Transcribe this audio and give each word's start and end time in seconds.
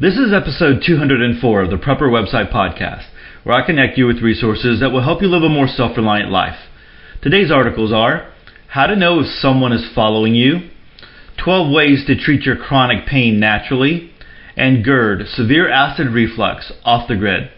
This 0.00 0.16
is 0.16 0.32
episode 0.32 0.82
204 0.86 1.62
of 1.62 1.68
the 1.68 1.76
Prepper 1.76 2.08
Website 2.08 2.50
Podcast, 2.50 3.04
where 3.44 3.54
I 3.54 3.66
connect 3.66 3.98
you 3.98 4.06
with 4.06 4.22
resources 4.22 4.80
that 4.80 4.92
will 4.92 5.02
help 5.02 5.20
you 5.20 5.28
live 5.28 5.42
a 5.42 5.48
more 5.50 5.66
self 5.66 5.94
reliant 5.94 6.30
life. 6.30 6.56
Today's 7.20 7.50
articles 7.50 7.92
are 7.92 8.32
How 8.68 8.86
to 8.86 8.96
Know 8.96 9.20
if 9.20 9.26
Someone 9.26 9.74
is 9.74 9.92
Following 9.94 10.34
You, 10.34 10.70
12 11.44 11.70
Ways 11.70 12.04
to 12.06 12.16
Treat 12.16 12.46
Your 12.46 12.56
Chronic 12.56 13.04
Pain 13.04 13.38
Naturally, 13.38 14.10
and 14.56 14.82
GERD, 14.82 15.28
Severe 15.28 15.70
Acid 15.70 16.06
Reflux, 16.06 16.72
Off 16.82 17.06
the 17.06 17.16
Grid. 17.16 17.50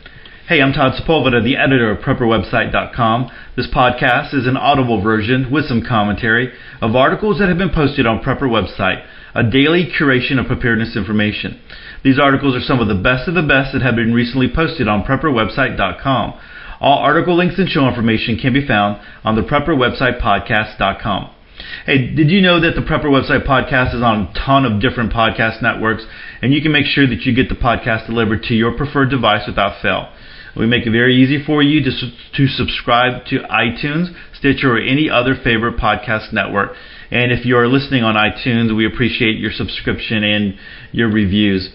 Hey, 0.49 0.61
I'm 0.61 0.73
Todd 0.73 1.01
Sepulveda, 1.01 1.45
the 1.45 1.57
editor 1.57 1.93
of 1.93 2.03
PrepperWebsite.com. 2.03 3.31
This 3.57 3.69
podcast 3.69 4.35
is 4.35 4.45
an 4.45 4.57
audible 4.57 5.01
version 5.01 5.53
with 5.53 5.67
some 5.67 5.85
commentary 5.89 6.53
of 6.81 6.97
articles 6.97 7.39
that 7.39 7.49
have 7.49 7.59
been 7.59 7.71
posted 7.71 8.09
on 8.09 8.25
Prepper 8.25 8.51
Website, 8.51 9.07
a 9.37 9.45
daily 9.45 9.89
curation 9.89 10.41
of 10.41 10.49
preparedness 10.49 10.97
information. 10.97 11.61
These 12.03 12.19
articles 12.19 12.57
are 12.57 12.61
some 12.61 12.81
of 12.81 12.89
the 12.89 13.01
best 13.01 13.29
of 13.29 13.35
the 13.35 13.43
best 13.43 13.73
that 13.73 13.83
have 13.83 13.95
been 13.95 14.13
recently 14.13 14.51
posted 14.53 14.89
on 14.89 15.05
PrepperWebsite.com. 15.05 16.35
All 16.81 16.99
article 16.99 17.37
links 17.37 17.59
and 17.59 17.69
show 17.69 17.87
information 17.87 18.37
can 18.37 18.53
be 18.53 18.67
found 18.67 19.01
on 19.23 19.37
the 19.37 19.43
PrepperWebsitePodcast.com. 19.43 21.31
Hey, 21.87 22.13
did 22.13 22.31
you 22.31 22.41
know 22.41 22.61
that 22.61 22.75
the 22.75 22.81
Prepper 22.81 23.05
Website 23.05 23.47
Podcast 23.47 23.95
is 23.95 24.03
on 24.03 24.23
a 24.23 24.33
ton 24.35 24.65
of 24.65 24.81
different 24.81 25.13
podcast 25.13 25.63
networks, 25.63 26.05
and 26.41 26.53
you 26.53 26.61
can 26.61 26.73
make 26.73 26.87
sure 26.87 27.07
that 27.07 27.21
you 27.23 27.33
get 27.33 27.49
the 27.49 27.55
podcast 27.55 28.07
delivered 28.07 28.43
to 28.45 28.55
your 28.55 28.77
preferred 28.77 29.11
device 29.11 29.47
without 29.47 29.81
fail. 29.81 30.09
We 30.57 30.67
make 30.67 30.87
it 30.87 30.91
very 30.91 31.17
easy 31.17 31.43
for 31.45 31.63
you 31.63 31.83
to, 31.83 31.91
to 31.91 32.47
subscribe 32.47 33.25
to 33.27 33.39
iTunes, 33.51 34.15
Stitcher, 34.35 34.75
or 34.75 34.79
any 34.79 35.09
other 35.09 35.35
favorite 35.35 35.79
podcast 35.79 36.33
network. 36.33 36.77
And 37.11 37.33
if 37.33 37.45
you're 37.45 37.69
listening 37.69 38.05
on 38.05 38.15
iTunes, 38.15 38.75
we 38.75 38.87
appreciate 38.87 39.39
your 39.39 39.53
subscription 39.53 40.25
and 40.25 40.55
your 40.93 41.11
reviews. 41.11 41.71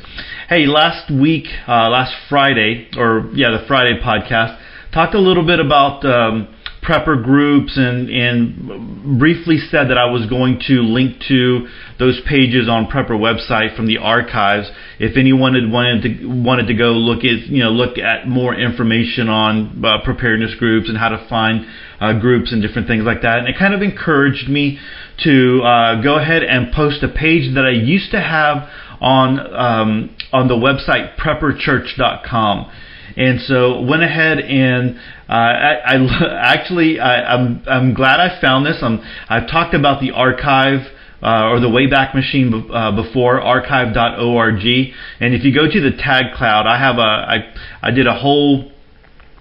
Hey, 0.50 0.66
last 0.66 1.12
week, 1.12 1.46
uh, 1.68 1.90
last 1.90 2.14
Friday, 2.30 2.90
or 2.98 3.30
yeah, 3.34 3.52
the 3.52 3.66
Friday 3.68 4.00
podcast, 4.00 4.60
talked 4.94 5.14
a 5.14 5.20
little 5.20 5.46
bit 5.46 5.60
about 5.60 6.06
um, 6.06 6.56
prepper 6.88 7.22
groups 7.22 7.76
and, 7.76 8.10
and 8.10 9.20
briefly 9.20 9.58
said 9.58 9.90
that 9.90 9.98
I 9.98 10.06
was 10.06 10.26
going 10.28 10.62
to 10.68 10.82
link 10.82 11.22
to 11.28 11.68
those 12.00 12.22
pages 12.28 12.70
on 12.70 12.88
prepper 12.88 13.12
website 13.12 13.76
from 13.76 13.88
the 13.88 13.98
archives. 13.98 14.70
If 14.98 15.18
anyone 15.18 15.54
had 15.54 15.70
wanted 15.70 16.04
to 16.04 16.26
wanted 16.28 16.68
to 16.68 16.74
go 16.74 16.94
look 16.94 17.26
at 17.26 17.48
you 17.48 17.64
know 17.64 17.72
look 17.72 17.98
at 17.98 18.28
more 18.28 18.56
information 18.56 19.28
on 19.28 19.84
uh, 19.84 20.04
preparedness 20.06 20.56
groups 20.56 20.88
and 20.88 20.98
how 20.98 21.10
to 21.10 21.28
find 21.28 21.66
uh, 22.00 22.20
groups 22.20 22.54
and 22.54 22.62
different 22.62 22.88
things 22.88 23.04
like 23.04 23.22
that. 23.22 23.40
And 23.40 23.48
it 23.48 23.58
kind 23.60 23.74
of 23.74 23.82
encouraged 23.82 24.48
me 24.48 24.80
to 25.24 25.62
uh, 25.64 26.02
go 26.02 26.18
ahead 26.18 26.44
and 26.44 26.74
post 26.74 27.04
a 27.04 27.10
page 27.10 27.54
that 27.56 27.66
I 27.66 27.72
used 27.72 28.12
to 28.12 28.22
have 28.22 28.70
on 29.02 29.40
um, 29.40 30.16
on 30.32 30.48
the 30.48 30.56
website 30.56 31.18
prepperchurch.com 31.18 32.72
and 33.16 33.42
so 33.42 33.82
went 33.82 34.04
ahead 34.04 34.40
and 34.40 34.98
uh, 35.30 35.32
I, 35.32 35.96
I, 35.96 36.40
actually 36.42 37.00
I, 37.00 37.34
am 37.34 37.64
I'm, 37.68 37.70
I'm 37.70 37.94
glad 37.94 38.20
I 38.20 38.40
found 38.42 38.66
this. 38.66 38.78
I'm, 38.82 39.02
I've 39.30 39.50
talked 39.50 39.74
about 39.74 40.02
the 40.02 40.12
archive. 40.12 40.82
Uh, 41.20 41.50
or 41.50 41.60
the 41.60 41.68
Wayback 41.68 42.14
Machine 42.14 42.70
uh, 42.72 42.92
before 42.92 43.42
archive.org, 43.42 44.54
and 45.20 45.34
if 45.34 45.44
you 45.44 45.52
go 45.52 45.66
to 45.66 45.82
the 45.82 45.98
tag 45.98 46.36
cloud, 46.36 46.68
I 46.68 46.78
have 46.78 46.98
a 46.98 47.02
I 47.02 47.54
I 47.82 47.90
did 47.90 48.06
a 48.06 48.14
whole 48.14 48.72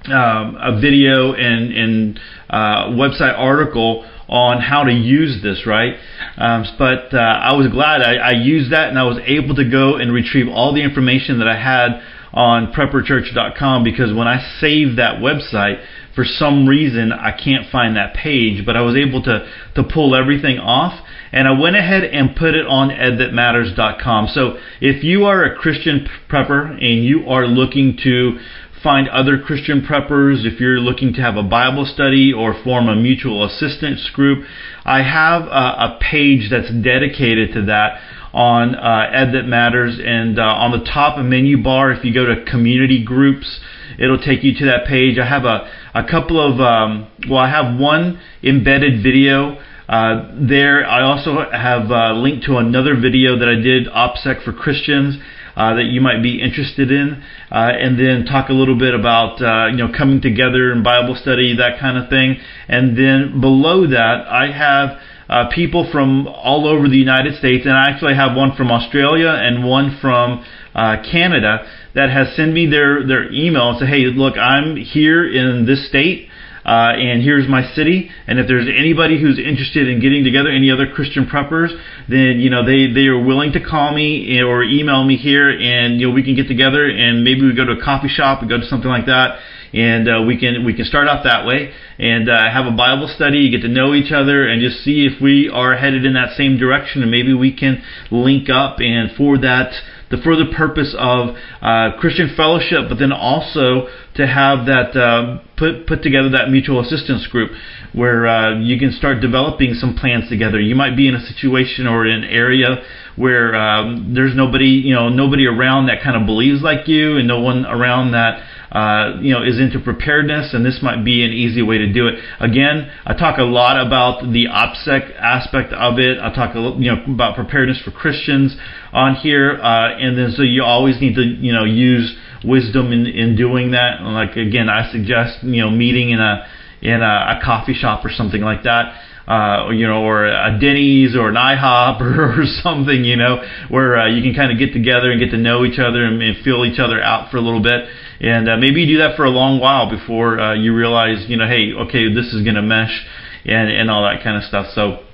um, 0.07 0.57
a 0.59 0.81
video 0.81 1.35
and 1.35 1.73
and 1.73 2.21
uh, 2.49 2.87
website 2.97 3.39
article 3.39 4.09
on 4.29 4.61
how 4.61 4.85
to 4.85 4.93
use 4.93 5.43
this, 5.43 5.67
right? 5.67 5.95
Um, 6.37 6.65
but 6.79 7.15
uh, 7.15 7.19
I 7.19 7.55
was 7.55 7.69
glad 7.69 8.03
I, 8.03 8.17
I 8.17 8.33
used 8.33 8.73
that 8.73 8.89
and 8.89 8.99
I 8.99 9.05
was 9.05 9.19
able 9.25 9.55
to 9.57 9.71
go 9.71 9.97
and 9.97 10.13
retrieve 10.13 10.49
all 10.49 10.75
the 10.75 10.83
information 10.83 11.39
that 11.39 11.49
I 11.49 11.57
had 11.57 12.03
on 12.33 12.73
prepperchurch.com 12.73 13.85
because 13.85 14.13
when 14.13 14.29
I 14.29 14.41
save 14.61 14.97
that 14.97 15.21
website, 15.21 15.85
for 16.15 16.25
some 16.25 16.67
reason 16.67 17.13
I 17.13 17.33
can't 17.33 17.71
find 17.71 17.97
that 17.97 18.15
page, 18.15 18.65
but 18.65 18.77
I 18.77 18.81
was 18.81 18.97
able 18.97 19.23
to 19.25 19.49
to 19.75 19.85
pull 19.85 20.15
everything 20.15 20.59
off 20.59 21.05
and 21.33 21.47
I 21.47 21.53
went 21.59 21.77
ahead 21.77 22.05
and 22.05 22.35
put 22.35 22.55
it 22.55 22.67
on 22.67 22.89
edthatmatters.com. 22.91 24.29
So 24.29 24.59
if 24.81 25.05
you 25.05 25.25
are 25.25 25.45
a 25.45 25.57
Christian 25.57 26.09
prepper 26.31 26.71
and 26.71 27.05
you 27.05 27.29
are 27.29 27.47
looking 27.47 27.99
to 28.05 28.39
find 28.83 29.09
other 29.09 29.39
Christian 29.39 29.83
preppers, 29.83 30.47
if 30.47 30.61
you're 30.61 30.79
looking 30.79 31.13
to 31.15 31.21
have 31.21 31.37
a 31.37 31.43
Bible 31.43 31.85
study 31.85 32.33
or 32.33 32.55
form 32.63 32.89
a 32.89 32.97
mutual 32.97 33.45
assistance 33.45 34.09
group, 34.13 34.47
I 34.85 35.03
have 35.03 35.43
a, 35.43 35.97
a 35.97 35.99
page 36.01 36.51
that's 36.51 36.71
dedicated 36.71 37.53
to 37.55 37.65
that 37.67 38.01
on 38.37 38.75
uh, 38.75 39.09
Ed 39.13 39.33
That 39.33 39.49
Matters. 39.49 39.99
And 39.99 40.39
uh, 40.39 40.43
on 40.43 40.71
the 40.71 40.85
top 40.85 41.19
menu 41.25 41.63
bar, 41.63 41.91
if 41.91 42.05
you 42.05 42.13
go 42.13 42.27
to 42.27 42.45
community 42.45 43.03
groups, 43.03 43.61
it'll 43.99 44.21
take 44.21 44.45
you 44.45 44.55
to 44.59 44.67
that 44.67 44.87
page. 44.87 45.19
I 45.19 45.27
have 45.27 45.45
a, 45.45 45.67
a 45.95 46.05
couple 46.05 46.39
of, 46.39 46.61
um, 46.61 47.09
well, 47.31 47.41
I 47.41 47.49
have 47.49 47.81
one 47.81 48.21
embedded 48.43 49.03
video. 49.03 49.59
Uh, 49.89 50.35
there, 50.39 50.87
I 50.87 51.03
also 51.03 51.49
have 51.51 51.91
uh, 51.91 52.13
linked 52.13 52.45
to 52.47 52.59
another 52.59 52.95
video 52.95 53.39
that 53.39 53.49
I 53.49 53.55
did, 53.55 53.87
OPSEC 53.87 54.45
for 54.45 54.53
Christians, 54.53 55.17
uh, 55.57 55.75
that 55.75 55.85
you 55.85 56.03
might 56.03 56.23
be 56.23 56.43
interested 56.43 56.91
in, 56.91 57.23
uh, 57.51 57.73
and 57.73 57.99
then 57.99 58.27
talk 58.27 58.51
a 58.51 58.53
little 58.53 58.77
bit 58.77 58.95
about 58.95 59.41
uh, 59.41 59.69
you 59.69 59.79
know 59.79 59.89
coming 59.97 60.21
together 60.21 60.71
and 60.71 60.85
Bible 60.85 61.15
study, 61.15 61.57
that 61.57 61.81
kind 61.81 61.97
of 61.97 62.11
thing. 62.11 62.37
And 62.69 62.99
then 62.99 63.41
below 63.41 63.87
that, 63.87 64.27
I 64.29 64.53
have 64.53 64.99
uh, 65.29 65.49
people 65.55 65.89
from 65.91 66.27
all 66.29 66.69
over 66.69 66.89
the 66.89 66.97
United 66.97 67.35
States, 67.37 67.65
and 67.67 67.75
I 67.75 67.91
actually 67.91 68.15
have 68.15 68.37
one 68.37 68.55
from 68.57 68.71
Australia 68.71 69.29
and 69.29 69.65
one 69.65 69.99
from 70.01 70.45
uh, 70.75 70.97
Canada 71.11 71.67
that 71.95 72.11
has 72.11 72.37
sent 72.37 72.53
me 72.53 72.67
their 72.67 73.07
their 73.07 73.33
email 73.33 73.71
and 73.71 73.79
say, 73.79 73.87
"Hey, 73.87 74.05
look, 74.07 74.37
I'm 74.37 74.77
here 74.77 75.29
in 75.29 75.67
this 75.67 75.89
state." 75.89 76.29
Uh, 76.67 76.99
and 76.99 77.23
here's 77.23 77.49
my 77.49 77.63
city. 77.75 78.11
And 78.27 78.41
if 78.41 78.49
there's 78.49 78.67
anybody 78.67 79.23
who's 79.23 79.39
interested 79.39 79.87
in 79.87 80.01
getting 80.01 80.25
together, 80.25 80.51
any 80.51 80.73
other 80.73 80.91
Christian 80.91 81.25
preppers, 81.25 81.71
then 82.09 82.41
you 82.43 82.51
know 82.51 82.67
they 82.67 82.93
they 82.93 83.07
are 83.07 83.23
willing 83.23 83.53
to 83.53 83.61
call 83.63 83.95
me 83.95 84.41
or 84.43 84.65
email 84.65 85.05
me 85.05 85.17
here, 85.17 85.49
and 85.49 86.01
you 86.01 86.09
know 86.09 86.13
we 86.13 86.25
can 86.25 86.35
get 86.35 86.49
together 86.49 86.85
and 86.85 87.23
maybe 87.23 87.43
we 87.47 87.55
go 87.55 87.65
to 87.65 87.79
a 87.79 87.83
coffee 87.83 88.09
shop 88.09 88.41
and 88.41 88.51
go 88.51 88.59
to 88.59 88.67
something 88.67 88.91
like 88.91 89.07
that, 89.07 89.39
and 89.73 90.09
uh, 90.09 90.23
we 90.27 90.37
can 90.37 90.65
we 90.65 90.75
can 90.75 90.85
start 90.85 91.07
out 91.07 91.23
that 91.23 91.47
way 91.47 91.73
and 91.99 92.29
uh, 92.29 92.51
have 92.51 92.67
a 92.67 92.77
Bible 92.77 93.09
study, 93.15 93.49
get 93.49 93.63
to 93.63 93.69
know 93.69 93.95
each 93.95 94.11
other, 94.11 94.47
and 94.47 94.61
just 94.61 94.83
see 94.83 95.07
if 95.07 95.23
we 95.23 95.49
are 95.49 95.77
headed 95.77 96.05
in 96.05 96.15
that 96.15 96.37
same 96.37 96.59
direction, 96.59 97.01
and 97.03 97.11
maybe 97.11 97.33
we 97.33 97.55
can 97.55 97.81
link 98.11 98.51
up 98.51 98.79
and 98.81 99.17
for 99.17 99.39
that 99.39 99.73
the 100.11 100.17
further 100.19 100.45
purpose 100.57 100.95
of 100.99 101.35
uh, 101.61 101.97
Christian 101.99 102.33
fellowship, 102.37 102.89
but 102.89 102.99
then 102.99 103.13
also 103.13 103.89
to 104.15 104.27
have 104.27 104.67
that 104.67 104.97
uh, 104.97 105.43
put 105.57 105.87
put 105.87 106.03
together 106.03 106.31
that 106.31 106.51
mutual 106.51 106.81
assistance 106.81 107.27
group 107.27 107.51
where 107.93 108.27
uh, 108.27 108.59
you 108.61 108.79
can 108.79 108.93
start 108.93 109.21
developing 109.21 109.75
some 109.75 109.95
plans 109.95 110.29
together. 110.29 110.61
You 110.61 110.75
might 110.75 110.97
be 110.97 111.09
in 111.09 111.15
a 111.15 111.21
situation 111.21 111.87
or 111.87 112.07
in 112.07 112.23
an 112.23 112.25
area 112.25 112.85
where 113.17 113.55
um, 113.55 114.13
there's 114.15 114.37
nobody, 114.37 114.83
you 114.85 114.95
know, 114.95 115.09
nobody 115.09 115.47
around 115.47 115.87
that 115.87 116.03
kind 116.03 116.17
of 116.17 116.27
believes 116.27 116.63
like 116.63 116.87
you, 116.87 117.17
and 117.17 117.27
no 117.27 117.41
one 117.41 117.65
around 117.65 118.13
that 118.13 118.43
uh, 118.77 119.17
you 119.23 119.33
know, 119.33 119.43
is 119.43 119.59
into 119.59 119.81
preparedness, 119.81 120.53
and 120.53 120.63
this 120.63 120.81
might 120.83 121.03
be 121.03 121.25
an 121.25 121.33
easy 121.33 121.63
way 121.63 121.79
to 121.79 121.91
do 121.91 122.09
it. 122.09 122.17
Again, 122.41 122.91
I 123.07 123.15
talk 123.15 123.39
a 123.39 123.45
lot 123.45 123.81
about 123.81 124.21
the 124.21 124.49
OPSEC 124.53 125.17
aspect 125.17 125.73
of 125.73 125.99
it. 125.99 126.19
I 126.21 126.29
talk, 126.35 126.55
a, 126.55 126.61
you 126.77 126.93
know, 126.93 127.03
about 127.09 127.37
preparedness 127.37 127.81
for 127.83 127.91
Christians 127.91 128.55
on 128.93 129.15
here, 129.15 129.59
uh, 129.63 129.97
and 129.97 130.19
then 130.19 130.31
so 130.37 130.43
you 130.43 130.63
always 130.63 131.01
need 131.01 131.15
to, 131.15 131.23
you 131.23 131.55
know, 131.55 131.65
use 131.65 132.19
wisdom 132.45 132.93
in, 132.93 133.07
in 133.07 133.35
doing 133.35 133.71
that. 133.71 134.03
Like 134.03 134.37
again, 134.37 134.69
I 134.69 134.93
suggest, 134.93 135.43
you 135.43 135.63
know, 135.63 135.71
meeting 135.71 136.11
in 136.11 136.21
a 136.21 136.47
in 136.83 137.01
a, 137.01 137.39
a 137.39 137.41
coffee 137.43 137.73
shop 137.73 138.05
or 138.05 138.11
something 138.11 138.43
like 138.43 138.65
that 138.65 138.93
uh, 139.27 139.71
you 139.71 139.87
know, 139.87 140.03
or 140.03 140.27
a 140.27 140.57
Denny's 140.61 141.17
or 141.17 141.29
an 141.29 141.35
IHOP 141.35 142.01
or, 142.01 142.43
or 142.43 142.45
something, 142.63 143.05
you 143.05 143.17
know, 143.17 143.43
where 143.69 143.99
uh, 143.99 144.09
you 144.09 144.23
can 144.23 144.35
kind 144.35 144.53
of 144.53 144.59
get 144.59 144.73
together 144.73 145.11
and 145.11 145.21
get 145.21 145.31
to 145.31 145.39
know 145.39 145.65
each 145.65 145.79
other 145.79 146.05
and, 146.05 146.23
and 146.23 146.45
feel 146.45 146.65
each 146.65 146.79
other 146.79 147.03
out 147.03 147.31
for 147.31 147.39
a 147.39 147.41
little 147.41 147.63
bit. 147.63 147.89
And 148.21 148.49
uh, 148.49 148.57
maybe 148.57 148.83
you 148.83 148.97
do 148.97 148.99
that 148.99 149.17
for 149.17 149.25
a 149.25 149.31
long 149.31 149.61
while 149.61 149.91
before 149.91 150.41
uh, 150.41 150.55
you 150.55 150.75
realize, 150.75 151.27
you 151.29 151.37
know, 151.37 151.47
hey, 151.47 151.73
okay, 151.87 152.13
this 152.13 152.33
is 152.33 152.43
going 152.43 152.57
to 152.57 152.63
mesh 152.63 153.05
and, 153.45 153.71
and 153.71 153.91
all 153.91 154.03
that 154.05 154.23
kind 154.23 154.37
of 154.37 154.45
stuff. 154.45 154.67
So 154.75 155.06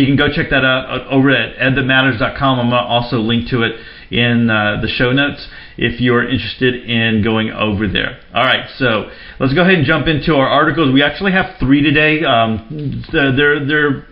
you 0.00 0.06
can 0.06 0.16
go 0.16 0.28
check 0.32 0.50
that 0.50 0.64
out 0.64 0.90
uh, 0.90 1.08
over 1.10 1.30
at 1.30 1.56
edthatmatters.com. 1.58 2.60
I'm 2.60 2.70
going 2.70 2.82
to 2.82 2.88
also 2.88 3.18
link 3.18 3.48
to 3.50 3.62
it 3.62 3.72
in 4.10 4.50
uh, 4.50 4.80
the 4.80 4.88
show 4.88 5.12
notes 5.12 5.46
if 5.76 6.00
you're 6.00 6.28
interested 6.28 6.88
in 6.88 7.22
going 7.22 7.50
over 7.50 7.88
there. 7.88 8.20
All 8.34 8.44
right, 8.44 8.68
so 8.76 9.10
let's 9.40 9.54
go 9.54 9.62
ahead 9.62 9.74
and 9.74 9.86
jump 9.86 10.06
into 10.06 10.34
our 10.34 10.46
articles. 10.46 10.92
We 10.92 11.02
actually 11.02 11.32
have 11.32 11.58
three 11.58 11.82
today. 11.82 12.24
Um, 12.24 13.04
they're 13.12 13.66
they're 13.66 14.06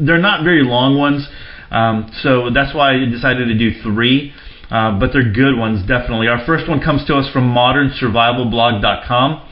they're 0.00 0.18
not 0.18 0.44
very 0.44 0.62
long 0.64 0.98
ones, 0.98 1.28
um, 1.70 2.10
so 2.22 2.50
that's 2.50 2.74
why 2.74 2.94
I 2.94 3.04
decided 3.10 3.46
to 3.46 3.58
do 3.58 3.82
three. 3.82 4.32
Uh, 4.70 4.98
but 4.98 5.12
they're 5.12 5.30
good 5.32 5.58
ones, 5.58 5.86
definitely. 5.86 6.28
Our 6.28 6.46
first 6.46 6.66
one 6.66 6.80
comes 6.80 7.04
to 7.04 7.14
us 7.16 7.30
from 7.30 7.52
modernsurvivalblog.com. 7.52 9.48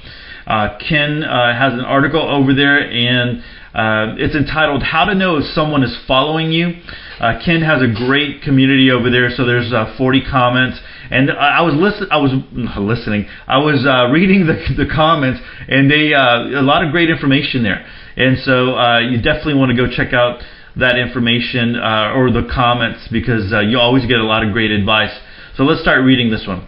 Uh, 0.46 0.78
Ken 0.78 1.22
uh, 1.22 1.56
has 1.56 1.72
an 1.74 1.80
article 1.80 2.22
over 2.22 2.54
there, 2.54 2.80
and 2.80 3.42
uh, 3.74 4.16
it's 4.18 4.34
entitled 4.34 4.82
How 4.82 5.04
to 5.04 5.14
Know 5.14 5.36
If 5.36 5.44
Someone 5.54 5.82
is 5.82 5.96
Following 6.06 6.50
You. 6.50 6.74
Uh, 7.20 7.38
Ken 7.44 7.60
has 7.62 7.82
a 7.82 7.92
great 7.92 8.42
community 8.42 8.90
over 8.90 9.10
there, 9.10 9.30
so 9.30 9.44
there's 9.44 9.72
uh, 9.72 9.94
40 9.98 10.22
comments, 10.30 10.80
And 11.10 11.30
I 11.30 11.60
was 11.62 11.74
listen, 11.74 12.08
I 12.10 12.16
was 12.16 12.32
listening. 12.78 13.28
I 13.46 13.58
was 13.58 13.84
uh, 13.86 14.10
reading 14.12 14.46
the 14.46 14.56
the 14.76 14.90
comments, 14.90 15.40
and 15.68 15.90
they 15.90 16.12
a 16.12 16.62
lot 16.62 16.84
of 16.84 16.90
great 16.90 17.10
information 17.10 17.62
there. 17.62 17.86
And 18.16 18.38
so 18.38 18.74
you 19.00 19.22
definitely 19.22 19.54
want 19.54 19.70
to 19.70 19.76
go 19.76 19.86
check 19.88 20.12
out 20.12 20.42
that 20.76 20.98
information 20.98 21.76
or 21.76 22.30
the 22.30 22.48
comments 22.52 23.08
because 23.10 23.52
you 23.68 23.78
always 23.78 24.06
get 24.06 24.18
a 24.18 24.24
lot 24.24 24.44
of 24.44 24.52
great 24.52 24.70
advice. 24.70 25.14
So 25.56 25.64
let's 25.64 25.80
start 25.80 26.04
reading 26.04 26.30
this 26.30 26.44
one. 26.46 26.66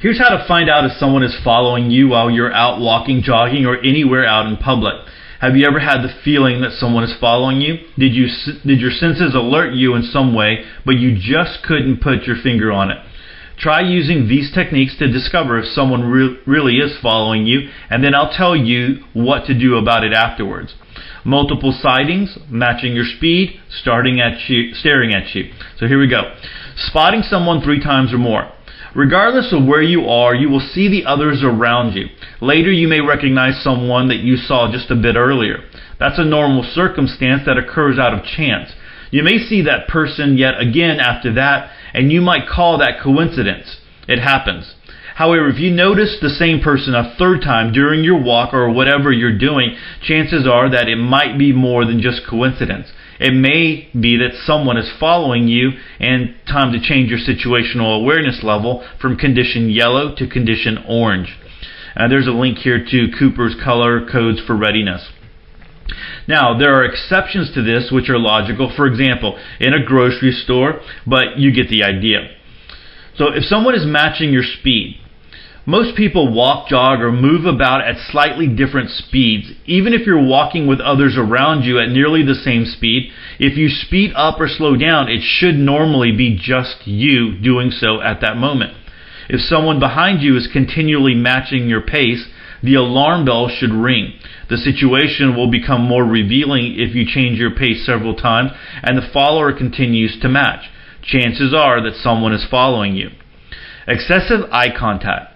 Here's 0.00 0.18
how 0.18 0.36
to 0.36 0.44
find 0.46 0.68
out 0.68 0.84
if 0.84 0.92
someone 0.98 1.22
is 1.22 1.36
following 1.44 1.90
you 1.90 2.08
while 2.08 2.30
you're 2.30 2.52
out 2.52 2.80
walking, 2.80 3.22
jogging, 3.22 3.64
or 3.64 3.78
anywhere 3.78 4.26
out 4.26 4.46
in 4.46 4.56
public. 4.56 4.94
Have 5.40 5.56
you 5.56 5.66
ever 5.66 5.78
had 5.78 6.02
the 6.02 6.14
feeling 6.24 6.60
that 6.62 6.72
someone 6.72 7.04
is 7.04 7.14
following 7.20 7.60
you? 7.60 7.78
Did 7.96 8.14
you 8.14 8.28
did 8.64 8.80
your 8.80 8.90
senses 8.90 9.34
alert 9.34 9.74
you 9.74 9.94
in 9.94 10.02
some 10.02 10.34
way, 10.34 10.64
but 10.84 10.98
you 10.98 11.16
just 11.18 11.62
couldn't 11.62 12.00
put 12.00 12.24
your 12.24 12.36
finger 12.42 12.72
on 12.72 12.90
it? 12.90 12.98
Try 13.56 13.82
using 13.82 14.26
these 14.26 14.52
techniques 14.52 14.96
to 14.98 15.10
discover 15.10 15.58
if 15.58 15.66
someone 15.66 16.02
re- 16.02 16.38
really 16.44 16.78
is 16.78 16.98
following 17.00 17.46
you, 17.46 17.68
and 17.88 18.02
then 18.02 18.14
I'll 18.14 18.32
tell 18.32 18.56
you 18.56 19.04
what 19.12 19.46
to 19.46 19.58
do 19.58 19.76
about 19.76 20.02
it 20.02 20.12
afterwards. 20.12 20.74
Multiple 21.24 21.72
sightings, 21.72 22.36
matching 22.50 22.94
your 22.94 23.04
speed, 23.04 23.60
starting 23.70 24.20
at 24.20 24.48
you, 24.48 24.74
staring 24.74 25.14
at 25.14 25.34
you. 25.34 25.52
So 25.78 25.86
here 25.86 26.00
we 26.00 26.08
go. 26.08 26.34
Spotting 26.76 27.22
someone 27.22 27.62
three 27.62 27.82
times 27.82 28.12
or 28.12 28.18
more. 28.18 28.50
Regardless 28.94 29.52
of 29.52 29.66
where 29.66 29.82
you 29.82 30.06
are, 30.06 30.34
you 30.34 30.48
will 30.48 30.60
see 30.60 30.88
the 30.88 31.04
others 31.04 31.42
around 31.42 31.94
you. 31.94 32.06
Later, 32.40 32.70
you 32.70 32.86
may 32.86 33.00
recognize 33.00 33.62
someone 33.62 34.08
that 34.08 34.20
you 34.20 34.36
saw 34.36 34.70
just 34.70 34.90
a 34.90 34.94
bit 34.94 35.16
earlier. 35.16 35.58
That's 35.98 36.18
a 36.18 36.24
normal 36.24 36.62
circumstance 36.62 37.42
that 37.46 37.58
occurs 37.58 37.98
out 37.98 38.14
of 38.14 38.24
chance. 38.24 38.70
You 39.10 39.22
may 39.24 39.38
see 39.38 39.62
that 39.62 39.88
person 39.88 40.38
yet 40.38 40.60
again 40.60 41.00
after 41.00 41.34
that, 41.34 41.70
and 41.92 42.12
you 42.12 42.20
might 42.20 42.48
call 42.48 42.78
that 42.78 43.00
coincidence. 43.02 43.78
It 44.06 44.20
happens. 44.20 44.74
However, 45.16 45.48
if 45.48 45.58
you 45.58 45.70
notice 45.70 46.18
the 46.20 46.28
same 46.30 46.60
person 46.60 46.94
a 46.94 47.14
third 47.16 47.40
time 47.42 47.72
during 47.72 48.02
your 48.02 48.20
walk 48.20 48.52
or 48.52 48.70
whatever 48.70 49.12
you're 49.12 49.38
doing, 49.38 49.76
chances 50.02 50.46
are 50.46 50.68
that 50.70 50.88
it 50.88 50.96
might 50.96 51.38
be 51.38 51.52
more 51.52 51.84
than 51.84 52.00
just 52.00 52.26
coincidence. 52.28 52.88
It 53.20 53.32
may 53.32 53.88
be 53.98 54.16
that 54.18 54.34
someone 54.44 54.76
is 54.76 54.90
following 54.98 55.48
you 55.48 55.70
and 56.00 56.34
time 56.46 56.72
to 56.72 56.80
change 56.80 57.10
your 57.10 57.20
situational 57.20 58.00
awareness 58.00 58.42
level 58.42 58.86
from 59.00 59.16
condition 59.16 59.70
yellow 59.70 60.14
to 60.16 60.26
condition 60.26 60.78
orange. 60.88 61.38
Uh, 61.96 62.08
there's 62.08 62.26
a 62.26 62.32
link 62.32 62.58
here 62.58 62.84
to 62.84 63.08
Cooper's 63.16 63.54
color 63.62 64.08
codes 64.10 64.40
for 64.44 64.56
readiness. 64.56 65.08
Now, 66.26 66.58
there 66.58 66.74
are 66.74 66.84
exceptions 66.84 67.52
to 67.54 67.62
this 67.62 67.90
which 67.92 68.08
are 68.08 68.18
logical. 68.18 68.72
For 68.74 68.86
example, 68.86 69.38
in 69.60 69.74
a 69.74 69.84
grocery 69.84 70.32
store, 70.32 70.80
but 71.06 71.38
you 71.38 71.52
get 71.52 71.68
the 71.68 71.84
idea. 71.84 72.30
So, 73.16 73.28
if 73.28 73.44
someone 73.44 73.74
is 73.74 73.86
matching 73.86 74.32
your 74.32 74.42
speed, 74.42 74.98
most 75.66 75.96
people 75.96 76.34
walk, 76.34 76.68
jog, 76.68 77.00
or 77.00 77.10
move 77.10 77.46
about 77.46 77.80
at 77.80 77.96
slightly 78.10 78.46
different 78.46 78.90
speeds. 78.90 79.50
Even 79.64 79.94
if 79.94 80.06
you're 80.06 80.22
walking 80.22 80.66
with 80.66 80.80
others 80.80 81.16
around 81.16 81.62
you 81.62 81.78
at 81.78 81.88
nearly 81.88 82.22
the 82.22 82.34
same 82.34 82.66
speed, 82.66 83.10
if 83.38 83.56
you 83.56 83.68
speed 83.68 84.12
up 84.14 84.38
or 84.38 84.48
slow 84.48 84.76
down, 84.76 85.08
it 85.08 85.22
should 85.22 85.54
normally 85.54 86.12
be 86.12 86.36
just 86.38 86.86
you 86.86 87.38
doing 87.40 87.70
so 87.70 88.02
at 88.02 88.20
that 88.20 88.36
moment. 88.36 88.76
If 89.28 89.40
someone 89.40 89.80
behind 89.80 90.20
you 90.20 90.36
is 90.36 90.50
continually 90.52 91.14
matching 91.14 91.66
your 91.66 91.80
pace, 91.80 92.26
the 92.62 92.74
alarm 92.74 93.24
bell 93.24 93.48
should 93.48 93.72
ring. 93.72 94.12
The 94.50 94.58
situation 94.58 95.34
will 95.34 95.50
become 95.50 95.80
more 95.80 96.04
revealing 96.04 96.74
if 96.78 96.94
you 96.94 97.06
change 97.06 97.38
your 97.38 97.54
pace 97.54 97.86
several 97.86 98.14
times 98.14 98.50
and 98.82 98.98
the 98.98 99.10
follower 99.12 99.56
continues 99.56 100.18
to 100.20 100.28
match. 100.28 100.68
Chances 101.02 101.54
are 101.54 101.82
that 101.82 101.96
someone 101.96 102.34
is 102.34 102.46
following 102.50 102.96
you. 102.96 103.10
Excessive 103.86 104.40
eye 104.50 104.74
contact. 104.76 105.33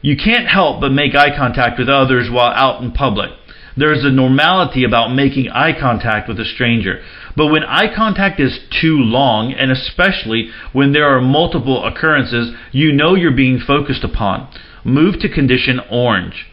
You 0.00 0.16
can't 0.16 0.48
help 0.48 0.80
but 0.80 0.92
make 0.92 1.14
eye 1.14 1.36
contact 1.36 1.78
with 1.78 1.88
others 1.88 2.28
while 2.30 2.52
out 2.54 2.82
in 2.82 2.92
public. 2.92 3.30
There 3.76 3.92
is 3.92 4.04
a 4.04 4.10
normality 4.10 4.84
about 4.84 5.14
making 5.14 5.50
eye 5.50 5.72
contact 5.78 6.28
with 6.28 6.40
a 6.40 6.44
stranger. 6.44 7.00
But 7.36 7.46
when 7.46 7.62
eye 7.62 7.94
contact 7.94 8.40
is 8.40 8.58
too 8.80 8.96
long, 8.96 9.52
and 9.52 9.70
especially 9.70 10.50
when 10.72 10.92
there 10.92 11.08
are 11.08 11.20
multiple 11.20 11.84
occurrences, 11.84 12.52
you 12.72 12.92
know 12.92 13.14
you're 13.14 13.30
being 13.30 13.60
focused 13.60 14.02
upon. 14.02 14.48
Move 14.84 15.20
to 15.20 15.28
condition 15.28 15.80
orange. 15.90 16.46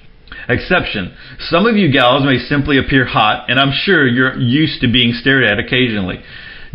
Exception. 0.47 1.15
Some 1.39 1.65
of 1.65 1.75
you 1.75 1.91
gals 1.91 2.23
may 2.23 2.37
simply 2.37 2.77
appear 2.77 3.05
hot, 3.05 3.49
and 3.49 3.59
I'm 3.59 3.73
sure 3.73 4.07
you're 4.07 4.39
used 4.39 4.81
to 4.81 4.91
being 4.91 5.13
stared 5.13 5.43
at 5.43 5.57
occasionally 5.57 6.23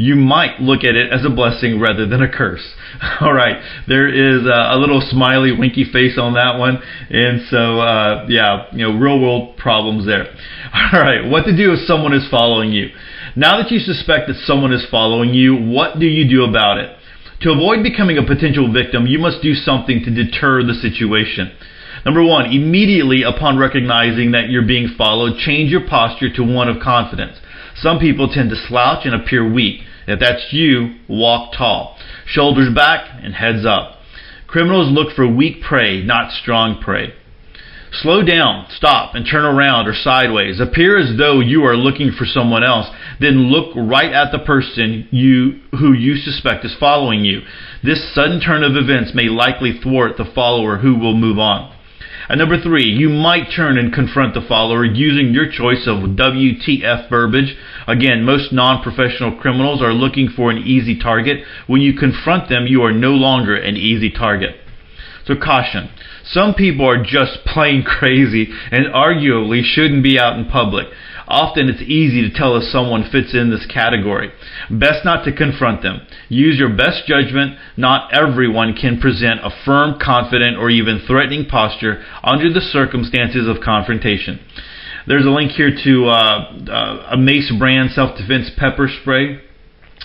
you 0.00 0.16
might 0.16 0.58
look 0.60 0.82
at 0.82 0.96
it 0.96 1.12
as 1.12 1.26
a 1.26 1.28
blessing 1.28 1.78
rather 1.78 2.06
than 2.06 2.22
a 2.22 2.32
curse. 2.32 2.66
All 3.20 3.34
right, 3.34 3.60
there 3.86 4.08
is 4.08 4.46
a, 4.46 4.72
a 4.72 4.78
little 4.80 5.02
smiley, 5.04 5.52
winky 5.52 5.84
face 5.84 6.16
on 6.16 6.32
that 6.40 6.58
one, 6.58 6.80
and 7.10 7.42
so 7.50 7.80
uh, 7.80 8.24
yeah, 8.26 8.64
you 8.72 8.78
know, 8.78 8.98
real 8.98 9.20
world 9.20 9.58
problems 9.58 10.06
there. 10.06 10.24
All 10.72 11.00
right, 11.00 11.28
what 11.28 11.44
to 11.44 11.54
do 11.54 11.74
if 11.74 11.80
someone 11.86 12.14
is 12.14 12.26
following 12.30 12.72
you? 12.72 12.88
Now 13.36 13.60
that 13.60 13.70
you 13.70 13.78
suspect 13.78 14.28
that 14.28 14.40
someone 14.46 14.72
is 14.72 14.86
following 14.90 15.34
you, 15.34 15.54
what 15.54 16.00
do 16.00 16.06
you 16.06 16.26
do 16.26 16.44
about 16.44 16.78
it? 16.78 16.96
To 17.42 17.52
avoid 17.52 17.82
becoming 17.82 18.16
a 18.16 18.24
potential 18.26 18.72
victim, 18.72 19.06
you 19.06 19.18
must 19.18 19.42
do 19.42 19.52
something 19.52 20.02
to 20.04 20.10
deter 20.10 20.62
the 20.62 20.74
situation. 20.80 21.52
Number 22.06 22.24
one, 22.24 22.46
immediately 22.46 23.22
upon 23.22 23.58
recognizing 23.58 24.32
that 24.32 24.48
you're 24.48 24.66
being 24.66 24.94
followed, 24.96 25.36
change 25.36 25.70
your 25.70 25.86
posture 25.86 26.32
to 26.36 26.42
one 26.42 26.70
of 26.70 26.82
confidence. 26.82 27.36
Some 27.76 27.98
people 27.98 28.28
tend 28.32 28.48
to 28.48 28.56
slouch 28.56 29.04
and 29.04 29.14
appear 29.14 29.44
weak. 29.44 29.82
If 30.10 30.20
that's 30.20 30.52
you, 30.52 30.96
walk 31.08 31.52
tall. 31.56 31.96
Shoulders 32.26 32.74
back 32.74 33.08
and 33.22 33.34
heads 33.34 33.64
up. 33.64 33.96
Criminals 34.46 34.90
look 34.90 35.14
for 35.14 35.26
weak 35.26 35.62
prey, 35.62 36.02
not 36.02 36.32
strong 36.32 36.80
prey. 36.82 37.14
Slow 37.92 38.22
down, 38.22 38.66
stop, 38.70 39.14
and 39.14 39.26
turn 39.26 39.44
around 39.44 39.88
or 39.88 39.94
sideways. 39.94 40.60
Appear 40.60 40.96
as 40.96 41.16
though 41.16 41.40
you 41.40 41.64
are 41.64 41.76
looking 41.76 42.12
for 42.12 42.24
someone 42.24 42.62
else. 42.62 42.86
Then 43.18 43.50
look 43.50 43.74
right 43.76 44.12
at 44.12 44.30
the 44.30 44.38
person 44.38 45.08
you, 45.10 45.60
who 45.72 45.92
you 45.92 46.16
suspect 46.16 46.64
is 46.64 46.74
following 46.78 47.24
you. 47.24 47.40
This 47.82 48.14
sudden 48.14 48.40
turn 48.40 48.62
of 48.62 48.76
events 48.76 49.12
may 49.14 49.28
likely 49.28 49.78
thwart 49.82 50.16
the 50.16 50.30
follower 50.34 50.78
who 50.78 50.96
will 50.98 51.16
move 51.16 51.38
on. 51.38 51.74
And 52.30 52.38
number 52.38 52.62
three, 52.62 52.84
you 52.84 53.08
might 53.08 53.50
turn 53.50 53.76
and 53.76 53.92
confront 53.92 54.34
the 54.34 54.40
follower 54.40 54.84
using 54.84 55.34
your 55.34 55.50
choice 55.50 55.88
of 55.88 56.10
WTF 56.14 57.10
verbiage. 57.10 57.56
Again, 57.88 58.22
most 58.22 58.52
non-professional 58.52 59.36
criminals 59.40 59.82
are 59.82 59.92
looking 59.92 60.28
for 60.28 60.52
an 60.52 60.58
easy 60.58 60.96
target. 60.96 61.42
When 61.66 61.80
you 61.80 61.92
confront 61.92 62.48
them, 62.48 62.68
you 62.68 62.82
are 62.82 62.92
no 62.92 63.10
longer 63.14 63.56
an 63.56 63.76
easy 63.76 64.12
target. 64.12 64.54
So 65.26 65.34
caution. 65.36 65.90
Some 66.24 66.54
people 66.54 66.88
are 66.88 67.02
just 67.02 67.44
plain 67.46 67.82
crazy 67.86 68.48
and 68.70 68.86
arguably 68.86 69.62
shouldn't 69.62 70.02
be 70.02 70.18
out 70.18 70.38
in 70.38 70.46
public. 70.46 70.86
Often 71.30 71.68
it's 71.68 71.82
easy 71.82 72.22
to 72.22 72.36
tell 72.36 72.56
if 72.56 72.64
someone 72.64 73.08
fits 73.08 73.34
in 73.34 73.50
this 73.50 73.64
category. 73.72 74.32
Best 74.68 75.04
not 75.04 75.24
to 75.24 75.32
confront 75.32 75.80
them. 75.80 76.00
Use 76.28 76.58
your 76.58 76.74
best 76.74 77.06
judgment. 77.06 77.56
Not 77.76 78.12
everyone 78.12 78.74
can 78.74 79.00
present 79.00 79.38
a 79.44 79.50
firm, 79.64 80.00
confident, 80.02 80.56
or 80.58 80.70
even 80.70 81.00
threatening 81.06 81.46
posture 81.46 82.02
under 82.24 82.52
the 82.52 82.60
circumstances 82.60 83.46
of 83.46 83.62
confrontation. 83.62 84.40
There's 85.06 85.24
a 85.24 85.30
link 85.30 85.52
here 85.52 85.70
to 85.84 86.06
uh, 86.06 86.52
uh, 86.68 87.08
a 87.12 87.16
Mace 87.16 87.52
brand 87.56 87.90
self 87.92 88.18
defense 88.18 88.50
pepper 88.56 88.88
spray. 89.00 89.40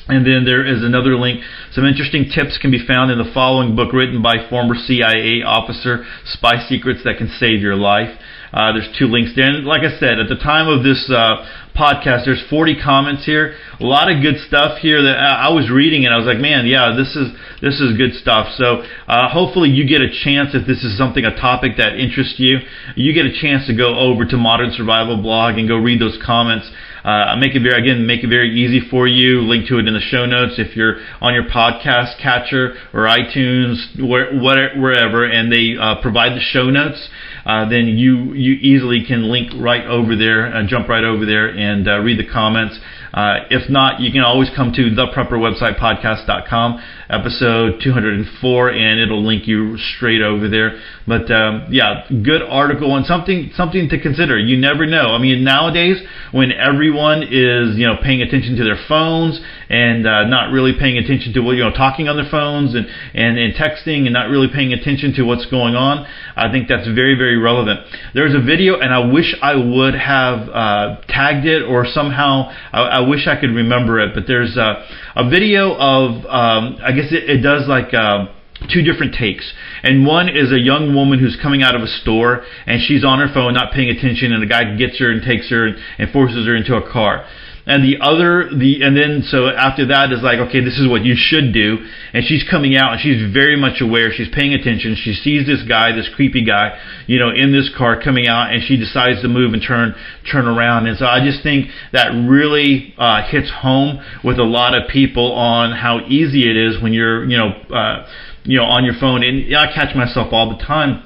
And 0.07 0.25
then 0.25 0.45
there 0.45 0.63
is 0.63 0.83
another 0.83 1.17
link. 1.17 1.41
Some 1.71 1.85
interesting 1.85 2.29
tips 2.29 2.59
can 2.59 2.69
be 2.69 2.85
found 2.85 3.09
in 3.09 3.17
the 3.17 3.31
following 3.33 3.75
book 3.75 3.91
written 3.91 4.21
by 4.21 4.47
former 4.49 4.75
CIA 4.75 5.41
officer, 5.41 6.05
Spy 6.25 6.63
Secrets 6.69 7.01
That 7.03 7.17
Can 7.17 7.27
Save 7.39 7.61
Your 7.61 7.75
Life. 7.75 8.13
Uh, 8.53 8.71
there's 8.71 8.87
two 8.97 9.07
links 9.07 9.33
there. 9.35 9.49
And 9.49 9.65
like 9.65 9.81
I 9.81 9.97
said, 9.99 10.19
at 10.19 10.29
the 10.29 10.37
time 10.37 10.69
of 10.69 10.83
this 10.83 11.09
uh, 11.09 11.43
podcast, 11.75 12.23
there's 12.23 12.43
40 12.49 12.79
comments 12.81 13.25
here. 13.25 13.57
A 13.79 13.83
lot 13.83 14.09
of 14.09 14.21
good 14.21 14.37
stuff 14.47 14.77
here 14.77 15.01
that 15.01 15.17
I, 15.17 15.49
was 15.49 15.69
reading, 15.69 16.05
and 16.05 16.13
I 16.13 16.17
was 16.17 16.25
like, 16.25 16.39
man, 16.39 16.65
yeah, 16.65 16.95
this 16.95 17.15
is 17.17 17.35
this 17.61 17.81
is 17.81 17.97
good 17.97 18.13
stuff. 18.13 18.53
So 18.55 18.85
uh, 19.07 19.27
hopefully 19.27 19.69
you 19.69 19.83
get 19.87 20.01
a 20.01 20.07
chance 20.07 20.55
if 20.55 20.65
this 20.65 20.83
is 20.85 20.97
something 20.97 21.25
a 21.25 21.35
topic 21.35 21.75
that 21.77 21.99
interests 21.99 22.35
you, 22.37 22.59
you 22.95 23.11
get 23.13 23.25
a 23.25 23.33
chance 23.33 23.67
to 23.67 23.75
go 23.75 23.97
over 23.97 24.23
to 24.23 24.37
Modern 24.37 24.71
Survival 24.71 25.17
blog 25.21 25.57
and 25.57 25.67
go 25.67 25.75
read 25.75 25.99
those 25.99 26.17
comments. 26.23 26.69
Uh, 27.05 27.35
make 27.37 27.53
it 27.53 27.61
very 27.61 27.79
again 27.79 28.07
make 28.07 28.23
it 28.23 28.29
very 28.29 28.49
easy 28.49 28.81
for 28.89 29.07
you. 29.07 29.41
Link 29.41 29.67
to 29.67 29.77
it 29.77 29.87
in 29.87 29.93
the 29.93 29.99
show 29.99 30.25
notes 30.25 30.55
if 30.57 30.75
you're 30.75 30.97
on 31.21 31.35
your 31.35 31.45
podcast 31.45 32.17
catcher 32.19 32.73
or 32.93 33.05
iTunes, 33.05 33.77
where, 34.01 34.33
wherever, 34.35 35.23
and 35.23 35.51
they 35.51 35.75
uh, 35.79 36.01
provide 36.01 36.33
the 36.35 36.41
show 36.41 36.71
notes. 36.71 37.07
Uh, 37.45 37.69
then 37.69 37.87
you 37.87 38.33
you 38.33 38.53
easily 38.55 39.05
can 39.05 39.29
link 39.29 39.51
right 39.55 39.85
over 39.85 40.15
there 40.15 40.45
and 40.45 40.67
jump 40.67 40.89
right 40.89 41.03
over 41.03 41.27
there 41.27 41.47
and 41.47 41.87
uh, 41.87 41.99
read 41.99 42.17
the 42.17 42.25
comments. 42.25 42.79
Uh, 43.15 43.47
if 43.49 43.69
not, 43.69 44.01
you 44.01 44.11
can 44.11 44.21
always 44.21 44.49
come 44.53 44.73
to 44.73 44.91
theprepperwebsitepodcast.com, 44.91 46.83
episode 47.09 47.79
204, 47.81 48.69
and 48.71 48.99
it'll 48.99 49.25
link 49.25 49.47
you 49.47 49.77
straight 49.77 50.21
over 50.21 50.49
there. 50.49 50.77
But 51.07 51.31
um, 51.31 51.67
yeah, 51.69 52.03
good 52.09 52.41
article 52.41 52.95
and 52.97 53.05
something 53.05 53.51
something 53.55 53.87
to 53.89 54.01
consider. 54.01 54.37
You 54.37 54.57
never 54.57 54.85
know. 54.85 55.15
I 55.15 55.19
mean, 55.19 55.45
nowadays 55.45 56.01
when 56.31 56.51
everyone 56.51 57.23
is 57.23 57.77
you 57.77 57.87
know 57.87 57.95
paying 58.03 58.21
attention 58.21 58.57
to 58.57 58.65
their 58.65 58.79
phones 58.89 59.39
and 59.69 60.05
uh, 60.05 60.25
not 60.25 60.51
really 60.51 60.73
paying 60.77 60.97
attention 60.97 61.31
to 61.33 61.39
what 61.39 61.55
you 61.55 61.63
know 61.63 61.71
talking 61.71 62.09
on 62.09 62.17
their 62.17 62.29
phones 62.29 62.75
and, 62.75 62.85
and 63.13 63.37
and 63.37 63.53
texting 63.53 64.03
and 64.05 64.13
not 64.13 64.29
really 64.29 64.47
paying 64.53 64.73
attention 64.73 65.13
to 65.13 65.23
what's 65.23 65.45
going 65.45 65.75
on. 65.75 66.05
I 66.35 66.51
think 66.51 66.67
that's 66.67 66.87
very 66.87 67.15
very 67.15 67.37
relevant. 67.37 67.79
There's 68.13 68.35
a 68.35 68.41
video 68.41 68.79
and 68.79 68.93
I 68.93 69.05
wish 69.07 69.35
I 69.41 69.55
would 69.55 69.95
have 69.95 70.49
uh, 70.49 71.01
tagged 71.07 71.45
it 71.45 71.63
or 71.63 71.85
somehow 71.85 72.51
I, 72.73 72.81
I, 72.81 73.04
wish 73.07 73.27
I 73.27 73.39
could 73.39 73.51
remember 73.51 73.99
it. 73.99 74.13
But 74.13 74.25
there's 74.27 74.57
a, 74.57 74.85
a 75.15 75.29
video 75.29 75.73
of 75.75 76.25
um, 76.25 76.77
I 76.83 76.91
guess 76.91 77.11
it, 77.11 77.29
it 77.29 77.41
does 77.41 77.67
like. 77.67 77.93
Uh, 77.93 78.27
two 78.73 78.81
different 78.81 79.13
takes. 79.13 79.53
And 79.83 80.05
one 80.05 80.29
is 80.29 80.51
a 80.51 80.59
young 80.59 80.95
woman 80.95 81.19
who's 81.19 81.37
coming 81.41 81.61
out 81.61 81.75
of 81.75 81.81
a 81.81 81.87
store 81.87 82.45
and 82.65 82.81
she's 82.81 83.03
on 83.03 83.19
her 83.19 83.27
phone, 83.31 83.53
not 83.53 83.73
paying 83.73 83.89
attention, 83.89 84.31
and 84.31 84.41
a 84.41 84.47
guy 84.47 84.75
gets 84.77 84.97
her 84.99 85.11
and 85.11 85.21
takes 85.21 85.49
her 85.49 85.75
and 85.99 86.09
forces 86.11 86.47
her 86.47 86.55
into 86.55 86.75
a 86.75 86.91
car. 86.91 87.27
And 87.65 87.83
the 87.83 87.97
other, 87.99 88.49
the 88.53 88.83
and 88.83 88.95
then 88.95 89.23
so 89.25 89.47
after 89.49 89.87
that 89.87 90.11
is 90.11 90.21
like, 90.21 90.37
okay, 90.37 90.63
this 90.63 90.77
is 90.77 90.87
what 90.87 91.03
you 91.03 91.15
should 91.17 91.51
do. 91.51 91.81
And 92.13 92.23
she's 92.23 92.45
coming 92.47 92.77
out 92.77 92.93
and 92.93 93.01
she's 93.01 93.33
very 93.33 93.57
much 93.57 93.81
aware. 93.81 94.11
She's 94.13 94.29
paying 94.29 94.53
attention. 94.53 94.95
She 94.95 95.13
sees 95.13 95.47
this 95.47 95.63
guy, 95.67 95.91
this 95.91 96.07
creepy 96.15 96.45
guy, 96.45 96.77
you 97.07 97.17
know, 97.17 97.31
in 97.33 97.51
this 97.51 97.73
car 97.75 97.99
coming 97.99 98.27
out, 98.27 98.53
and 98.53 98.61
she 98.63 98.77
decides 98.77 99.21
to 99.23 99.27
move 99.27 99.53
and 99.53 99.63
turn 99.65 99.95
turn 100.31 100.45
around. 100.45 100.85
And 100.85 100.95
so 100.97 101.05
I 101.05 101.25
just 101.25 101.41
think 101.41 101.69
that 101.91 102.09
really 102.13 102.93
uh, 102.99 103.25
hits 103.27 103.49
home 103.49 103.99
with 104.23 104.37
a 104.37 104.43
lot 104.43 104.77
of 104.77 104.87
people 104.87 105.33
on 105.33 105.75
how 105.75 106.05
easy 106.07 106.49
it 106.49 106.55
is 106.55 106.81
when 106.81 106.93
you're, 106.93 107.25
you 107.25 107.37
know. 107.37 107.49
Uh, 107.73 108.07
you 108.47 108.59
know, 108.59 108.65
on 108.65 108.85
your 108.85 108.93
phone. 108.99 109.23
And 109.23 109.55
I 109.55 109.73
catch 109.73 109.95
myself 109.95 110.27
all 110.31 110.55
the 110.55 110.63
time 110.63 111.01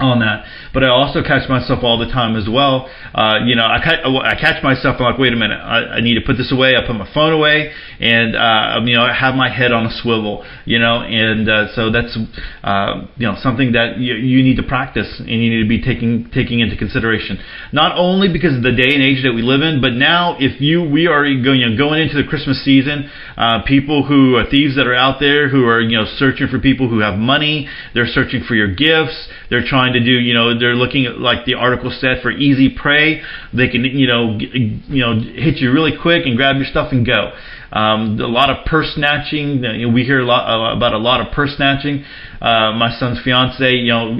on 0.00 0.20
that. 0.20 0.44
But 0.72 0.84
I 0.84 0.88
also 0.88 1.22
catch 1.22 1.48
myself 1.48 1.82
all 1.82 1.98
the 1.98 2.06
time 2.06 2.36
as 2.36 2.48
well. 2.48 2.88
Uh, 3.14 3.40
you 3.44 3.54
know, 3.54 3.64
I, 3.64 3.78
I 3.78 4.34
catch 4.40 4.62
myself 4.62 4.96
I'm 5.00 5.12
like, 5.12 5.18
wait 5.18 5.32
a 5.32 5.36
minute, 5.36 5.58
I, 5.58 5.98
I 5.98 6.00
need 6.00 6.14
to 6.14 6.20
put 6.20 6.36
this 6.36 6.52
away. 6.52 6.76
I 6.76 6.86
put 6.86 6.96
my 6.96 7.08
phone 7.12 7.32
away, 7.32 7.72
and 7.98 8.36
uh, 8.36 8.80
you 8.84 8.94
know, 8.94 9.02
I 9.02 9.12
have 9.12 9.34
my 9.34 9.48
head 9.48 9.72
on 9.72 9.86
a 9.86 9.90
swivel. 10.02 10.44
You 10.64 10.78
know, 10.78 11.02
and 11.02 11.48
uh, 11.48 11.74
so 11.74 11.90
that's 11.90 12.16
uh, 12.62 13.06
you 13.16 13.26
know 13.26 13.36
something 13.40 13.72
that 13.72 13.98
you, 13.98 14.14
you 14.14 14.42
need 14.42 14.56
to 14.56 14.62
practice 14.62 15.20
and 15.20 15.28
you 15.28 15.50
need 15.50 15.62
to 15.62 15.68
be 15.68 15.82
taking 15.82 16.30
taking 16.32 16.60
into 16.60 16.76
consideration. 16.76 17.38
Not 17.72 17.96
only 17.96 18.32
because 18.32 18.56
of 18.56 18.62
the 18.62 18.72
day 18.72 18.94
and 18.94 19.02
age 19.02 19.22
that 19.24 19.32
we 19.32 19.42
live 19.42 19.62
in, 19.62 19.80
but 19.80 19.92
now 19.92 20.36
if 20.38 20.60
you 20.60 20.82
we 20.82 21.06
are 21.06 21.24
going 21.24 21.60
you 21.60 21.68
know, 21.68 21.76
going 21.76 22.00
into 22.00 22.16
the 22.20 22.28
Christmas 22.28 22.64
season, 22.64 23.10
uh, 23.36 23.62
people 23.66 24.06
who 24.06 24.36
are 24.36 24.48
thieves 24.48 24.76
that 24.76 24.86
are 24.86 24.94
out 24.94 25.20
there 25.20 25.48
who 25.48 25.66
are 25.66 25.80
you 25.80 25.96
know 25.96 26.06
searching 26.16 26.48
for 26.48 26.58
people 26.58 26.88
who 26.88 27.00
have 27.00 27.18
money, 27.18 27.68
they're 27.94 28.06
searching 28.06 28.42
for 28.46 28.54
your 28.54 28.74
gifts, 28.74 29.28
they're 29.50 29.66
trying 29.66 29.89
to 29.92 30.00
do 30.00 30.12
you 30.12 30.34
know 30.34 30.58
they're 30.58 30.74
looking 30.74 31.06
at 31.06 31.18
like 31.18 31.44
the 31.44 31.54
article 31.54 31.90
said 31.90 32.22
for 32.22 32.30
easy 32.30 32.68
prey. 32.70 33.22
They 33.52 33.68
can 33.68 33.84
you 33.84 34.06
know 34.06 34.38
you 34.38 35.00
know 35.00 35.20
hit 35.20 35.58
you 35.58 35.72
really 35.72 35.92
quick 36.00 36.26
and 36.26 36.36
grab 36.36 36.56
your 36.56 36.66
stuff 36.66 36.92
and 36.92 37.06
go. 37.06 37.32
Um, 37.72 38.18
a 38.20 38.26
lot 38.26 38.50
of 38.50 38.66
purse 38.66 38.92
snatching. 38.96 39.62
You 39.62 39.86
know, 39.86 39.94
we 39.94 40.02
hear 40.02 40.20
a 40.20 40.24
lot 40.24 40.48
uh, 40.48 40.76
about 40.76 40.92
a 40.92 40.98
lot 40.98 41.20
of 41.20 41.32
purse 41.32 41.54
snatching. 41.56 42.04
Uh, 42.40 42.72
my 42.72 42.90
son's 42.98 43.22
fiance, 43.22 43.70
you 43.70 43.92
know, 43.92 44.18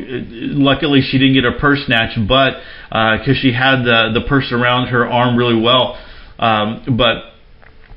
luckily 0.55 1.01
she 1.01 1.19
didn't 1.19 1.35
get 1.35 1.45
her 1.45 1.59
purse 1.59 1.85
snatched, 1.87 2.19
but 2.29 2.61
because 2.91 3.37
uh, 3.37 3.43
she 3.43 3.53
had 3.53 3.83
the 3.83 4.13
the 4.15 4.25
purse 4.29 4.53
around 4.53 4.89
her 4.89 5.09
arm 5.09 5.37
really 5.37 5.61
well, 5.61 5.99
um, 6.39 6.97
but 6.97 7.31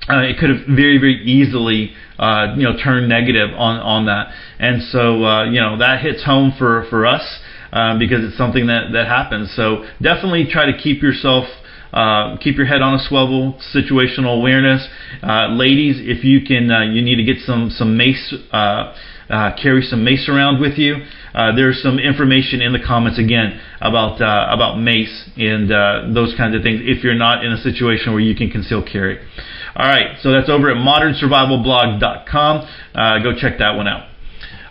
uh, 0.10 0.22
it 0.24 0.38
could 0.38 0.50
have 0.50 0.66
very 0.68 0.98
very 0.98 1.24
easily 1.24 1.94
uh, 2.18 2.54
you 2.58 2.64
know 2.64 2.76
turned 2.82 3.08
negative 3.08 3.50
on 3.56 3.78
on 3.78 4.06
that, 4.06 4.34
and 4.60 4.82
so 4.84 5.24
uh, 5.24 5.46
you 5.46 5.62
know 5.62 5.78
that 5.78 6.02
hits 6.02 6.24
home 6.24 6.54
for 6.58 6.86
for 6.90 7.06
us 7.06 7.40
um, 7.74 8.00
because 8.00 8.24
it's 8.24 8.38
something 8.38 8.68
that, 8.68 8.94
that 8.94 9.08
happens. 9.08 9.52
So 9.56 9.84
definitely 10.02 10.48
try 10.50 10.72
to 10.72 10.78
keep 10.78 11.02
yourself. 11.02 11.46
Uh, 11.92 12.38
keep 12.38 12.58
your 12.58 12.66
head 12.66 12.82
on 12.82 12.96
a 12.96 13.00
swivel, 13.08 13.54
situational 13.70 14.40
awareness. 14.40 14.88
Uh, 15.22 15.50
ladies, 15.50 15.98
if 16.00 16.24
you 16.24 16.42
can, 16.42 16.72
uh, 16.72 16.82
you 16.82 17.04
need 17.04 17.18
to 17.18 17.24
get 17.24 17.38
some 17.46 17.70
some 17.70 17.96
mace, 17.96 18.34
uh, 18.52 18.96
uh, 19.30 19.52
carry 19.62 19.84
some 19.84 20.04
mace 20.04 20.28
around 20.28 20.60
with 20.60 20.80
you. 20.80 20.96
Uh, 21.36 21.56
there's 21.56 21.84
some 21.84 22.00
information 22.00 22.62
in 22.62 22.74
the 22.74 22.80
comments 22.80 23.20
again 23.20 23.62
about 23.80 24.16
about 24.18 24.80
mace 24.80 25.30
and 25.38 25.70
those 26.16 26.34
kinds 26.36 26.56
of 26.56 26.64
things. 26.64 26.82
If 26.84 27.04
you're 27.04 27.14
not 27.14 27.46
in 27.46 27.52
a 27.52 27.62
situation 27.62 28.12
where 28.12 28.22
you 28.22 28.34
can 28.34 28.50
conceal 28.50 28.82
carry. 28.82 29.20
All 29.76 29.86
right, 29.86 30.18
so 30.22 30.32
that's 30.32 30.50
over 30.50 30.72
at 30.72 30.78
modernsurvivalblog.com. 30.78 32.68
go 33.24 33.34
check 33.40 33.60
that 33.60 33.76
one 33.78 33.88
out. 33.88 34.13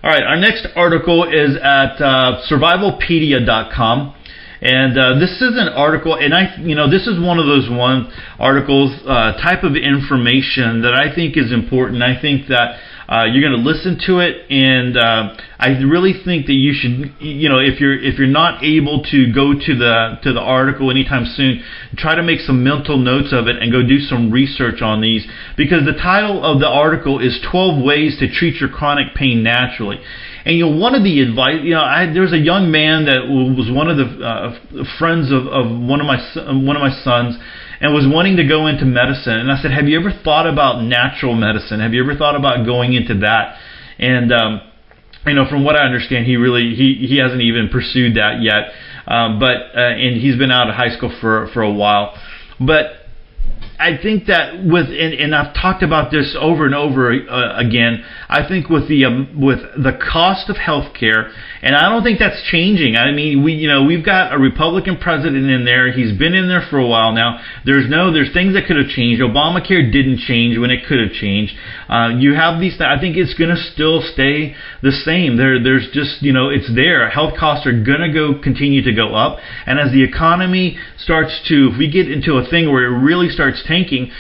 All 0.05 0.11
right, 0.11 0.25
our 0.25 0.37
next 0.37 0.67
article 0.75 1.31
is 1.31 1.55
at 1.63 2.03
uh, 2.03 2.43
survivopedia.com. 2.51 4.15
And 4.61 4.99
uh, 4.99 5.19
this 5.21 5.31
is 5.41 5.55
an 5.55 5.69
article, 5.69 6.17
and 6.17 6.35
I, 6.35 6.57
you 6.59 6.75
know, 6.75 6.91
this 6.91 7.07
is 7.07 7.23
one 7.23 7.39
of 7.39 7.47
those 7.47 7.71
one 7.71 8.11
articles 8.37 8.91
uh, 9.07 9.39
type 9.39 9.63
of 9.63 9.77
information 9.77 10.83
that 10.83 10.95
I 10.95 11.15
think 11.15 11.37
is 11.37 11.53
important. 11.53 12.03
I 12.03 12.21
think 12.21 12.49
that 12.49 12.79
uh, 13.13 13.25
you're 13.27 13.45
going 13.47 13.63
to 13.63 13.69
listen 13.69 14.01
to 14.07 14.21
it, 14.21 14.49
and 14.49 14.97
uh, 14.97 15.37
I 15.59 15.77
really 15.85 16.15
think 16.25 16.47
that 16.47 16.57
you 16.57 16.73
should, 16.73 17.13
you 17.21 17.51
know, 17.51 17.59
if 17.59 17.79
you're 17.79 17.93
if 17.93 18.17
you're 18.17 18.27
not 18.27 18.65
able 18.65 19.03
to 19.13 19.31
go 19.35 19.53
to 19.53 19.73
the 19.77 20.17
to 20.23 20.33
the 20.33 20.41
article 20.41 20.91
anytime 20.91 21.27
soon, 21.27 21.63
try 21.95 22.15
to 22.15 22.23
make 22.23 22.41
some 22.41 22.65
mental 22.65 22.97
notes 22.97 23.29
of 23.31 23.49
it 23.49 23.61
and 23.61 23.71
go 23.71 23.83
do 23.87 23.99
some 23.99 24.31
research 24.31 24.81
on 24.81 25.03
these 25.03 25.27
because 25.59 25.85
the 25.85 25.93
title 25.93 26.43
of 26.43 26.61
the 26.61 26.67
article 26.67 27.21
is 27.21 27.39
12 27.51 27.85
ways 27.85 28.17
to 28.19 28.33
treat 28.33 28.57
your 28.63 28.71
chronic 28.71 29.15
pain 29.15 29.43
naturally. 29.43 30.01
And 30.47 30.57
you 30.57 30.65
know, 30.65 30.75
one 30.75 30.95
of 30.95 31.05
the 31.05 31.21
advice, 31.21 31.61
you 31.63 31.75
know, 31.75 31.85
I, 31.85 32.11
there 32.11 32.23
was 32.23 32.33
a 32.33 32.41
young 32.41 32.73
man 32.73 33.05
that 33.05 33.29
was 33.29 33.71
one 33.71 33.93
of 33.93 34.01
the 34.01 34.09
uh, 34.25 34.57
friends 34.99 35.31
of, 35.31 35.47
of 35.53 35.69
one 35.69 36.01
of 36.01 36.07
my 36.09 36.17
one 36.49 36.77
of 36.77 36.83
my 36.83 36.97
sons 37.05 37.37
and 37.83 37.93
was 37.93 38.07
wanting 38.07 38.37
to 38.37 38.47
go 38.47 38.69
into 38.69 38.85
medicine. 38.85 39.35
And 39.35 39.51
I 39.51 39.61
said, 39.61 39.73
Have 39.73 39.89
you 39.89 39.99
ever 39.99 40.13
thought 40.25 40.47
about 40.47 40.83
natural 40.83 41.35
medicine? 41.35 41.81
Have 41.81 41.93
you 41.93 42.03
ever 42.03 42.15
thought 42.15 42.37
about 42.37 42.65
going 42.65 42.95
into 42.95 43.19
that? 43.19 43.59
And 43.99 44.33
um, 44.33 44.61
you 45.27 45.35
know, 45.35 45.49
from 45.51 45.65
what 45.65 45.75
I 45.75 45.85
understand, 45.85 46.27
he 46.27 46.37
really 46.37 46.75
he 46.75 47.07
he 47.07 47.19
hasn't 47.19 47.43
even 47.43 47.69
pursued 47.69 48.17
that 48.17 48.41
yet. 48.41 48.71
Um, 49.07 49.41
but 49.41 49.75
uh, 49.75 49.99
and 49.99 50.17
he's 50.17 50.39
been 50.39 50.53
out 50.53 50.69
of 50.71 50.77
high 50.77 50.97
school 50.97 51.13
for 51.21 51.49
for 51.53 51.63
a 51.63 51.73
while. 51.73 52.17
But 52.61 53.02
I 53.83 53.99
think 54.01 54.27
that 54.27 54.63
with 54.65 54.87
and, 54.87 55.13
and, 55.13 55.35
I've 55.35 55.55
talked 55.55 55.83
about 55.83 56.13
this 56.13 56.37
over 56.39 56.67
and 56.67 56.75
over 56.75 57.11
uh, 57.11 57.59
again. 57.59 58.05
I 58.29 58.47
think 58.47 58.69
with 58.69 58.89
the 58.89 59.07
um, 59.07 59.41
with 59.41 59.59
the 59.59 59.99
cost 59.99 60.49
of 60.49 60.55
healthcare, 60.55 61.33
and 61.63 61.75
I 61.75 61.89
don't 61.91 62.05
think 62.05 62.21
that's 62.21 62.41
changing. 62.49 62.95
I 62.95 63.11
mean, 63.11 63.43
we 63.43 63.55
you 63.55 63.67
know 63.67 63.83
we've 63.83 64.05
got 64.05 64.33
a 64.33 64.39
Republican 64.39 64.99
president 64.99 65.51
in 65.51 65.65
there. 65.65 65.91
He's 65.91 66.17
been 66.17 66.35
in 66.35 66.47
there 66.47 66.63
for 66.71 66.79
a 66.79 66.87
while 66.87 67.13
now. 67.13 67.41
There's 67.67 67.91
no 67.91 68.13
there's 68.13 68.33
things 68.33 68.55
that 68.55 68.67
could 68.67 68.77
have 68.77 68.87
changed. 68.87 69.21
Obamacare 69.21 69.91
didn't 69.91 70.19
change 70.19 70.57
when 70.59 70.71
it 70.71 70.87
could 70.87 71.01
have 71.01 71.13
changed. 71.19 71.53
Uh, 71.89 72.15
you 72.19 72.35
have 72.35 72.61
these. 72.61 72.79
I 72.79 73.01
think 73.01 73.17
it's 73.17 73.35
going 73.35 73.51
to 73.51 73.61
still 73.75 74.01
stay 74.01 74.55
the 74.83 74.93
same. 74.93 75.37
There 75.37 75.61
there's 75.61 75.91
just 75.93 76.23
you 76.23 76.33
know 76.33 76.51
it's 76.51 76.71
there. 76.73 77.11
Health 77.11 77.35
costs 77.35 77.67
are 77.67 77.75
going 77.75 78.07
to 78.07 78.13
go 78.15 78.39
continue 78.41 78.83
to 78.85 78.95
go 78.95 79.17
up, 79.17 79.39
and 79.67 79.81
as 79.81 79.91
the 79.91 80.05
economy 80.05 80.79
starts 80.99 81.35
to, 81.49 81.75
if 81.75 81.79
we 81.79 81.91
get 81.91 82.09
into 82.09 82.39
a 82.39 82.47
thing 82.49 82.71
where 82.71 82.87
it 82.87 83.03
really 83.03 83.29
starts 83.29 83.59
tanking, 83.73 84.11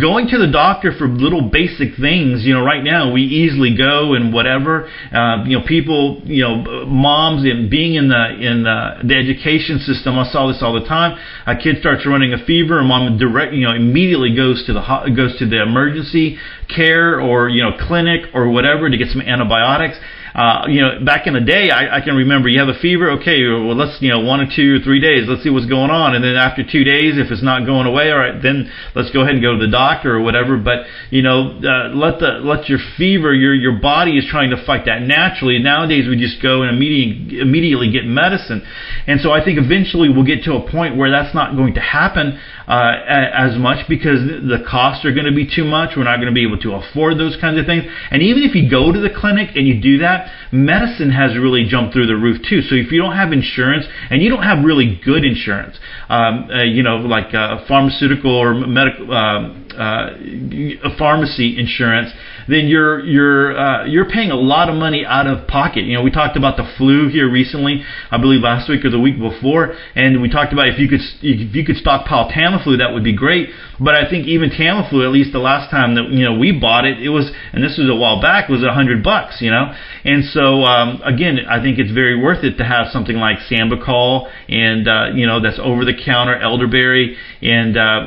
going 0.00 0.26
to 0.28 0.38
the 0.38 0.50
doctor 0.50 0.92
for 0.96 1.06
little 1.06 1.50
basic 1.50 1.96
things, 2.00 2.44
you 2.44 2.54
know, 2.54 2.64
right 2.64 2.82
now 2.82 3.12
we 3.12 3.22
easily 3.22 3.76
go 3.76 4.14
and 4.14 4.32
whatever, 4.32 4.88
uh, 5.12 5.44
you 5.44 5.58
know, 5.58 5.64
people, 5.66 6.22
you 6.24 6.42
know, 6.42 6.86
moms 6.86 7.44
and 7.44 7.68
being 7.70 7.94
in 7.94 8.08
the 8.08 8.24
in 8.40 8.62
the, 8.62 9.04
the 9.04 9.14
education 9.14 9.78
system, 9.80 10.18
I 10.18 10.24
saw 10.32 10.48
this 10.48 10.62
all 10.62 10.72
the 10.72 10.86
time. 10.88 11.18
A 11.46 11.56
kid 11.56 11.76
starts 11.80 12.06
running 12.06 12.32
a 12.32 12.42
fever, 12.44 12.78
and 12.78 12.88
mom 12.88 13.18
direct, 13.18 13.52
you 13.52 13.66
know, 13.66 13.74
immediately 13.74 14.34
goes 14.34 14.64
to 14.66 14.72
the 14.72 14.80
goes 15.14 15.38
to 15.38 15.46
the 15.46 15.62
emergency 15.62 16.38
care 16.74 17.20
or 17.20 17.48
you 17.48 17.62
know 17.62 17.76
clinic 17.86 18.22
or 18.32 18.48
whatever 18.48 18.88
to 18.88 18.96
get 18.96 19.08
some 19.08 19.20
antibiotics 19.20 19.98
uh, 20.34 20.64
you 20.68 20.80
know, 20.80 21.04
back 21.04 21.26
in 21.26 21.34
the 21.34 21.40
day, 21.40 21.70
I, 21.70 21.98
I 21.98 22.00
can 22.00 22.14
remember 22.16 22.48
you 22.48 22.58
have 22.58 22.68
a 22.68 22.78
fever. 22.78 23.10
Okay, 23.20 23.44
well, 23.48 23.76
let's, 23.76 24.00
you 24.00 24.08
know, 24.08 24.20
one 24.20 24.40
or 24.40 24.46
two 24.48 24.76
or 24.76 24.80
three 24.80 25.00
days, 25.00 25.28
let's 25.28 25.42
see 25.42 25.50
what's 25.50 25.66
going 25.66 25.90
on. 25.90 26.14
And 26.14 26.24
then 26.24 26.36
after 26.36 26.64
two 26.64 26.84
days, 26.84 27.18
if 27.18 27.30
it's 27.30 27.42
not 27.42 27.66
going 27.66 27.86
away, 27.86 28.10
all 28.10 28.18
right, 28.18 28.40
then 28.42 28.70
let's 28.94 29.10
go 29.10 29.20
ahead 29.20 29.34
and 29.34 29.42
go 29.42 29.58
to 29.58 29.60
the 29.60 29.70
doctor 29.70 30.16
or 30.16 30.22
whatever. 30.22 30.56
But, 30.56 30.86
you 31.10 31.20
know, 31.20 31.60
uh, 31.60 31.92
let 31.92 32.18
the, 32.18 32.40
let 32.40 32.68
your 32.68 32.78
fever, 32.96 33.34
your, 33.34 33.54
your 33.54 33.78
body 33.80 34.16
is 34.16 34.26
trying 34.30 34.50
to 34.50 34.64
fight 34.64 34.86
that 34.86 35.02
naturally. 35.02 35.58
Nowadays, 35.58 36.08
we 36.08 36.16
just 36.16 36.40
go 36.42 36.62
and 36.62 36.74
immediately, 36.74 37.40
immediately 37.40 37.92
get 37.92 38.04
medicine. 38.06 38.62
And 39.06 39.20
so 39.20 39.32
I 39.32 39.44
think 39.44 39.58
eventually 39.58 40.08
we'll 40.08 40.24
get 40.24 40.44
to 40.44 40.54
a 40.54 40.70
point 40.70 40.96
where 40.96 41.10
that's 41.10 41.34
not 41.34 41.56
going 41.56 41.74
to 41.74 41.80
happen 41.80 42.40
uh, 42.66 42.92
as 43.06 43.58
much 43.58 43.88
because 43.88 44.20
the 44.24 44.64
costs 44.68 45.04
are 45.04 45.12
going 45.12 45.26
to 45.26 45.34
be 45.34 45.44
too 45.44 45.64
much. 45.64 45.92
We're 45.96 46.04
not 46.04 46.16
going 46.16 46.28
to 46.28 46.34
be 46.34 46.46
able 46.46 46.58
to 46.60 46.72
afford 46.74 47.18
those 47.18 47.36
kinds 47.40 47.58
of 47.58 47.66
things. 47.66 47.84
And 48.10 48.22
even 48.22 48.42
if 48.42 48.54
you 48.54 48.70
go 48.70 48.92
to 48.92 49.00
the 49.00 49.10
clinic 49.10 49.56
and 49.56 49.66
you 49.66 49.80
do 49.80 49.98
that, 49.98 50.21
medicine 50.52 51.10
has 51.10 51.36
really 51.36 51.64
jumped 51.64 51.92
through 51.92 52.06
the 52.06 52.16
roof 52.16 52.40
too. 52.48 52.62
So 52.62 52.74
if 52.74 52.92
you 52.92 53.00
don't 53.00 53.16
have 53.16 53.32
insurance 53.32 53.86
and 54.10 54.22
you 54.22 54.30
don't 54.30 54.42
have 54.42 54.64
really 54.64 55.00
good 55.04 55.24
insurance, 55.24 55.78
um, 56.08 56.48
uh, 56.50 56.62
you 56.62 56.82
know, 56.82 56.96
like 56.96 57.34
uh, 57.34 57.66
pharmaceutical 57.66 58.34
or 58.34 58.54
medical, 58.54 59.12
uh, 59.12 59.54
uh, 59.74 60.96
pharmacy 60.98 61.58
insurance, 61.58 62.12
then 62.48 62.66
you're 62.66 63.00
you're 63.04 63.58
uh, 63.58 63.84
you're 63.86 64.08
paying 64.08 64.30
a 64.30 64.36
lot 64.36 64.68
of 64.68 64.74
money 64.74 65.04
out 65.06 65.26
of 65.26 65.46
pocket. 65.46 65.84
You 65.84 65.94
know, 65.94 66.02
we 66.02 66.10
talked 66.10 66.36
about 66.36 66.56
the 66.56 66.70
flu 66.76 67.08
here 67.08 67.30
recently, 67.30 67.84
I 68.10 68.18
believe 68.18 68.40
last 68.42 68.68
week 68.68 68.84
or 68.84 68.90
the 68.90 69.00
week 69.00 69.18
before, 69.18 69.74
and 69.94 70.20
we 70.22 70.28
talked 70.28 70.52
about 70.52 70.68
if 70.68 70.78
you 70.78 70.88
could 70.88 71.00
if 71.22 71.54
you 71.54 71.64
could 71.64 71.76
stockpile 71.76 72.30
Tamiflu, 72.30 72.78
that 72.78 72.92
would 72.92 73.04
be 73.04 73.14
great. 73.14 73.50
But 73.78 73.94
I 73.94 74.08
think 74.08 74.26
even 74.26 74.50
Tamiflu, 74.50 75.04
at 75.04 75.10
least 75.10 75.32
the 75.32 75.40
last 75.40 75.70
time 75.70 75.94
that 75.96 76.08
you 76.10 76.24
know 76.24 76.38
we 76.38 76.52
bought 76.52 76.84
it, 76.84 77.00
it 77.00 77.10
was 77.10 77.30
and 77.52 77.62
this 77.62 77.78
was 77.78 77.88
a 77.88 77.94
while 77.94 78.20
back 78.20 78.48
was 78.48 78.62
a 78.62 78.72
hundred 78.72 79.02
bucks, 79.02 79.38
you 79.40 79.50
know. 79.50 79.72
And 80.04 80.24
so 80.24 80.62
um, 80.62 81.00
again, 81.04 81.38
I 81.48 81.62
think 81.62 81.78
it's 81.78 81.92
very 81.92 82.20
worth 82.20 82.44
it 82.44 82.58
to 82.58 82.64
have 82.64 82.88
something 82.92 83.16
like 83.16 83.38
Sambucol 83.50 84.30
and 84.48 84.88
uh, 84.88 85.06
you 85.14 85.26
know 85.26 85.40
that's 85.40 85.58
over 85.62 85.84
the 85.84 85.94
counter 85.94 86.36
elderberry 86.36 87.16
and 87.40 87.76
uh, 87.76 88.00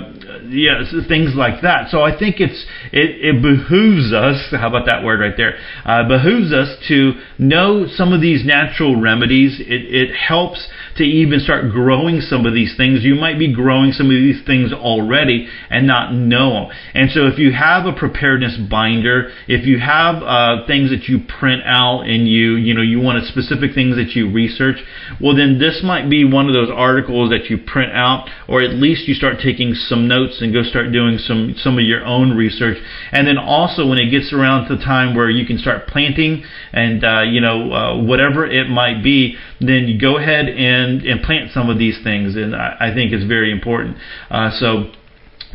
yeah 0.48 0.84
things 1.08 1.36
like 1.36 1.62
that. 1.62 1.89
So 1.89 2.01
I 2.01 2.18
think 2.18 2.39
it's 2.39 2.65
it, 2.92 3.36
it 3.36 3.42
behooves 3.42 4.13
us. 4.13 4.25
How 4.51 4.67
about 4.70 4.86
that 4.86 5.03
word 5.03 5.20
right 5.20 5.36
there? 5.38 5.58
Uh, 5.86 6.08
behooves 6.08 6.53
us 6.53 6.75
to 6.88 7.13
know 7.38 7.88
some 7.88 8.13
of 8.13 8.22
these 8.22 8.46
natural 8.46 9.00
remedies. 9.00 9.60
It, 9.60 9.94
it 9.94 10.15
helps 10.15 10.67
to 10.98 11.04
even 11.04 11.40
start 11.40 11.72
growing 11.72 12.22
some 12.22 12.46
of 12.46 12.54
these 12.54 12.75
things. 12.78 13.04
You 13.04 13.16
might 13.16 13.38
be 13.38 13.54
growing 13.54 13.92
some 13.92 14.08
of 14.08 14.16
these 14.16 14.44
things 14.46 14.72
already 14.72 15.48
and 15.70 15.86
not 15.86 16.14
know 16.14 16.54
them. 16.54 16.68
And 16.94 17.12
so 17.12 17.28
if 17.28 17.38
you 17.38 17.52
have 17.52 17.86
a 17.86 17.94
preparedness 17.94 18.58
binder, 18.70 19.32
if 19.48 19.66
you 19.66 19.80
have 19.80 20.24
uh, 20.24 20.66
things 20.68 20.90
that 20.92 21.10
you 21.10 21.20
print 21.40 21.64
out 21.66 22.02
and 22.02 22.28
you 22.28 22.56
you 22.56 22.74
know 22.74 22.82
you 22.82 23.00
want 23.00 23.24
specific 23.25 23.74
things 23.74 23.96
that 23.96 24.16
you 24.16 24.32
research, 24.32 24.78
well 25.20 25.36
then 25.36 25.60
this 25.60 25.82
might 25.84 26.10
be 26.10 26.24
one 26.24 26.48
of 26.48 26.54
those 26.54 26.70
articles 26.72 27.30
that 27.30 27.50
you 27.50 27.58
print 27.58 27.92
out, 27.92 28.30
or 28.48 28.62
at 28.62 28.75
least 28.75 29.08
you 29.08 29.14
start 29.14 29.38
taking 29.44 29.74
some 29.74 30.08
notes 30.08 30.42
and 30.42 30.54
go 30.54 30.64
start 30.64 30.92
doing 30.92 31.18
some 31.18 31.56
some 31.58 31.78
of 31.78 31.84
your 31.84 32.06
own 32.06 32.36
research. 32.36 32.78
And 33.12 33.28
then 33.28 33.38
also 33.38 33.88
when 33.88 33.98
it 33.98 34.10
gets 34.12 34.32
around 34.32 34.68
to 34.68 34.75
the 34.78 34.84
time 34.84 35.16
where 35.16 35.30
you 35.30 35.46
can 35.46 35.58
start 35.58 35.88
planting 35.88 36.44
and 36.72 37.04
uh, 37.04 37.22
you 37.22 37.42
know 37.42 37.72
uh, 37.72 38.04
whatever 38.04 38.46
it 38.46 38.70
might 38.70 39.04
be, 39.04 39.38
then 39.60 39.88
you 39.88 40.00
go 40.00 40.18
ahead 40.18 40.48
and, 40.48 40.85
and 40.86 41.22
plant 41.24 41.51
some 41.51 41.70
of 41.70 41.77
these 41.77 42.00
things. 42.04 42.36
And 42.36 42.56
I, 42.56 42.75
I 42.80 42.94
think 42.94 43.12
it's 43.13 43.25
very 43.25 43.51
important. 43.51 43.98
Uh, 44.30 44.51
so 44.51 44.92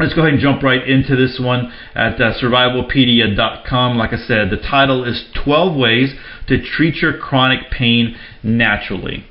Let's 0.01 0.15
go 0.15 0.23
ahead 0.23 0.33
and 0.33 0.41
jump 0.41 0.63
right 0.63 0.87
into 0.89 1.15
this 1.15 1.39
one 1.39 1.71
at 1.95 2.19
uh, 2.19 2.33
survivopedia.com. 2.41 3.99
Like 3.99 4.15
I 4.15 4.17
said, 4.17 4.49
the 4.49 4.57
title 4.57 5.05
is 5.05 5.29
12 5.45 5.77
Ways 5.77 6.15
to 6.49 6.63
Treat 6.65 6.97
Your 7.03 7.19
Chronic 7.19 7.71
Pain 7.71 8.17
Naturally. 8.43 9.27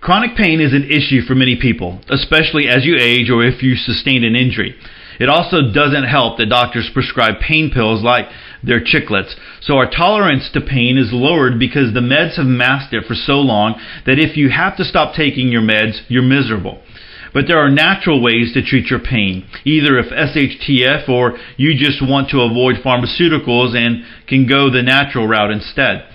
Chronic 0.00 0.34
pain 0.34 0.62
is 0.62 0.72
an 0.72 0.84
issue 0.90 1.20
for 1.20 1.34
many 1.34 1.58
people, 1.60 2.00
especially 2.08 2.68
as 2.68 2.86
you 2.86 2.96
age 2.98 3.28
or 3.28 3.44
if 3.44 3.62
you 3.62 3.74
sustained 3.74 4.24
an 4.24 4.34
injury. 4.34 4.74
It 5.20 5.28
also 5.28 5.70
doesn't 5.70 6.04
help 6.04 6.38
that 6.38 6.46
doctors 6.46 6.88
prescribe 6.94 7.40
pain 7.40 7.70
pills 7.70 8.02
like 8.02 8.26
their 8.66 8.80
chiclets. 8.80 9.34
So 9.60 9.76
our 9.76 9.90
tolerance 9.90 10.50
to 10.52 10.60
pain 10.60 10.98
is 10.98 11.12
lowered 11.12 11.58
because 11.58 11.94
the 11.94 12.00
meds 12.00 12.36
have 12.36 12.46
masked 12.46 12.92
it 12.92 13.06
for 13.06 13.14
so 13.14 13.34
long 13.34 13.80
that 14.04 14.18
if 14.18 14.36
you 14.36 14.50
have 14.50 14.76
to 14.76 14.84
stop 14.84 15.14
taking 15.14 15.48
your 15.48 15.62
meds, 15.62 16.00
you're 16.08 16.22
miserable. 16.22 16.82
But 17.32 17.46
there 17.46 17.58
are 17.58 17.70
natural 17.70 18.22
ways 18.22 18.52
to 18.54 18.62
treat 18.62 18.86
your 18.90 19.00
pain, 19.00 19.46
either 19.64 19.98
if 19.98 20.06
SHTF 20.06 21.08
or 21.08 21.36
you 21.56 21.76
just 21.76 22.00
want 22.00 22.30
to 22.30 22.40
avoid 22.40 22.76
pharmaceuticals 22.76 23.76
and 23.76 24.04
can 24.26 24.46
go 24.46 24.70
the 24.70 24.82
natural 24.82 25.28
route 25.28 25.50
instead. 25.50 26.08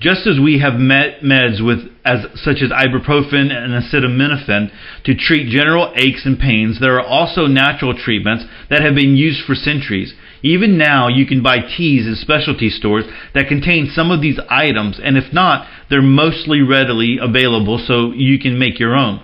Just 0.00 0.28
as 0.28 0.38
we 0.38 0.60
have 0.60 0.74
met 0.74 1.22
meds 1.22 1.64
with 1.64 1.90
as 2.04 2.26
such 2.36 2.62
as 2.62 2.70
ibuprofen 2.70 3.50
and 3.50 3.74
acetaminophen 3.74 4.70
to 5.04 5.14
treat 5.14 5.50
general 5.50 5.92
aches 5.96 6.24
and 6.24 6.38
pains, 6.38 6.78
there 6.78 6.94
are 6.94 7.06
also 7.06 7.46
natural 7.46 7.98
treatments 7.98 8.44
that 8.70 8.80
have 8.80 8.94
been 8.94 9.16
used 9.16 9.44
for 9.44 9.56
centuries. 9.56 10.14
Even 10.42 10.78
now, 10.78 11.08
you 11.08 11.26
can 11.26 11.42
buy 11.42 11.58
teas 11.58 12.06
in 12.06 12.14
specialty 12.14 12.68
stores 12.68 13.04
that 13.34 13.48
contain 13.48 13.90
some 13.92 14.10
of 14.10 14.20
these 14.20 14.38
items, 14.48 15.00
and 15.02 15.16
if 15.16 15.32
not, 15.32 15.66
they're 15.90 16.02
mostly 16.02 16.62
readily 16.62 17.18
available 17.20 17.82
so 17.84 18.12
you 18.12 18.38
can 18.38 18.58
make 18.58 18.78
your 18.78 18.94
own. 18.94 19.20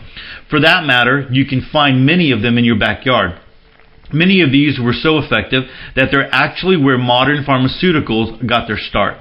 For 0.50 0.60
that 0.60 0.84
matter, 0.84 1.28
you 1.30 1.46
can 1.46 1.62
find 1.72 2.04
many 2.04 2.30
of 2.30 2.42
them 2.42 2.58
in 2.58 2.64
your 2.64 2.78
backyard. 2.78 3.40
Many 4.14 4.40
of 4.40 4.52
these 4.52 4.78
were 4.78 4.92
so 4.92 5.18
effective 5.18 5.64
that 5.96 6.08
they're 6.10 6.32
actually 6.32 6.76
where 6.76 6.96
modern 6.96 7.44
pharmaceuticals 7.44 8.48
got 8.48 8.68
their 8.68 8.78
start. 8.78 9.18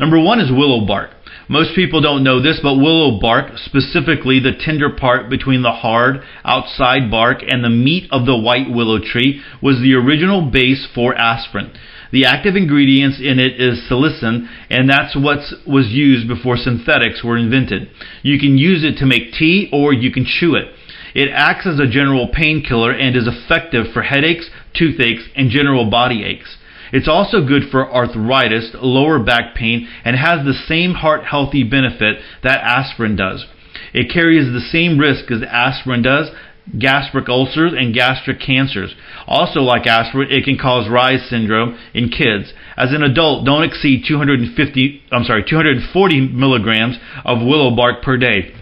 Number 0.00 0.18
one 0.20 0.40
is 0.40 0.50
willow 0.50 0.84
bark. 0.84 1.10
Most 1.48 1.74
people 1.74 2.00
don't 2.00 2.24
know 2.24 2.40
this, 2.40 2.60
but 2.62 2.76
willow 2.76 3.20
bark, 3.20 3.58
specifically 3.58 4.40
the 4.40 4.56
tender 4.58 4.90
part 4.90 5.28
between 5.28 5.62
the 5.62 5.72
hard 5.72 6.22
outside 6.44 7.10
bark 7.10 7.38
and 7.46 7.62
the 7.62 7.70
meat 7.70 8.08
of 8.10 8.26
the 8.26 8.36
white 8.36 8.70
willow 8.70 8.98
tree, 8.98 9.42
was 9.62 9.78
the 9.80 9.94
original 9.94 10.50
base 10.50 10.86
for 10.94 11.14
aspirin. 11.14 11.72
The 12.12 12.26
active 12.26 12.56
ingredients 12.56 13.18
in 13.20 13.38
it 13.38 13.60
is 13.60 13.88
salicin, 13.90 14.46
and 14.70 14.88
that's 14.88 15.16
what 15.16 15.40
was 15.66 15.88
used 15.88 16.28
before 16.28 16.56
synthetics 16.56 17.24
were 17.24 17.38
invented. 17.38 17.88
You 18.22 18.38
can 18.38 18.58
use 18.58 18.84
it 18.84 18.98
to 18.98 19.06
make 19.06 19.32
tea 19.32 19.70
or 19.72 19.92
you 19.92 20.12
can 20.12 20.26
chew 20.26 20.54
it. 20.54 20.68
It 21.14 21.30
acts 21.32 21.66
as 21.66 21.78
a 21.78 21.86
general 21.86 22.28
painkiller 22.28 22.92
and 22.92 23.16
is 23.16 23.28
effective 23.28 23.86
for 23.92 24.02
headaches, 24.02 24.50
toothaches, 24.74 25.28
and 25.36 25.50
general 25.50 25.90
body 25.90 26.24
aches. 26.24 26.56
It's 26.92 27.08
also 27.08 27.46
good 27.46 27.64
for 27.70 27.90
arthritis, 27.90 28.72
lower 28.74 29.18
back 29.18 29.54
pain, 29.54 29.88
and 30.04 30.16
has 30.16 30.44
the 30.44 30.52
same 30.52 30.94
heart 30.94 31.24
healthy 31.24 31.62
benefit 31.62 32.18
that 32.42 32.62
aspirin 32.62 33.16
does. 33.16 33.46
It 33.94 34.12
carries 34.12 34.52
the 34.52 34.60
same 34.60 34.98
risk 34.98 35.30
as 35.30 35.42
aspirin 35.42 36.02
does, 36.02 36.30
gastric 36.78 37.28
ulcers 37.28 37.72
and 37.72 37.94
gastric 37.94 38.40
cancers. 38.40 38.94
Also, 39.26 39.60
like 39.60 39.86
aspirin, 39.86 40.30
it 40.30 40.44
can 40.44 40.58
cause 40.58 40.88
Reye's 40.88 41.28
syndrome 41.28 41.78
in 41.94 42.08
kids. 42.08 42.52
As 42.76 42.92
an 42.92 43.02
adult, 43.02 43.44
don't 43.44 43.64
exceed 43.64 44.04
250, 44.06 45.02
I'm 45.10 45.24
sorry, 45.24 45.44
240 45.48 46.28
milligrams 46.28 46.98
of 47.24 47.38
willow 47.40 47.74
bark 47.74 48.02
per 48.02 48.16
day. 48.16 48.54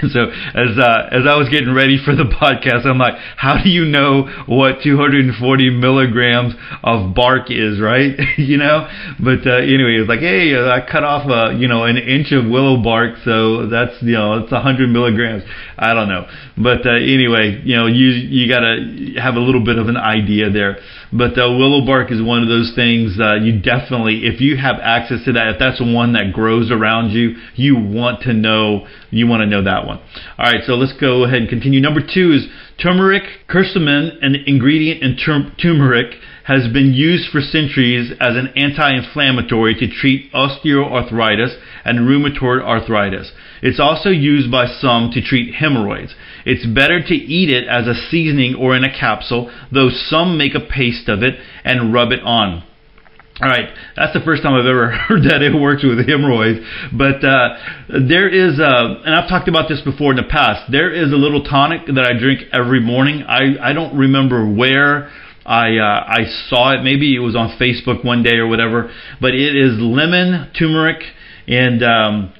so 0.12 0.30
as 0.54 0.78
uh, 0.78 1.08
as 1.10 1.26
I 1.26 1.36
was 1.36 1.48
getting 1.50 1.74
ready 1.74 1.98
for 2.02 2.14
the 2.14 2.24
podcast, 2.24 2.86
I'm 2.86 2.98
like, 2.98 3.14
how 3.36 3.62
do 3.62 3.68
you 3.68 3.84
know 3.84 4.28
what 4.46 4.82
240 4.82 5.34
milligrams 5.70 6.54
of 6.82 7.14
bark 7.14 7.50
is, 7.50 7.80
right? 7.80 8.14
you 8.36 8.56
know. 8.56 8.88
But 9.18 9.46
uh, 9.46 9.62
anyway, 9.62 10.00
it's 10.00 10.08
like, 10.08 10.20
hey, 10.20 10.54
I 10.54 10.80
cut 10.80 11.04
off 11.04 11.28
a 11.28 11.32
uh, 11.32 11.50
you 11.50 11.68
know 11.68 11.84
an 11.84 11.96
inch 11.96 12.32
of 12.32 12.44
willow 12.50 12.82
bark, 12.82 13.16
so 13.24 13.66
that's 13.68 13.94
you 14.02 14.14
know 14.14 14.44
it's 14.44 14.52
100 14.52 14.88
milligrams. 14.88 15.42
I 15.78 15.94
don't 15.94 16.08
know, 16.08 16.26
but 16.56 16.86
uh, 16.86 16.98
anyway, 17.00 17.60
you 17.64 17.76
know 17.76 17.86
you 17.86 18.08
you 18.08 18.48
gotta 18.48 19.20
have 19.20 19.34
a 19.34 19.40
little 19.40 19.64
bit 19.64 19.78
of 19.78 19.88
an 19.88 19.96
idea 19.96 20.50
there. 20.50 20.78
But 21.16 21.38
uh, 21.38 21.54
willow 21.54 21.86
bark 21.86 22.10
is 22.10 22.20
one 22.20 22.42
of 22.42 22.48
those 22.48 22.72
things 22.74 23.16
uh, 23.20 23.36
you 23.36 23.60
definitely, 23.60 24.26
if 24.26 24.40
you 24.40 24.56
have 24.56 24.76
access 24.82 25.24
to 25.26 25.32
that, 25.34 25.54
if 25.54 25.58
that's 25.60 25.80
one 25.80 26.14
that 26.14 26.32
grows 26.32 26.72
around 26.72 27.10
you, 27.10 27.36
you 27.54 27.76
want 27.76 28.22
to 28.22 28.32
know, 28.32 28.88
you 29.10 29.28
want 29.28 29.42
to 29.42 29.46
know 29.46 29.62
that 29.62 29.86
one. 29.86 29.98
All 30.36 30.44
right, 30.44 30.64
so 30.66 30.74
let's 30.74 30.92
go 30.98 31.22
ahead 31.22 31.38
and 31.38 31.48
continue. 31.48 31.80
Number 31.80 32.00
two 32.00 32.32
is 32.32 32.48
turmeric. 32.82 33.22
Curcumin, 33.48 34.18
an 34.22 34.34
ingredient 34.46 35.04
in 35.04 35.16
turmeric, 35.56 36.16
has 36.44 36.70
been 36.72 36.92
used 36.92 37.30
for 37.30 37.40
centuries 37.40 38.12
as 38.20 38.36
an 38.36 38.48
anti-inflammatory 38.54 39.74
to 39.74 39.88
treat 39.88 40.30
osteoarthritis 40.32 41.58
and 41.84 42.00
rheumatoid 42.00 42.62
arthritis. 42.62 43.32
It's 43.62 43.80
also 43.80 44.10
used 44.10 44.50
by 44.50 44.66
some 44.66 45.10
to 45.12 45.22
treat 45.22 45.54
hemorrhoids. 45.54 46.14
It's 46.44 46.66
better 46.66 47.02
to 47.02 47.14
eat 47.14 47.48
it 47.48 47.66
as 47.66 47.86
a 47.86 47.94
seasoning 47.94 48.54
or 48.54 48.76
in 48.76 48.84
a 48.84 48.92
capsule, 48.92 49.50
though 49.72 49.88
some 49.88 50.36
make 50.36 50.54
a 50.54 50.60
paste 50.60 51.08
of 51.08 51.22
it 51.22 51.34
and 51.64 51.94
rub 51.94 52.12
it 52.12 52.20
on. 52.22 52.62
All 53.40 53.48
right, 53.48 53.70
that's 53.96 54.12
the 54.12 54.20
first 54.20 54.44
time 54.44 54.54
I've 54.54 54.66
ever 54.66 54.90
heard 55.08 55.24
that 55.24 55.42
it 55.42 55.58
works 55.58 55.82
with 55.82 56.06
hemorrhoids. 56.06 56.60
But 56.92 57.24
uh, 57.24 57.56
there 58.06 58.28
is, 58.28 58.60
a, 58.60 59.02
and 59.04 59.14
I've 59.14 59.28
talked 59.28 59.48
about 59.48 59.68
this 59.68 59.80
before 59.80 60.12
in 60.12 60.18
the 60.18 60.28
past. 60.30 60.70
There 60.70 60.92
is 60.92 61.10
a 61.10 61.16
little 61.16 61.42
tonic 61.42 61.86
that 61.86 62.06
I 62.06 62.16
drink 62.16 62.42
every 62.52 62.80
morning. 62.80 63.24
I 63.26 63.70
I 63.70 63.72
don't 63.72 63.96
remember 63.96 64.46
where 64.46 65.10
I 65.44 65.76
uh, 65.76 66.04
I 66.06 66.24
saw 66.48 66.72
it. 66.72 66.82
Maybe 66.82 67.14
it 67.14 67.20
was 67.20 67.36
on 67.36 67.56
Facebook 67.60 68.04
one 68.04 68.22
day 68.22 68.36
or 68.36 68.48
whatever. 68.48 68.90
But 69.20 69.34
it 69.34 69.54
is 69.54 69.78
lemon, 69.78 70.50
turmeric, 70.58 71.02
and 71.46 71.82
um, 71.82 72.32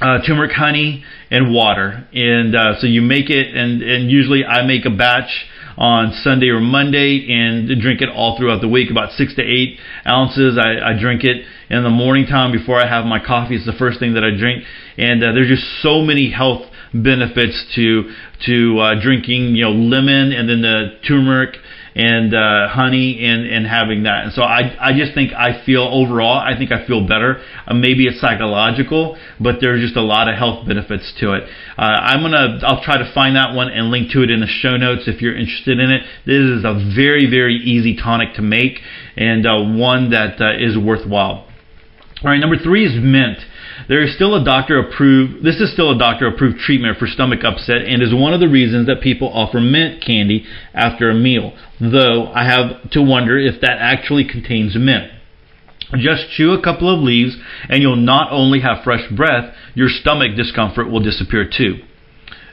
uh, 0.00 0.18
turmeric 0.26 0.52
honey 0.52 1.04
and 1.30 1.54
water. 1.54 2.08
And 2.12 2.54
uh, 2.54 2.80
so 2.80 2.86
you 2.86 3.02
make 3.02 3.30
it, 3.30 3.54
and, 3.54 3.82
and 3.82 4.10
usually 4.10 4.44
I 4.44 4.66
make 4.66 4.84
a 4.84 4.90
batch 4.90 5.46
on 5.76 6.12
Sunday 6.24 6.48
or 6.48 6.60
Monday 6.60 7.26
and 7.30 7.80
drink 7.80 8.00
it 8.00 8.08
all 8.08 8.36
throughout 8.36 8.60
the 8.60 8.68
week, 8.68 8.90
about 8.90 9.12
six 9.12 9.34
to 9.36 9.42
eight 9.42 9.78
ounces. 10.06 10.58
I, 10.58 10.90
I 10.90 11.00
drink 11.00 11.22
it 11.22 11.44
in 11.70 11.82
the 11.84 11.90
morning 11.90 12.26
time 12.26 12.50
before 12.50 12.80
I 12.80 12.88
have 12.88 13.04
my 13.04 13.24
coffee. 13.24 13.54
It's 13.54 13.66
the 13.66 13.78
first 13.78 14.00
thing 14.00 14.14
that 14.14 14.24
I 14.24 14.36
drink. 14.36 14.64
And 14.96 15.22
uh, 15.22 15.32
there's 15.32 15.48
just 15.48 15.82
so 15.82 16.02
many 16.02 16.30
health 16.30 16.62
benefits 16.92 17.66
to 17.76 18.10
to 18.46 18.78
uh, 18.78 19.00
drinking, 19.00 19.54
you 19.54 19.64
know, 19.64 19.70
lemon 19.70 20.32
and 20.32 20.48
then 20.48 20.62
the 20.62 20.98
turmeric 21.06 21.56
and 21.94 22.34
uh, 22.34 22.68
honey 22.68 23.24
and 23.24 23.46
and 23.46 23.66
having 23.66 24.04
that. 24.04 24.24
And 24.24 24.32
so 24.32 24.42
I 24.42 24.76
I 24.80 24.92
just 24.96 25.14
think 25.14 25.32
I 25.32 25.64
feel 25.64 25.82
overall 25.82 26.38
I 26.38 26.56
think 26.56 26.72
I 26.72 26.86
feel 26.86 27.06
better. 27.06 27.42
Uh, 27.66 27.74
maybe 27.74 28.06
it's 28.06 28.20
psychological, 28.20 29.18
but 29.40 29.56
there's 29.60 29.80
just 29.80 29.96
a 29.96 30.02
lot 30.02 30.28
of 30.28 30.36
health 30.36 30.66
benefits 30.66 31.12
to 31.20 31.34
it. 31.34 31.44
Uh, 31.76 31.82
I'm 31.82 32.22
gonna 32.22 32.60
I'll 32.62 32.82
try 32.82 32.98
to 32.98 33.10
find 33.14 33.36
that 33.36 33.54
one 33.54 33.68
and 33.68 33.90
link 33.90 34.10
to 34.12 34.22
it 34.22 34.30
in 34.30 34.40
the 34.40 34.46
show 34.46 34.76
notes 34.76 35.04
if 35.06 35.20
you're 35.22 35.36
interested 35.36 35.78
in 35.78 35.90
it. 35.90 36.02
This 36.26 36.42
is 36.42 36.64
a 36.64 36.74
very 36.94 37.28
very 37.28 37.56
easy 37.56 37.96
tonic 37.96 38.34
to 38.34 38.42
make 38.42 38.80
and 39.16 39.46
uh, 39.46 39.58
one 39.58 40.10
that 40.10 40.40
uh, 40.40 40.56
is 40.58 40.76
worthwhile. 40.78 41.46
All 42.22 42.30
right, 42.30 42.38
number 42.38 42.56
three 42.56 42.84
is 42.84 42.98
mint. 43.00 43.38
There 43.86 44.02
is 44.02 44.14
still 44.14 44.34
a 44.34 44.44
doctor 44.44 44.78
approved, 44.78 45.44
this 45.44 45.60
is 45.60 45.72
still 45.72 45.90
a 45.90 45.98
doctor 45.98 46.26
approved 46.26 46.58
treatment 46.58 46.98
for 46.98 47.06
stomach 47.06 47.44
upset 47.44 47.82
and 47.82 48.02
is 48.02 48.12
one 48.12 48.34
of 48.34 48.40
the 48.40 48.48
reasons 48.48 48.86
that 48.86 49.00
people 49.00 49.28
offer 49.28 49.60
mint 49.60 50.02
candy 50.04 50.44
after 50.74 51.10
a 51.10 51.14
meal, 51.14 51.52
though 51.80 52.32
I 52.34 52.44
have 52.44 52.90
to 52.90 53.02
wonder 53.02 53.38
if 53.38 53.60
that 53.60 53.78
actually 53.78 54.24
contains 54.24 54.74
mint. 54.76 55.12
Just 55.96 56.30
chew 56.36 56.52
a 56.52 56.62
couple 56.62 56.92
of 56.92 57.00
leaves 57.02 57.36
and 57.68 57.82
you'll 57.82 57.96
not 57.96 58.32
only 58.32 58.60
have 58.60 58.84
fresh 58.84 59.08
breath, 59.10 59.54
your 59.74 59.88
stomach 59.88 60.36
discomfort 60.36 60.90
will 60.90 61.00
disappear 61.00 61.48
too. 61.48 61.78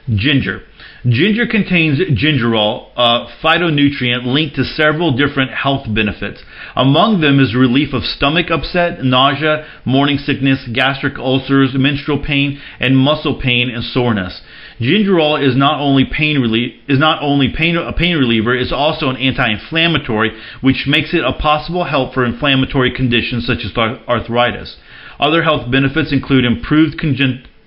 Ginger. 0.08 0.62
Ginger 1.04 1.46
contains 1.46 1.98
gingerol, 1.98 2.88
a 2.96 3.26
phytonutrient 3.42 4.24
linked 4.24 4.56
to 4.56 4.64
several 4.64 5.16
different 5.16 5.50
health 5.52 5.86
benefits. 5.92 6.42
Among 6.74 7.20
them 7.20 7.38
is 7.38 7.54
relief 7.54 7.92
of 7.92 8.02
stomach 8.02 8.50
upset, 8.50 9.04
nausea, 9.04 9.66
morning 9.84 10.18
sickness, 10.18 10.66
gastric 10.72 11.18
ulcers, 11.18 11.74
menstrual 11.74 12.24
pain, 12.24 12.60
and 12.80 12.96
muscle 12.96 13.40
pain 13.40 13.70
and 13.70 13.84
soreness. 13.84 14.40
Gingerol 14.80 15.42
is 15.42 15.56
not 15.56 15.80
only 15.80 16.04
pain 16.04 16.38
relief 16.38 16.74
is 16.88 16.98
not 16.98 17.22
only 17.22 17.52
pain, 17.56 17.76
a 17.76 17.92
pain 17.92 18.16
reliever, 18.16 18.54
it's 18.54 18.72
also 18.72 19.08
an 19.08 19.16
anti-inflammatory, 19.16 20.32
which 20.60 20.86
makes 20.86 21.14
it 21.14 21.24
a 21.24 21.32
possible 21.32 21.84
help 21.84 22.14
for 22.14 22.24
inflammatory 22.24 22.90
conditions 22.90 23.46
such 23.46 23.64
as 23.64 23.76
arthritis. 23.76 24.76
Other 25.18 25.42
health 25.42 25.70
benefits 25.70 26.12
include 26.12 26.44
improved 26.44 26.98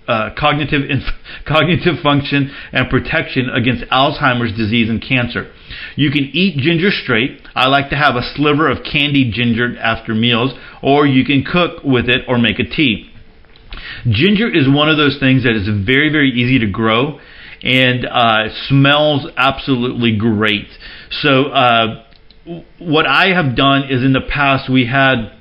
uh, 0.10 0.32
cognitive 0.38 0.90
inf- 0.90 1.14
cognitive 1.46 2.02
function 2.02 2.52
and 2.74 2.90
protection 2.90 3.50
against 3.50 3.86
Alzheimer's 3.92 4.58
disease 4.58 4.90
and 4.90 5.02
cancer. 5.02 5.52
You 5.96 6.10
can 6.10 6.32
eat 6.34 6.58
ginger 6.58 6.90
straight. 6.90 7.42
I 7.54 7.68
like 7.68 7.92
to 7.92 7.96
have 7.96 8.16
a 8.16 8.24
sliver 8.36 8.70
of 8.70 8.80
candied 8.84 9.34
ginger 9.34 9.78
after 9.80 10.16
meals, 10.16 10.54
or 10.82 11.06
you 11.06 11.24
can 11.24 11.44
cook 11.44 11.84
with 11.84 12.10
it 12.10 12.22
or 12.28 12.40
make 12.40 12.58
a 12.58 12.64
tea. 12.64 13.12
Ginger 14.10 14.50
is 14.50 14.68
one 14.68 14.90
of 14.90 14.98
those 14.98 15.18
things 15.20 15.44
that 15.44 15.56
is 15.56 15.68
very 15.86 16.12
very 16.12 16.32
easy 16.32 16.58
to 16.60 16.68
grow 16.68 17.20
and 17.62 18.06
uh, 18.06 18.50
smells 18.68 19.28
absolutely 19.38 20.18
great. 20.18 20.68
So 21.12 21.46
uh, 21.46 22.06
what 22.80 23.06
I 23.06 23.28
have 23.28 23.56
done 23.56 23.84
is 23.90 24.04
in 24.04 24.14
the 24.14 24.22
past 24.28 24.72
we 24.72 24.88
had 24.88 25.34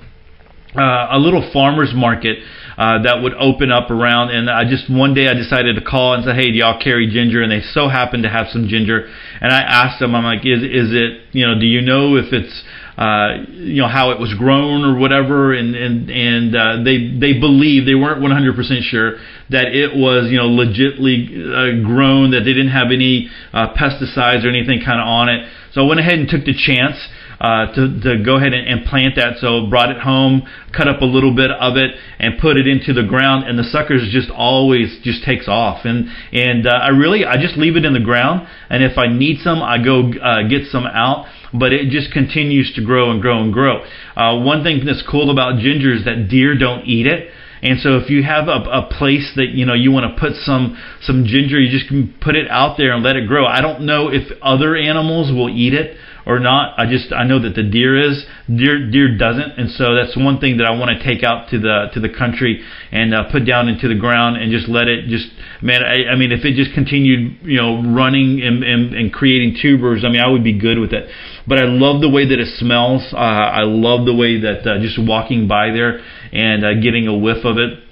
uh, 0.77 1.09
a 1.11 1.19
little 1.19 1.49
farmers 1.53 1.93
market 1.95 2.39
uh, 2.79 3.03
that 3.03 3.21
would 3.23 3.35
open 3.35 3.73
up 3.73 3.91
around. 3.91 4.31
And 4.31 4.49
I 4.49 4.63
just 4.65 4.89
one 4.89 5.13
day 5.13 5.27
I 5.27 5.35
decided 5.35 5.75
to 5.75 5.83
call 5.83 6.15
and 6.15 6.25
say, 6.25 6.33
"Hey, 6.33 6.53
do 6.53 6.59
y'all 6.59 6.81
carry 6.81 7.11
ginger?" 7.11 7.43
And 7.43 7.51
they 7.51 7.61
so 7.61 7.89
happened 7.89 8.23
to 8.23 8.31
have 8.31 8.47
some 8.53 8.69
ginger. 8.69 9.11
And 9.41 9.53
I 9.53 9.61
asked 9.61 9.99
them, 9.99 10.15
I'm 10.15 10.23
like, 10.23 10.47
"Is 10.47 10.63
is 10.63 10.95
it 10.95 11.23
you 11.33 11.45
know? 11.45 11.59
Do 11.59 11.67
you 11.67 11.83
know 11.83 12.15
if 12.15 12.33
it's 12.33 12.63
uh, 12.97 13.51
you 13.51 13.83
know 13.83 13.89
how 13.89 14.13
it 14.13 14.21
was 14.21 14.33
grown 14.35 14.85
or 14.85 14.97
whatever?" 14.97 15.53
And 15.53 15.75
and 15.75 16.09
and 16.09 16.55
uh, 16.55 16.85
they 16.85 17.19
they 17.19 17.35
believe 17.35 17.85
they 17.85 17.97
weren't 17.97 18.23
100% 18.23 18.83
sure 18.83 19.19
that 19.51 19.75
it 19.75 19.97
was 19.97 20.31
you 20.31 20.39
know 20.39 20.47
legitly 20.47 21.35
uh, 21.35 21.83
grown, 21.85 22.31
that 22.31 22.47
they 22.47 22.55
didn't 22.55 22.71
have 22.71 22.93
any 22.93 23.29
uh, 23.53 23.75
pesticides 23.75 24.45
or 24.45 24.51
anything 24.51 24.81
kind 24.87 25.01
of 25.01 25.07
on 25.09 25.29
it. 25.29 25.51
So 25.73 25.83
I 25.83 25.89
went 25.89 25.99
ahead 25.99 26.21
and 26.21 26.29
took 26.29 26.45
the 26.45 26.55
chance 26.55 26.97
uh, 27.41 27.73
to, 27.75 28.01
to 28.01 28.23
go 28.25 28.37
ahead 28.37 28.53
and, 28.53 28.67
and 28.67 28.87
plant 28.87 29.17
that. 29.17 29.39
So 29.39 29.67
brought 29.69 29.91
it 29.91 29.99
home, 29.99 30.43
cut 30.77 30.89
up 30.89 31.01
a 31.01 31.05
little 31.05 31.35
bit 31.35 31.51
of 31.51 31.77
it, 31.77 31.95
and 32.19 32.39
put 32.39 32.57
it 32.57 32.67
into 32.67 32.93
the 32.93 33.07
ground. 33.07 33.49
And 33.49 33.59
the 33.59 33.65
suckers 33.65 34.09
just 34.13 34.31
always 34.31 34.99
just 35.03 35.25
takes 35.25 35.49
off. 35.49 35.85
And 35.85 36.09
and 36.33 36.67
uh, 36.67 36.71
I 36.71 36.89
really 36.89 37.25
I 37.25 37.41
just 37.41 37.57
leave 37.57 37.77
it 37.77 37.85
in 37.85 37.95
the 37.95 38.01
ground. 38.01 38.49
And 38.71 38.83
if 38.83 38.99
I 38.99 39.07
need 39.07 39.41
some, 39.41 39.63
I 39.63 39.83
go 39.83 40.11
uh, 40.13 40.49
get 40.49 40.67
some 40.71 40.87
out 40.87 41.27
but 41.53 41.73
it 41.73 41.89
just 41.89 42.13
continues 42.13 42.75
to 42.75 42.85
grow 42.85 43.11
and 43.11 43.23
grow 43.23 43.43
and 43.43 43.53
grow. 43.53 43.83
Uh, 44.15 44.39
one 44.43 44.63
thing 44.63 44.85
that's 44.85 45.03
cool 45.09 45.31
about 45.31 45.59
ginger 45.59 45.95
is 45.95 46.05
that 46.05 46.29
deer 46.29 46.57
don't 46.59 46.85
eat 46.85 47.07
it. 47.07 47.31
And 47.63 47.81
so 47.81 47.97
if 47.97 48.09
you 48.09 48.23
have 48.23 48.47
a, 48.47 48.63
a 48.71 48.89
place 48.99 49.33
that 49.37 49.49
you 49.49 49.67
know 49.67 49.75
you 49.75 49.91
want 49.91 50.15
to 50.15 50.21
put 50.21 50.37
some 50.37 50.79
some 51.03 51.25
ginger, 51.27 51.59
you 51.59 51.71
just 51.71 51.89
can 51.89 52.15
put 52.21 52.37
it 52.37 52.49
out 52.49 52.77
there 52.79 52.93
and 52.93 53.03
let 53.03 53.17
it 53.17 53.27
grow. 53.27 53.47
I 53.47 53.61
don't 53.61 53.83
know 53.83 54.09
if 54.09 54.31
other 54.43 54.77
animals 54.77 55.33
will 55.33 55.49
eat 55.49 55.75
it, 55.75 55.97
or 56.29 56.39
not. 56.39 56.79
I 56.79 56.85
just 56.85 57.11
I 57.11 57.25
know 57.25 57.41
that 57.41 57.55
the 57.57 57.63
deer 57.63 57.97
is 57.97 58.27
deer 58.47 58.91
deer 58.91 59.17
doesn't, 59.17 59.59
and 59.59 59.71
so 59.71 59.95
that's 59.97 60.15
one 60.15 60.39
thing 60.39 60.59
that 60.59 60.67
I 60.67 60.77
want 60.77 60.93
to 60.93 61.03
take 61.03 61.25
out 61.25 61.49
to 61.51 61.59
the 61.59 61.89
to 61.95 62.01
the 62.01 62.11
country 62.11 62.63
and 62.93 63.15
uh, 63.15 63.33
put 63.33 63.47
down 63.47 63.69
into 63.69 63.89
the 63.89 63.95
ground 63.97 64.37
and 64.37 64.53
just 64.53 64.69
let 64.69 64.87
it 64.87 65.09
just 65.09 65.27
man. 65.63 65.83
I, 65.83 66.13
I 66.13 66.17
mean, 66.17 66.31
if 66.31 66.45
it 66.45 66.55
just 66.55 66.75
continued 66.75 67.41
you 67.43 67.57
know 67.57 67.83
running 67.83 68.43
and, 68.45 68.63
and 68.63 68.95
and 68.95 69.13
creating 69.13 69.57
tubers, 69.61 70.05
I 70.05 70.11
mean, 70.11 70.21
I 70.21 70.29
would 70.29 70.45
be 70.45 70.59
good 70.59 70.79
with 70.79 70.93
it. 70.93 71.09
But 71.49 71.59
I 71.59 71.65
love 71.65 72.03
the 72.03 72.11
way 72.11 72.29
that 72.29 72.39
it 72.39 72.49
smells. 72.59 73.09
Uh, 73.13 73.17
I 73.17 73.65
love 73.65 74.05
the 74.05 74.15
way 74.15 74.39
that 74.43 74.69
uh, 74.69 74.79
just 74.79 75.01
walking 75.01 75.49
by 75.49 75.73
there 75.73 76.05
and 76.31 76.63
uh, 76.63 76.75
getting 76.75 77.09
a 77.09 77.17
whiff 77.17 77.45
of 77.45 77.57
it 77.57 77.89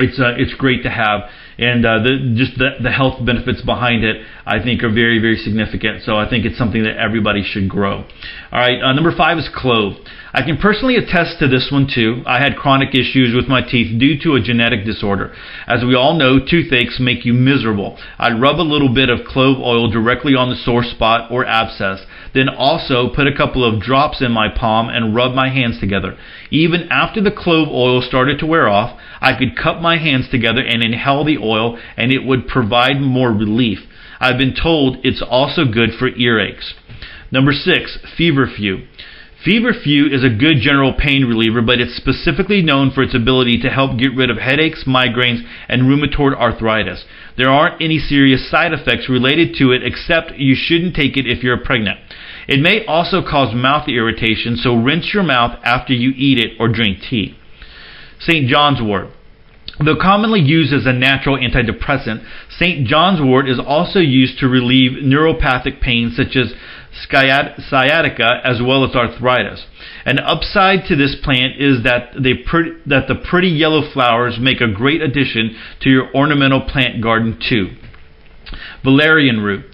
it's 0.00 0.18
uh, 0.18 0.32
it's 0.36 0.54
great 0.54 0.82
to 0.84 0.90
have, 0.90 1.28
and 1.60 1.84
uh, 1.84 2.02
the, 2.02 2.34
just 2.34 2.56
the, 2.58 2.80
the 2.82 2.90
health 2.90 3.24
benefits 3.24 3.60
behind 3.62 4.02
it, 4.02 4.24
I 4.46 4.62
think, 4.62 4.82
are 4.82 4.92
very 4.92 5.20
very 5.20 5.36
significant. 5.36 6.02
So 6.02 6.16
I 6.16 6.28
think 6.28 6.44
it's 6.44 6.58
something 6.58 6.82
that 6.82 6.96
everybody 6.96 7.42
should 7.44 7.68
grow. 7.68 8.04
All 8.52 8.58
right, 8.58 8.80
uh, 8.82 8.92
number 8.92 9.12
five 9.14 9.38
is 9.38 9.48
clove. 9.54 9.94
I 10.32 10.42
can 10.42 10.58
personally 10.58 10.94
attest 10.94 11.40
to 11.40 11.48
this 11.48 11.70
one 11.72 11.88
too. 11.92 12.22
I 12.24 12.38
had 12.38 12.56
chronic 12.56 12.94
issues 12.94 13.34
with 13.34 13.48
my 13.48 13.62
teeth 13.62 13.98
due 13.98 14.16
to 14.22 14.36
a 14.36 14.40
genetic 14.40 14.84
disorder. 14.84 15.34
As 15.66 15.82
we 15.84 15.96
all 15.96 16.14
know, 16.14 16.38
toothaches 16.38 17.00
make 17.00 17.24
you 17.24 17.32
miserable. 17.32 17.98
I'd 18.18 18.40
rub 18.40 18.60
a 18.60 18.62
little 18.62 18.94
bit 18.94 19.10
of 19.10 19.26
clove 19.26 19.58
oil 19.58 19.90
directly 19.90 20.36
on 20.36 20.48
the 20.48 20.56
sore 20.56 20.84
spot 20.84 21.32
or 21.32 21.44
abscess, 21.44 22.06
then 22.32 22.48
also 22.48 23.08
put 23.12 23.26
a 23.26 23.36
couple 23.36 23.64
of 23.64 23.82
drops 23.82 24.22
in 24.22 24.30
my 24.30 24.48
palm 24.48 24.88
and 24.88 25.16
rub 25.16 25.34
my 25.34 25.48
hands 25.48 25.80
together. 25.80 26.16
Even 26.50 26.88
after 26.90 27.20
the 27.20 27.32
clove 27.32 27.68
oil 27.68 28.00
started 28.00 28.38
to 28.38 28.46
wear 28.46 28.68
off, 28.68 28.98
I 29.20 29.36
could 29.36 29.56
cup 29.56 29.80
my 29.80 29.98
hands 29.98 30.28
together 30.30 30.62
and 30.62 30.82
inhale 30.82 31.24
the 31.24 31.38
oil 31.38 31.76
and 31.96 32.12
it 32.12 32.24
would 32.24 32.46
provide 32.46 33.00
more 33.00 33.32
relief. 33.32 33.80
I've 34.20 34.38
been 34.38 34.54
told 34.54 34.98
it's 35.02 35.24
also 35.28 35.64
good 35.64 35.90
for 35.98 36.08
earaches. 36.08 36.74
Number 37.32 37.52
six, 37.52 37.98
feverfew. 38.16 38.86
Feverfew 39.44 40.12
is 40.12 40.22
a 40.22 40.28
good 40.28 40.60
general 40.60 40.92
pain 40.92 41.24
reliever, 41.24 41.62
but 41.62 41.80
it's 41.80 41.96
specifically 41.96 42.60
known 42.60 42.90
for 42.90 43.02
its 43.02 43.14
ability 43.14 43.58
to 43.60 43.70
help 43.70 43.98
get 43.98 44.14
rid 44.14 44.28
of 44.28 44.36
headaches, 44.36 44.84
migraines, 44.86 45.40
and 45.66 45.82
rheumatoid 45.82 46.36
arthritis. 46.36 47.06
There 47.38 47.48
aren't 47.48 47.80
any 47.80 47.98
serious 47.98 48.50
side 48.50 48.74
effects 48.74 49.08
related 49.08 49.54
to 49.56 49.72
it 49.72 49.82
except 49.82 50.36
you 50.36 50.54
shouldn't 50.54 50.94
take 50.94 51.16
it 51.16 51.26
if 51.26 51.42
you're 51.42 51.56
pregnant. 51.56 52.00
It 52.48 52.60
may 52.60 52.84
also 52.84 53.22
cause 53.22 53.54
mouth 53.54 53.88
irritation, 53.88 54.56
so 54.56 54.74
rinse 54.74 55.14
your 55.14 55.22
mouth 55.22 55.58
after 55.64 55.94
you 55.94 56.12
eat 56.16 56.38
it 56.38 56.60
or 56.60 56.68
drink 56.68 56.98
tea. 57.08 57.34
St. 58.18 58.46
John's 58.46 58.82
wort. 58.82 59.08
Though 59.82 59.96
commonly 59.96 60.40
used 60.40 60.74
as 60.74 60.84
a 60.84 60.92
natural 60.92 61.38
antidepressant, 61.38 62.22
St. 62.50 62.86
John's 62.86 63.22
wort 63.22 63.48
is 63.48 63.58
also 63.58 64.00
used 64.00 64.38
to 64.40 64.48
relieve 64.48 65.02
neuropathic 65.02 65.80
pain 65.80 66.12
such 66.14 66.36
as 66.36 66.52
sciatica 66.92 68.40
as 68.44 68.60
well 68.62 68.84
as 68.84 68.94
arthritis. 68.94 69.66
An 70.04 70.18
upside 70.18 70.86
to 70.86 70.96
this 70.96 71.16
plant 71.22 71.60
is 71.60 71.84
that, 71.84 72.12
pre- 72.46 72.78
that 72.86 73.08
the 73.08 73.14
pretty 73.14 73.48
yellow 73.48 73.82
flowers 73.92 74.38
make 74.40 74.60
a 74.60 74.72
great 74.72 75.02
addition 75.02 75.56
to 75.80 75.90
your 75.90 76.14
ornamental 76.14 76.62
plant 76.62 77.02
garden 77.02 77.38
too. 77.48 77.76
Valerian 78.82 79.40
root. 79.40 79.64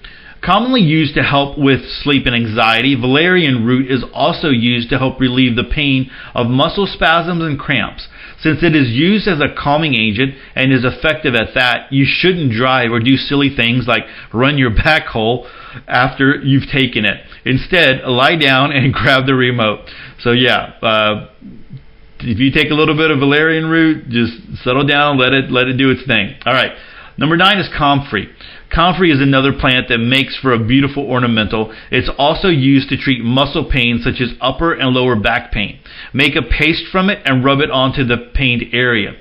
Commonly 0.44 0.83
used 0.83 1.14
to 1.14 1.22
help 1.22 1.59
with 1.59 1.81
sleep 2.02 2.26
and 2.26 2.35
anxiety, 2.35 2.94
valerian 2.94 3.64
root 3.64 3.90
is 3.90 4.05
also 4.12 4.48
used 4.48 4.90
to 4.90 4.98
help 4.98 5.18
relieve 5.18 5.57
the 5.57 5.64
pain 5.64 6.11
of 6.35 6.46
muscle 6.46 6.87
spasms 6.87 7.42
and 7.42 7.59
cramps. 7.59 8.07
Since 8.40 8.62
it 8.62 8.77
is 8.77 8.90
used 8.90 9.27
as 9.27 9.40
a 9.40 9.55
calming 9.57 9.94
agent 9.94 10.35
and 10.55 10.72
is 10.72 10.85
effective 10.85 11.35
at 11.35 11.55
that, 11.55 11.92
you 11.92 12.05
shouldn't 12.07 12.53
drive 12.53 12.92
or 12.92 13.01
do 13.01 13.16
silly 13.16 13.55
things 13.55 13.87
like 13.87 14.05
run 14.33 14.59
your 14.59 14.70
backhoe 14.70 15.49
after 15.88 16.37
you've 16.42 16.68
taken 16.70 17.05
it. 17.05 17.25
Instead, 17.44 18.03
lie 18.05 18.37
down 18.37 18.72
and 18.72 18.92
grab 18.94 19.27
the 19.27 19.35
remote. 19.35 19.88
So 20.20 20.33
yeah, 20.33 20.75
uh, 20.83 21.29
if 22.20 22.38
you 22.38 22.51
take 22.51 22.70
a 22.70 22.75
little 22.75 22.96
bit 22.96 23.11
of 23.11 23.18
valerian 23.18 23.66
root, 23.66 24.09
just 24.09 24.33
settle 24.64 24.87
down, 24.87 25.18
let 25.18 25.33
it 25.33 25.51
let 25.51 25.68
it 25.68 25.77
do 25.77 25.90
its 25.90 26.07
thing. 26.07 26.35
All 26.44 26.53
right. 26.53 26.72
Number 27.18 27.37
nine 27.37 27.59
is 27.59 27.68
comfrey. 27.76 28.29
Comfrey 28.74 29.11
is 29.11 29.20
another 29.20 29.52
plant 29.52 29.88
that 29.88 29.98
makes 29.98 30.37
for 30.37 30.52
a 30.52 30.62
beautiful 30.62 31.09
ornamental. 31.09 31.72
It's 31.90 32.11
also 32.18 32.48
used 32.48 32.90
to 32.90 32.98
treat 32.98 33.24
muscle 33.24 33.70
pain 33.70 34.00
such 34.02 34.20
as 34.20 34.35
upper 34.40 34.74
and 34.74 34.90
lower 34.90 35.16
back 35.16 35.50
pain. 35.50 35.79
Make 36.12 36.37
a 36.37 36.42
paste 36.42 36.85
from 36.92 37.09
it 37.09 37.20
and 37.24 37.42
rub 37.44 37.61
it 37.61 37.70
onto 37.70 38.05
the 38.05 38.31
pained 38.35 38.64
area. 38.72 39.12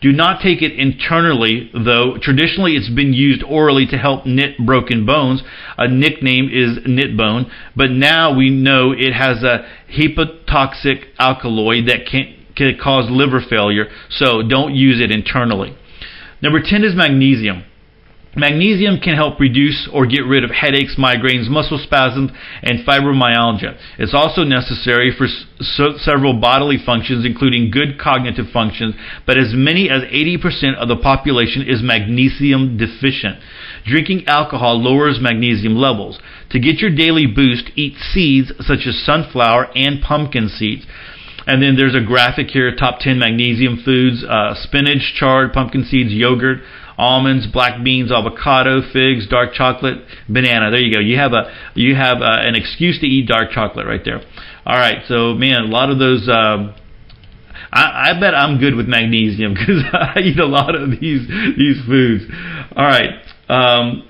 Do 0.00 0.10
not 0.10 0.42
take 0.42 0.62
it 0.62 0.72
internally, 0.72 1.70
though. 1.72 2.18
Traditionally, 2.20 2.72
it's 2.72 2.90
been 2.90 3.12
used 3.12 3.44
orally 3.44 3.86
to 3.86 3.98
help 3.98 4.26
knit 4.26 4.58
broken 4.58 5.06
bones. 5.06 5.42
A 5.78 5.86
nickname 5.86 6.50
is 6.52 6.78
knit 6.84 7.16
bone, 7.16 7.50
but 7.76 7.90
now 7.90 8.36
we 8.36 8.50
know 8.50 8.92
it 8.92 9.12
has 9.12 9.44
a 9.44 9.64
hepatotoxic 9.96 11.04
alkaloid 11.18 11.86
that 11.86 12.06
can, 12.10 12.34
can 12.56 12.76
cause 12.82 13.08
liver 13.08 13.40
failure, 13.48 13.86
so 14.10 14.42
don't 14.42 14.74
use 14.74 15.00
it 15.00 15.12
internally. 15.12 15.76
Number 16.42 16.60
10 16.62 16.84
is 16.84 16.94
magnesium. 16.94 17.64
Magnesium 18.36 18.98
can 18.98 19.14
help 19.14 19.38
reduce 19.38 19.88
or 19.92 20.06
get 20.06 20.26
rid 20.26 20.42
of 20.42 20.50
headaches, 20.50 20.96
migraines, 20.98 21.48
muscle 21.48 21.78
spasms, 21.78 22.32
and 22.62 22.84
fibromyalgia. 22.84 23.78
It's 23.96 24.14
also 24.14 24.42
necessary 24.42 25.14
for 25.16 25.28
several 25.98 26.40
bodily 26.40 26.78
functions, 26.84 27.24
including 27.24 27.70
good 27.70 27.98
cognitive 27.98 28.46
functions, 28.52 28.96
but 29.24 29.38
as 29.38 29.52
many 29.54 29.88
as 29.88 30.02
80% 30.02 30.74
of 30.76 30.88
the 30.88 30.96
population 30.96 31.62
is 31.62 31.80
magnesium 31.82 32.76
deficient. 32.76 33.38
Drinking 33.86 34.26
alcohol 34.26 34.82
lowers 34.82 35.20
magnesium 35.20 35.76
levels. 35.76 36.18
To 36.50 36.58
get 36.58 36.78
your 36.78 36.90
daily 36.90 37.26
boost, 37.26 37.70
eat 37.76 37.94
seeds 37.98 38.50
such 38.60 38.86
as 38.86 39.04
sunflower 39.04 39.68
and 39.76 40.02
pumpkin 40.02 40.48
seeds. 40.48 40.86
And 41.46 41.62
then 41.62 41.76
there's 41.76 41.94
a 41.94 42.00
graphic 42.00 42.48
here 42.48 42.74
top 42.74 43.00
10 43.00 43.18
magnesium 43.18 43.82
foods 43.84 44.24
uh, 44.24 44.54
spinach, 44.54 45.14
chard, 45.18 45.52
pumpkin 45.52 45.84
seeds, 45.84 46.12
yogurt, 46.12 46.58
almonds, 46.96 47.46
black 47.46 47.82
beans, 47.82 48.10
avocado, 48.10 48.80
figs, 48.92 49.28
dark 49.28 49.52
chocolate, 49.52 49.98
banana. 50.28 50.70
There 50.70 50.80
you 50.80 50.92
go. 50.92 51.00
You 51.00 51.18
have 51.18 51.32
a 51.32 51.52
you 51.74 51.94
have 51.94 52.18
a, 52.18 52.24
uh, 52.24 52.42
an 52.42 52.54
excuse 52.54 53.00
to 53.00 53.06
eat 53.06 53.28
dark 53.28 53.50
chocolate 53.50 53.86
right 53.86 54.02
there. 54.04 54.20
All 54.66 54.76
right. 54.76 55.04
So 55.06 55.34
man, 55.34 55.62
a 55.62 55.66
lot 55.66 55.90
of 55.90 55.98
those. 55.98 56.28
Um, 56.28 56.74
I, 57.76 58.12
bet 58.20 58.36
I'm 58.36 58.58
good 58.58 58.76
with 58.76 58.86
magnesium 58.86 59.54
because 59.58 59.82
I 59.92 60.20
eat 60.20 60.38
a 60.38 60.46
lot 60.46 60.74
of 60.74 60.90
these 60.90 61.26
these 61.56 61.84
foods. 61.86 62.24
All 62.76 62.86
right. 62.86 63.20
Um, 63.48 64.08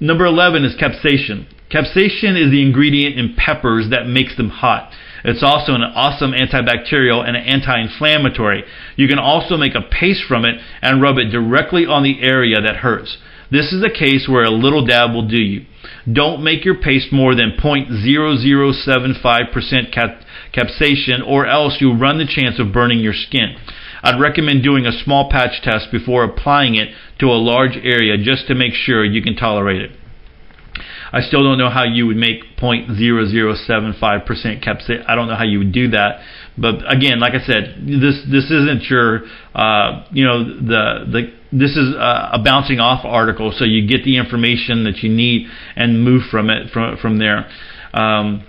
number 0.00 0.26
eleven 0.26 0.64
is 0.64 0.76
capsaicin. 0.76 1.46
Capsaicin 1.70 2.40
is 2.40 2.50
the 2.50 2.62
ingredient 2.62 3.18
in 3.18 3.34
peppers 3.36 3.90
that 3.90 4.06
makes 4.06 4.36
them 4.36 4.48
hot. 4.48 4.92
It's 5.24 5.42
also 5.42 5.74
an 5.74 5.82
awesome 5.82 6.30
antibacterial 6.32 7.26
and 7.26 7.34
anti-inflammatory. 7.36 8.64
You 8.96 9.08
can 9.08 9.18
also 9.18 9.56
make 9.56 9.74
a 9.74 9.80
paste 9.80 10.24
from 10.28 10.44
it 10.44 10.60
and 10.82 11.00
rub 11.00 11.16
it 11.16 11.30
directly 11.30 11.86
on 11.86 12.02
the 12.02 12.22
area 12.22 12.60
that 12.60 12.76
hurts. 12.76 13.16
This 13.50 13.72
is 13.72 13.82
a 13.82 13.90
case 13.90 14.28
where 14.28 14.44
a 14.44 14.50
little 14.50 14.84
dab 14.84 15.14
will 15.14 15.26
do 15.26 15.38
you. 15.38 15.64
Don't 16.10 16.44
make 16.44 16.64
your 16.64 16.74
paste 16.74 17.12
more 17.12 17.34
than 17.34 17.56
0.0075% 17.58 19.92
cap- 19.92 20.20
capsaicin 20.52 21.26
or 21.26 21.46
else 21.46 21.80
you'll 21.80 21.96
run 21.96 22.18
the 22.18 22.26
chance 22.26 22.58
of 22.58 22.72
burning 22.72 23.00
your 23.00 23.14
skin. 23.14 23.56
I'd 24.02 24.20
recommend 24.20 24.62
doing 24.62 24.84
a 24.84 24.92
small 24.92 25.30
patch 25.30 25.62
test 25.62 25.90
before 25.90 26.24
applying 26.24 26.74
it 26.74 26.90
to 27.20 27.26
a 27.26 27.40
large 27.40 27.78
area 27.78 28.18
just 28.18 28.46
to 28.48 28.54
make 28.54 28.74
sure 28.74 29.02
you 29.04 29.22
can 29.22 29.36
tolerate 29.36 29.80
it. 29.80 29.92
I 31.14 31.20
still 31.20 31.44
don't 31.44 31.58
know 31.58 31.70
how 31.70 31.84
you 31.84 32.08
would 32.08 32.16
make 32.16 32.56
0.0075% 32.56 34.64
capsaicin. 34.64 35.04
I 35.06 35.14
don't 35.14 35.28
know 35.28 35.36
how 35.36 35.44
you 35.44 35.60
would 35.60 35.70
do 35.70 35.90
that. 35.90 36.18
But 36.58 36.92
again, 36.92 37.20
like 37.20 37.34
I 37.34 37.46
said, 37.46 37.84
this 37.86 38.20
this 38.28 38.50
isn't 38.50 38.82
your 38.90 39.22
uh, 39.54 40.06
you 40.10 40.24
know 40.24 40.42
the 40.44 41.04
the 41.06 41.32
this 41.52 41.76
is 41.76 41.94
a, 41.94 42.30
a 42.32 42.42
bouncing 42.44 42.80
off 42.80 43.04
article, 43.04 43.52
so 43.56 43.64
you 43.64 43.86
get 43.86 44.02
the 44.04 44.16
information 44.16 44.82
that 44.84 45.04
you 45.04 45.08
need 45.08 45.46
and 45.76 46.02
move 46.02 46.24
from 46.32 46.50
it 46.50 46.70
from 46.70 46.96
from 46.96 47.20
there. 47.20 47.48
Um, 47.92 48.42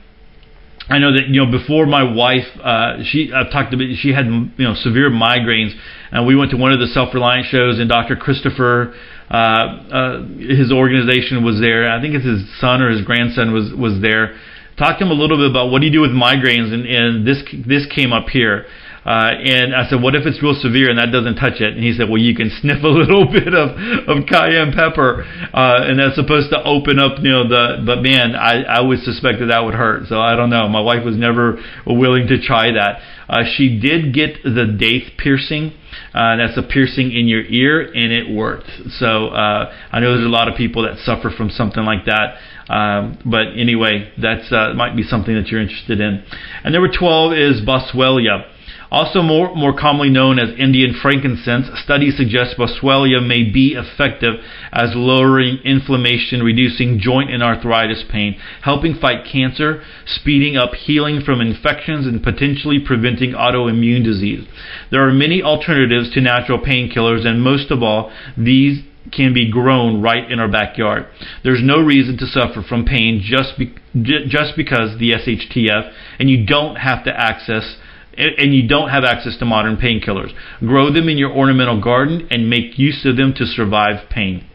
I 0.90 0.98
know 0.98 1.14
that 1.14 1.28
you 1.28 1.46
know 1.46 1.52
before 1.52 1.86
my 1.86 2.02
wife, 2.04 2.48
uh, 2.64 3.04
she 3.04 3.32
I've 3.32 3.52
talked 3.52 3.74
about 3.74 3.86
she 3.98 4.12
had 4.12 4.26
you 4.26 4.50
know 4.58 4.74
severe 4.74 5.12
migraines, 5.12 5.76
and 6.12 6.26
we 6.26 6.36
went 6.36 6.50
to 6.52 6.58
one 6.58 6.72
of 6.72 6.80
the 6.80 6.88
self 6.88 7.14
reliant 7.14 7.46
shows, 7.48 7.80
and 7.80 7.90
Dr. 7.90 8.16
Christopher 8.16 8.96
his 9.30 10.72
organization 10.72 11.44
was 11.44 11.60
there. 11.60 11.90
I 11.90 12.02
think 12.02 12.16
it's 12.16 12.26
his 12.26 12.46
son 12.60 12.82
or 12.82 12.90
his 12.90 13.02
grandson 13.02 13.54
was 13.54 13.74
was 13.74 14.02
there. 14.02 14.38
Talked 14.78 15.00
to 15.00 15.06
him 15.06 15.12
a 15.12 15.16
little 15.16 15.38
bit 15.38 15.50
about 15.50 15.72
what 15.72 15.80
do 15.80 15.88
you 15.88 15.94
do 15.94 16.02
with 16.02 16.12
migraines, 16.12 16.74
and, 16.74 16.86
and 16.86 17.26
this 17.26 17.44
this 17.66 17.86
came 17.94 18.12
up 18.12 18.28
here. 18.30 18.66
Uh, 19.06 19.38
and 19.38 19.76
I 19.76 19.88
said, 19.88 20.02
what 20.02 20.16
if 20.16 20.26
it's 20.26 20.42
real 20.42 20.58
severe 20.58 20.90
and 20.90 20.98
that 20.98 21.14
doesn't 21.14 21.36
touch 21.36 21.62
it? 21.62 21.78
And 21.78 21.84
he 21.84 21.94
said, 21.94 22.10
well, 22.10 22.18
you 22.18 22.34
can 22.34 22.50
sniff 22.60 22.82
a 22.82 22.90
little 22.90 23.30
bit 23.30 23.54
of, 23.54 23.78
of 24.10 24.26
cayenne 24.26 24.74
pepper, 24.74 25.22
uh, 25.54 25.86
and 25.86 26.00
that's 26.00 26.18
supposed 26.18 26.50
to 26.50 26.58
open 26.66 26.98
up, 26.98 27.22
you 27.22 27.30
know, 27.30 27.48
the, 27.48 27.86
but 27.86 28.02
man, 28.02 28.34
I, 28.36 28.64
I 28.64 28.82
would 28.82 29.00
suspect 29.06 29.40
that 29.40 29.54
that 29.54 29.62
would 29.62 29.76
hurt. 29.76 30.08
So 30.10 30.20
I 30.20 30.36
don't 30.36 30.50
know. 30.50 30.68
My 30.68 30.82
wife 30.82 31.06
was 31.06 31.16
never 31.16 31.62
willing 31.86 32.26
to 32.34 32.42
try 32.42 32.74
that. 32.74 33.00
Uh, 33.30 33.46
she 33.46 33.78
did 33.80 34.12
get 34.12 34.42
the 34.42 34.74
daith 34.74 35.14
piercing. 35.22 35.74
Uh, 36.14 36.38
that's 36.38 36.58
a 36.58 36.64
piercing 36.64 37.12
in 37.12 37.28
your 37.28 37.44
ear, 37.44 37.82
and 37.82 38.12
it 38.12 38.30
worked. 38.30 38.70
So 39.00 39.28
uh, 39.28 39.74
I 39.92 40.00
know 40.00 40.14
there's 40.14 40.26
a 40.26 40.30
lot 40.30 40.48
of 40.48 40.56
people 40.56 40.84
that 40.84 40.98
suffer 41.00 41.30
from 41.30 41.50
something 41.50 41.84
like 41.84 42.06
that. 42.06 42.38
Um, 42.68 43.20
but 43.26 43.58
anyway, 43.58 44.12
that's 44.22 44.52
uh, 44.52 44.74
might 44.76 44.96
be 44.96 45.04
something 45.04 45.36
that 45.36 45.48
you're 45.48 45.62
interested 45.62 46.00
in. 46.00 46.24
And 46.64 46.74
number 46.74 46.90
12 46.92 47.34
is 47.34 47.62
Boswellia. 47.62 48.50
Also 48.92 49.22
more, 49.22 49.54
more 49.56 49.78
commonly 49.78 50.10
known 50.10 50.40
as 50.40 50.50
Indian 50.58 50.94
frankincense, 51.02 51.68
studies 51.84 52.16
suggest 52.18 52.58
Boswellia 52.58 53.26
may 53.26 53.44
be 53.44 53.76
effective 53.76 54.36
as 54.72 54.92
lowering 54.96 55.58
inflammation, 55.64 56.44
reducing 56.44 57.00
joint 57.00 57.32
and 57.32 57.42
arthritis 57.42 58.04
pain, 58.10 58.36
helping 58.62 58.94
fight 58.94 59.26
cancer, 59.32 59.82
speeding 60.06 60.56
up 60.56 60.74
healing 60.74 61.22
from 61.22 61.42
infections, 61.42 62.06
and 62.06 62.24
potentially 62.24 62.80
preventing 62.80 63.32
autoimmune 63.32 64.04
disease. 64.04 64.48
There 64.92 65.08
are 65.08 65.14
many 65.14 65.42
alternatives 65.42 66.12
to 66.14 66.22
natural 66.22 66.60
painkillers, 66.60 67.26
and 67.26 67.42
most 67.42 67.72
of 67.72 67.82
all, 67.82 68.12
these 68.38 68.84
can 69.12 69.34
be 69.34 69.52
grown 69.52 70.02
right 70.02 70.32
in 70.32 70.40
our 70.40 70.48
backyard. 70.48 71.06
There's 71.44 71.62
no 71.64 71.80
reason 71.80 72.18
to 72.18 72.26
suffer 72.26 72.64
from 72.68 72.86
pain 72.86 73.22
just 73.24 73.58
be, 73.58 73.74
just 73.96 74.56
because 74.56 74.98
the 74.98 75.12
SHTF, 75.12 75.92
and 76.20 76.30
you 76.30 76.46
don't 76.46 76.78
have 76.78 77.04
to 77.06 77.12
access 77.12 77.78
and 78.18 78.56
you 78.56 78.68
don't 78.68 78.90
have 78.90 79.04
access 79.04 79.38
to 79.40 79.46
modern 79.46 79.78
painkillers. 79.78 80.32
Grow 80.60 80.92
them 80.92 81.10
in 81.10 81.18
your 81.18 81.32
ornamental 81.32 81.82
garden 81.82 82.28
and 82.32 82.50
make 82.50 82.78
use 82.80 83.06
of 83.06 83.18
them 83.18 83.34
to 83.38 83.46
survive 83.46 84.10
pain. 84.10 84.48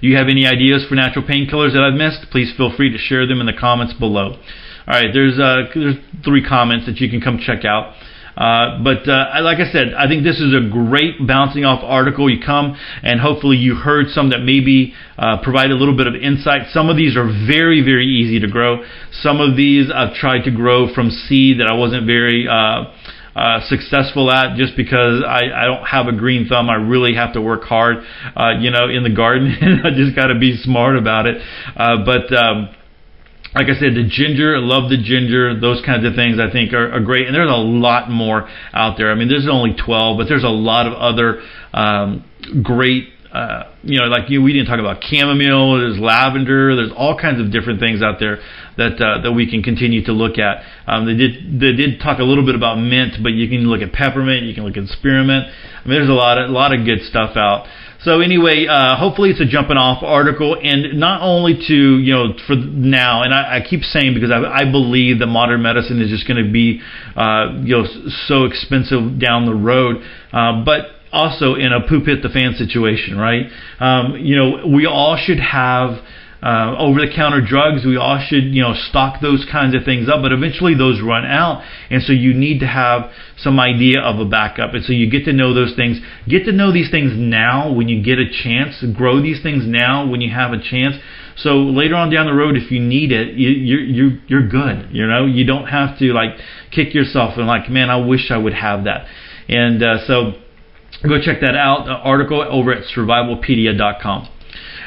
Do 0.00 0.08
you 0.08 0.16
have 0.16 0.28
any 0.28 0.46
ideas 0.46 0.86
for 0.88 0.94
natural 0.94 1.24
painkillers 1.24 1.72
that 1.72 1.82
I've 1.82 1.98
missed? 1.98 2.30
Please 2.30 2.52
feel 2.56 2.74
free 2.74 2.90
to 2.90 2.98
share 2.98 3.26
them 3.26 3.40
in 3.40 3.46
the 3.46 3.52
comments 3.52 3.94
below. 3.94 4.38
All 4.86 4.94
right, 4.94 5.10
there's 5.12 5.38
uh, 5.38 5.68
there's 5.74 5.96
three 6.24 6.46
comments 6.46 6.86
that 6.86 6.98
you 6.98 7.10
can 7.10 7.20
come 7.20 7.38
check 7.38 7.64
out. 7.64 7.94
Uh, 8.36 8.82
but 8.84 9.08
uh, 9.08 9.40
like 9.42 9.58
I 9.58 9.72
said, 9.72 9.94
I 9.96 10.08
think 10.08 10.22
this 10.22 10.40
is 10.40 10.52
a 10.52 10.68
great 10.68 11.26
bouncing 11.26 11.64
off 11.64 11.80
article. 11.82 12.28
You 12.28 12.44
come 12.44 12.76
and 13.02 13.20
hopefully 13.20 13.56
you 13.56 13.74
heard 13.74 14.08
some 14.10 14.30
that 14.30 14.40
maybe 14.40 14.92
uh, 15.16 15.38
provide 15.42 15.70
a 15.70 15.74
little 15.74 15.96
bit 15.96 16.06
of 16.06 16.14
insight. 16.14 16.68
Some 16.72 16.90
of 16.90 16.96
these 16.96 17.16
are 17.16 17.24
very, 17.24 17.80
very 17.80 18.06
easy 18.06 18.38
to 18.40 18.48
grow. 18.48 18.84
Some 19.10 19.40
of 19.40 19.56
these 19.56 19.90
I've 19.94 20.14
tried 20.14 20.44
to 20.44 20.50
grow 20.50 20.92
from 20.92 21.10
seed 21.10 21.60
that 21.60 21.66
I 21.66 21.74
wasn't 21.74 22.06
very 22.06 22.46
uh, 22.46 22.92
uh, 23.36 23.60
successful 23.68 24.30
at 24.30 24.56
just 24.56 24.76
because 24.76 25.22
I, 25.26 25.52
I 25.54 25.64
don't 25.64 25.84
have 25.84 26.06
a 26.06 26.12
green 26.12 26.48
thumb. 26.48 26.70
I 26.70 26.76
really 26.76 27.14
have 27.14 27.34
to 27.34 27.40
work 27.40 27.64
hard, 27.64 27.98
uh, 28.34 28.52
you 28.60 28.70
know, 28.70 28.88
in 28.88 29.02
the 29.02 29.10
garden. 29.10 29.48
I 29.84 29.90
just 29.90 30.16
got 30.16 30.28
to 30.28 30.38
be 30.38 30.56
smart 30.56 30.96
about 30.96 31.26
it. 31.26 31.36
Uh, 31.76 32.04
but 32.04 32.32
um, 32.36 32.70
like 33.56 33.68
I 33.68 33.80
said, 33.80 33.94
the 33.94 34.04
ginger, 34.06 34.54
I 34.54 34.60
love 34.60 34.90
the 34.90 34.98
ginger. 34.98 35.58
Those 35.58 35.80
kinds 35.80 36.04
of 36.04 36.14
things 36.14 36.38
I 36.38 36.52
think 36.52 36.74
are, 36.74 36.92
are, 36.92 37.00
great. 37.00 37.26
And 37.26 37.34
there's 37.34 37.50
a 37.50 37.56
lot 37.56 38.10
more 38.10 38.50
out 38.74 38.98
there. 38.98 39.10
I 39.10 39.14
mean, 39.14 39.28
there's 39.28 39.48
only 39.50 39.72
12, 39.72 40.18
but 40.18 40.28
there's 40.28 40.44
a 40.44 40.52
lot 40.52 40.86
of 40.86 40.92
other 40.92 41.40
um, 41.72 42.22
great. 42.62 43.08
Uh, 43.32 43.72
you 43.82 43.98
know, 43.98 44.06
like 44.06 44.30
you, 44.30 44.42
we 44.42 44.52
didn't 44.52 44.68
talk 44.68 44.80
about 44.80 45.02
chamomile. 45.02 45.78
There's 45.78 45.98
lavender. 45.98 46.76
There's 46.76 46.92
all 46.96 47.18
kinds 47.18 47.40
of 47.40 47.52
different 47.52 47.80
things 47.80 48.02
out 48.02 48.16
there 48.18 48.38
that 48.76 49.00
uh, 49.00 49.22
that 49.22 49.32
we 49.32 49.50
can 49.50 49.62
continue 49.62 50.04
to 50.04 50.12
look 50.12 50.38
at. 50.38 50.62
Um, 50.86 51.06
they 51.06 51.14
did 51.14 51.60
they 51.60 51.72
did 51.72 52.00
talk 52.00 52.18
a 52.18 52.24
little 52.24 52.44
bit 52.44 52.54
about 52.54 52.76
mint, 52.76 53.22
but 53.22 53.32
you 53.32 53.48
can 53.48 53.68
look 53.68 53.82
at 53.82 53.92
peppermint. 53.92 54.44
You 54.46 54.54
can 54.54 54.64
look 54.64 54.76
at 54.76 54.88
spearmint. 54.88 55.46
I 55.46 55.88
mean, 55.88 55.98
there's 55.98 56.08
a 56.08 56.14
lot 56.14 56.38
of 56.38 56.50
a 56.50 56.52
lot 56.52 56.72
of 56.72 56.84
good 56.84 57.02
stuff 57.02 57.36
out. 57.36 57.66
So 58.00 58.20
anyway, 58.20 58.66
uh, 58.68 58.96
hopefully 58.96 59.30
it's 59.30 59.40
a 59.40 59.46
jumping 59.46 59.78
off 59.78 60.02
article, 60.02 60.56
and 60.62 61.00
not 61.00 61.22
only 61.22 61.54
to 61.66 61.98
you 61.98 62.12
know 62.12 62.34
for 62.46 62.54
now, 62.54 63.22
and 63.22 63.34
I, 63.34 63.56
I 63.56 63.60
keep 63.68 63.82
saying 63.82 64.14
because 64.14 64.30
I, 64.30 64.42
I, 64.44 64.70
believe 64.70 65.18
that 65.20 65.26
modern 65.26 65.62
medicine 65.62 66.00
is 66.00 66.10
just 66.10 66.28
going 66.28 66.44
to 66.44 66.52
be 66.52 66.80
uh, 67.16 67.58
you 67.64 67.76
know 67.76 67.84
so 68.26 68.44
expensive 68.44 69.18
down 69.18 69.46
the 69.46 69.54
road, 69.54 70.04
uh, 70.32 70.62
but 70.64 70.95
also 71.16 71.54
in 71.54 71.72
a 71.72 71.80
poop 71.88 72.04
hit 72.06 72.22
the 72.22 72.28
fan 72.28 72.54
situation, 72.54 73.16
right? 73.16 73.46
Um, 73.80 74.16
you 74.18 74.36
know, 74.36 74.66
we 74.68 74.86
all 74.86 75.16
should 75.16 75.40
have 75.40 76.04
uh, 76.42 76.76
over-the-counter 76.78 77.40
drugs. 77.40 77.84
We 77.84 77.96
all 77.96 78.22
should, 78.24 78.54
you 78.54 78.62
know, 78.62 78.74
stock 78.74 79.20
those 79.20 79.46
kinds 79.50 79.74
of 79.74 79.84
things 79.84 80.08
up. 80.08 80.20
But 80.22 80.32
eventually, 80.32 80.74
those 80.74 81.00
run 81.00 81.24
out, 81.24 81.64
and 81.90 82.02
so 82.02 82.12
you 82.12 82.34
need 82.34 82.60
to 82.60 82.66
have 82.66 83.10
some 83.38 83.58
idea 83.58 84.00
of 84.00 84.20
a 84.20 84.28
backup. 84.28 84.74
And 84.74 84.84
so 84.84 84.92
you 84.92 85.10
get 85.10 85.24
to 85.24 85.32
know 85.32 85.54
those 85.54 85.74
things. 85.74 85.98
Get 86.28 86.44
to 86.44 86.52
know 86.52 86.72
these 86.72 86.90
things 86.90 87.12
now 87.16 87.72
when 87.72 87.88
you 87.88 88.02
get 88.02 88.18
a 88.18 88.28
chance. 88.30 88.84
Grow 88.94 89.20
these 89.22 89.42
things 89.42 89.64
now 89.66 90.06
when 90.08 90.20
you 90.20 90.30
have 90.30 90.52
a 90.52 90.60
chance. 90.62 90.96
So 91.36 91.56
later 91.58 91.96
on 91.96 92.10
down 92.10 92.26
the 92.26 92.34
road, 92.34 92.56
if 92.56 92.70
you 92.70 92.80
need 92.80 93.12
it, 93.12 93.34
you, 93.34 93.48
you're 93.50 93.80
you're 93.80 94.18
you're 94.28 94.48
good. 94.48 94.88
You 94.92 95.06
know, 95.06 95.26
you 95.26 95.44
don't 95.44 95.66
have 95.66 95.98
to 95.98 96.12
like 96.12 96.32
kick 96.70 96.94
yourself 96.94 97.36
and 97.36 97.46
like, 97.46 97.68
man, 97.68 97.90
I 97.90 97.96
wish 97.96 98.30
I 98.30 98.38
would 98.38 98.54
have 98.54 98.84
that. 98.84 99.06
And 99.48 99.82
uh, 99.82 100.06
so 100.06 100.32
go 101.02 101.20
check 101.20 101.40
that 101.40 101.56
out. 101.56 101.88
article 101.88 102.44
over 102.48 102.72
at 102.72 102.84
survivopedia.com. 102.94 104.28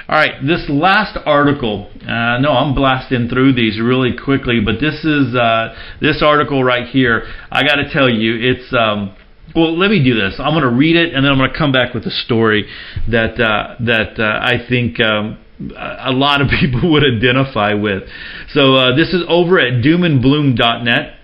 All 0.09 0.15
right, 0.15 0.41
this 0.41 0.65
last 0.69 1.19
article. 1.23 1.87
Uh, 2.01 2.39
no, 2.39 2.51
I'm 2.51 2.73
blasting 2.73 3.29
through 3.29 3.53
these 3.53 3.79
really 3.79 4.17
quickly, 4.17 4.59
but 4.59 4.81
this 4.81 5.05
is 5.05 5.35
uh, 5.35 5.75
this 6.01 6.23
article 6.23 6.63
right 6.63 6.87
here. 6.87 7.27
I 7.51 7.61
got 7.63 7.75
to 7.75 7.93
tell 7.93 8.09
you, 8.09 8.35
it's. 8.39 8.73
Um, 8.73 9.15
well, 9.55 9.77
let 9.77 9.89
me 9.91 10.03
do 10.03 10.15
this. 10.15 10.39
I'm 10.39 10.53
going 10.53 10.63
to 10.63 10.75
read 10.75 10.95
it, 10.95 11.13
and 11.13 11.23
then 11.25 11.31
I'm 11.31 11.37
going 11.37 11.51
to 11.51 11.57
come 11.57 11.71
back 11.71 11.93
with 11.93 12.05
a 12.05 12.11
story 12.11 12.67
that 13.09 13.39
uh, 13.39 13.75
that 13.85 14.19
uh, 14.19 14.39
I 14.41 14.65
think 14.67 14.99
um, 14.99 15.37
a 15.77 16.11
lot 16.11 16.41
of 16.41 16.47
people 16.59 16.91
would 16.91 17.03
identify 17.03 17.73
with. 17.75 18.03
So 18.49 18.75
uh, 18.75 18.95
this 18.95 19.09
is 19.09 19.21
over 19.27 19.59
at 19.59 19.83
doomandbloom.net. 19.83 21.18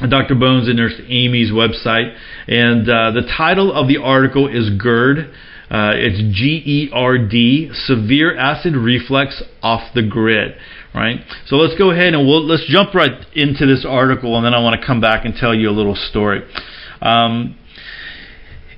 Dr. 0.00 0.34
Bones 0.34 0.66
and 0.66 0.76
Nurse 0.76 1.00
Amy's 1.08 1.52
website, 1.52 2.16
and 2.48 2.88
uh, 2.88 3.12
the 3.12 3.22
title 3.36 3.72
of 3.72 3.86
the 3.86 3.98
article 3.98 4.48
is 4.48 4.70
GERD. 4.76 5.30
Uh, 5.70 5.92
it's 5.94 6.18
G 6.36 6.62
E 6.64 6.90
R 6.92 7.16
D, 7.16 7.70
severe 7.72 8.36
acid 8.36 8.74
reflux 8.74 9.42
off 9.62 9.94
the 9.94 10.02
grid. 10.02 10.56
Right. 10.94 11.20
So 11.46 11.56
let's 11.56 11.76
go 11.76 11.90
ahead 11.90 12.14
and 12.14 12.26
we'll 12.26 12.44
let's 12.44 12.64
jump 12.68 12.94
right 12.94 13.12
into 13.34 13.66
this 13.66 13.84
article, 13.88 14.36
and 14.36 14.44
then 14.44 14.54
I 14.54 14.60
want 14.60 14.80
to 14.80 14.86
come 14.86 15.00
back 15.00 15.24
and 15.24 15.34
tell 15.34 15.54
you 15.54 15.70
a 15.70 15.72
little 15.72 15.96
story. 15.96 16.42
Um, 17.00 17.56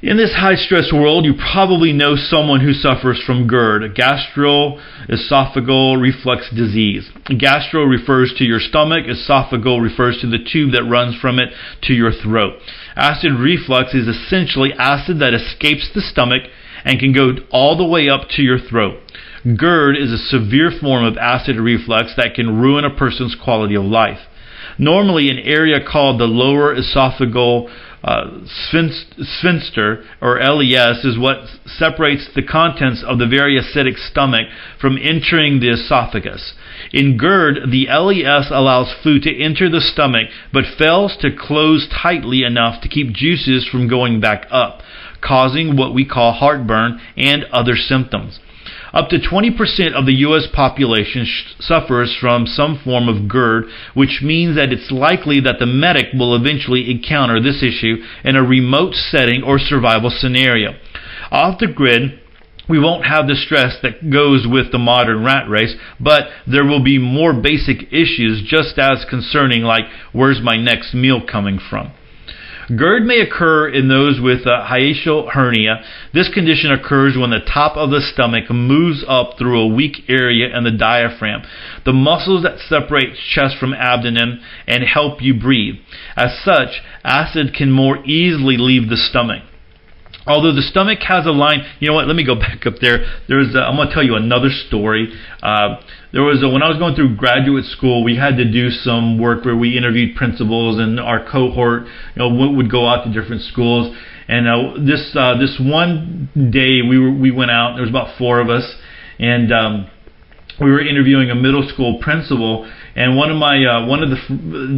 in 0.07 0.17
this 0.17 0.33
high 0.33 0.55
stress 0.55 0.93
world, 0.93 1.25
you 1.25 1.35
probably 1.35 1.93
know 1.93 2.15
someone 2.15 2.61
who 2.61 2.73
suffers 2.73 3.21
from 3.27 3.49
GERD, 3.49 3.97
gastroesophageal 3.97 6.01
reflux 6.01 6.49
disease. 6.55 7.11
Gastro 7.37 7.83
refers 7.83 8.33
to 8.39 8.45
your 8.45 8.61
stomach, 8.61 9.07
esophageal 9.07 9.83
refers 9.83 10.21
to 10.21 10.29
the 10.29 10.39
tube 10.39 10.71
that 10.75 10.89
runs 10.89 11.19
from 11.21 11.41
it 11.41 11.49
to 11.83 11.93
your 11.93 12.13
throat. 12.13 12.61
Acid 12.95 13.33
reflux 13.33 13.95
is 13.95 14.07
essentially 14.07 14.73
acid 14.79 15.19
that 15.19 15.35
escapes 15.35 15.91
the 15.93 16.01
stomach 16.01 16.45
and 16.85 17.01
can 17.01 17.13
go 17.13 17.33
all 17.51 17.77
the 17.77 17.85
way 17.85 18.09
up 18.09 18.29
to 18.37 18.43
your 18.43 18.61
throat. 18.61 19.01
GERD 19.57 19.97
is 19.97 20.13
a 20.13 20.19
severe 20.19 20.71
form 20.71 21.05
of 21.05 21.17
acid 21.17 21.57
reflux 21.57 22.15
that 22.17 22.35
can 22.37 22.61
ruin 22.61 22.85
a 22.85 22.95
person's 22.95 23.35
quality 23.35 23.75
of 23.75 23.83
life. 23.83 24.21
Normally, 24.79 25.31
an 25.31 25.39
area 25.39 25.81
called 25.85 26.21
the 26.21 26.27
lower 26.27 26.75
esophageal 26.75 27.69
uh, 28.07 28.31
sphincter, 28.47 30.05
or 30.23 30.41
LES, 30.41 31.05
is 31.05 31.19
what 31.19 31.49
separates 31.67 32.29
the 32.35 32.43
contents 32.43 33.03
of 33.05 33.19
the 33.19 33.27
very 33.27 33.61
acidic 33.61 33.99
stomach 33.99 34.47
from 34.81 34.97
entering 34.97 35.59
the 35.59 35.71
esophagus. 35.71 36.55
In 36.93 37.19
GERD, 37.19 37.71
the 37.73 37.89
LES 37.89 38.51
allows 38.51 38.95
food 39.03 39.23
to 39.23 39.43
enter 39.43 39.69
the 39.69 39.81
stomach 39.81 40.29
but 40.53 40.65
fails 40.79 41.17
to 41.21 41.37
close 41.37 41.89
tightly 41.89 42.45
enough 42.45 42.81
to 42.83 42.89
keep 42.89 43.13
juices 43.13 43.69
from 43.69 43.89
going 43.89 44.21
back 44.21 44.47
up, 44.51 44.83
causing 45.21 45.77
what 45.77 45.93
we 45.93 46.07
call 46.07 46.33
heartburn 46.33 47.01
and 47.17 47.45
other 47.53 47.75
symptoms. 47.75 48.39
Up 48.97 49.11
to 49.11 49.19
20% 49.19 49.93
of 49.93 50.07
the 50.07 50.25
U.S. 50.25 50.47
population 50.55 51.27
sh- 51.27 51.53
suffers 51.61 52.17
from 52.19 52.47
some 52.47 52.81
form 52.83 53.11
of 53.11 53.29
GERD, 53.29 53.67
which 53.93 54.23
means 54.23 54.57
that 54.57 54.73
it's 54.73 54.91
likely 54.91 55.39
that 55.41 55.59
the 55.59 55.67
medic 55.67 56.15
will 56.15 56.35
eventually 56.35 56.91
encounter 56.91 57.39
this 57.39 57.63
issue 57.63 57.97
in 58.25 58.37
a 58.37 58.43
remote 58.43 58.95
setting 58.95 59.43
or 59.43 59.59
survival 59.59 60.09
scenario. 60.09 60.77
Off 61.31 61.59
the 61.59 61.67
grid, 61.67 62.19
we 62.71 62.81
won't 62.81 63.05
have 63.05 63.27
the 63.27 63.37
stress 63.37 63.77
that 63.83 64.11
goes 64.11 64.47
with 64.51 64.73
the 64.73 64.79
modern 64.79 65.23
rat 65.23 65.47
race, 65.47 65.75
but 66.01 66.29
there 66.47 66.65
will 66.65 66.83
be 66.83 66.99
more 66.99 67.35
basic 67.35 67.93
issues 67.93 68.43
just 68.47 68.79
as 68.79 69.05
concerning 69.11 69.61
like 69.61 69.85
where's 70.15 70.41
my 70.43 70.57
next 70.57 70.95
meal 70.95 71.21
coming 71.21 71.59
from. 71.59 71.93
GERD 72.75 73.05
may 73.05 73.21
occur 73.21 73.69
in 73.69 73.89
those 73.89 74.21
with 74.21 74.41
a 74.41 74.67
hiatal 74.69 75.31
hernia. 75.31 75.85
This 76.13 76.29
condition 76.33 76.73
occurs 76.73 77.17
when 77.17 77.31
the 77.31 77.39
top 77.39 77.77
of 77.77 77.91
the 77.91 78.01
stomach 78.01 78.51
moves 78.51 79.05
up 79.07 79.39
through 79.39 79.61
a 79.61 79.75
weak 79.75 80.09
area 80.09 80.57
in 80.57 80.65
the 80.65 80.73
diaphragm, 80.73 81.43
the 81.85 81.93
muscles 81.93 82.43
that 82.43 82.59
separate 82.59 83.17
chest 83.31 83.57
from 83.59 83.73
abdomen 83.73 84.41
and 84.67 84.83
help 84.83 85.23
you 85.23 85.39
breathe. 85.39 85.77
As 86.17 86.41
such, 86.45 86.83
acid 87.05 87.55
can 87.55 87.71
more 87.71 88.05
easily 88.05 88.57
leave 88.57 88.89
the 88.89 88.97
stomach. 88.97 89.43
Although 90.27 90.55
the 90.55 90.63
stomach 90.63 90.99
has 91.07 91.25
a 91.25 91.31
line, 91.31 91.65
you 91.79 91.87
know 91.87 91.95
what? 91.95 92.09
Let 92.09 92.17
me 92.17 92.27
go 92.27 92.35
back 92.41 92.67
up 92.67 92.75
there. 92.81 93.07
There's, 93.29 93.55
a, 93.55 93.61
I'm 93.61 93.77
going 93.77 93.89
to 93.89 93.95
tell 93.95 94.03
you 94.03 94.17
another 94.17 94.51
story. 94.51 95.13
Uh, 95.41 95.77
there 96.13 96.23
was 96.23 96.43
a, 96.43 96.49
when 96.49 96.63
I 96.63 96.69
was 96.69 96.79
going 96.79 96.95
through 96.95 97.17
graduate 97.17 97.65
school, 97.67 98.05
we 98.05 98.17
had 98.17 98.37
to 98.37 98.51
do 98.51 98.71
some 98.71 99.19
work 99.19 99.45
where 99.45 99.57
we 99.57 99.77
interviewed 99.77 100.17
principals, 100.17 100.79
and 100.79 101.01
our 101.01 101.25
cohort, 101.31 101.85
you 102.15 102.19
know, 102.19 102.53
would 102.53 102.71
go 102.71 102.87
out 102.87 103.05
to 103.05 103.13
different 103.13 103.43
schools. 103.43 103.95
And 104.29 104.49
uh, 104.49 104.85
this 104.85 105.15
uh, 105.15 105.39
this 105.39 105.59
one 105.61 106.29
day, 106.35 106.83
we 106.83 106.99
were 106.99 107.13
we 107.13 107.31
went 107.31 107.51
out. 107.51 107.75
There 107.75 107.83
was 107.83 107.91
about 107.91 108.19
four 108.19 108.41
of 108.41 108.49
us, 108.49 108.65
and 109.19 109.53
um, 109.53 109.91
we 110.61 110.71
were 110.71 110.81
interviewing 110.81 111.31
a 111.31 111.35
middle 111.35 111.69
school 111.69 111.99
principal, 112.01 112.71
and 112.97 113.17
one 113.17 113.31
of 113.31 113.37
my 113.37 113.65
uh, 113.65 113.87
one 113.87 114.03
of 114.03 114.11
the 114.11 114.17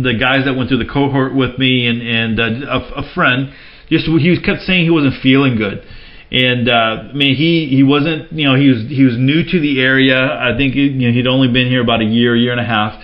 the 0.02 0.14
guys 0.18 0.44
that 0.44 0.54
went 0.54 0.68
through 0.68 0.84
the 0.84 0.92
cohort 0.92 1.34
with 1.34 1.58
me 1.58 1.86
and 1.86 2.02
and 2.02 2.40
uh, 2.40 2.66
a, 2.68 3.02
a 3.04 3.14
friend 3.14 3.52
just 3.90 4.06
he 4.06 4.36
kept 4.44 4.62
saying 4.62 4.84
he 4.84 4.90
wasn't 4.90 5.14
feeling 5.22 5.56
good. 5.56 5.82
And 6.30 6.68
uh, 6.68 7.08
I 7.08 7.12
mean, 7.12 7.36
he 7.36 7.68
he 7.70 7.82
wasn't 7.82 8.32
you 8.32 8.46
know 8.46 8.54
he 8.54 8.68
was 8.68 8.84
he 8.88 9.04
was 9.04 9.16
new 9.16 9.44
to 9.44 9.60
the 9.60 9.80
area. 9.80 10.16
I 10.16 10.56
think 10.56 10.74
you 10.74 10.90
know 10.90 11.12
he'd 11.12 11.26
only 11.26 11.48
been 11.48 11.68
here 11.68 11.82
about 11.82 12.02
a 12.02 12.04
year, 12.04 12.36
year 12.36 12.52
and 12.52 12.60
a 12.60 12.64
half, 12.64 13.00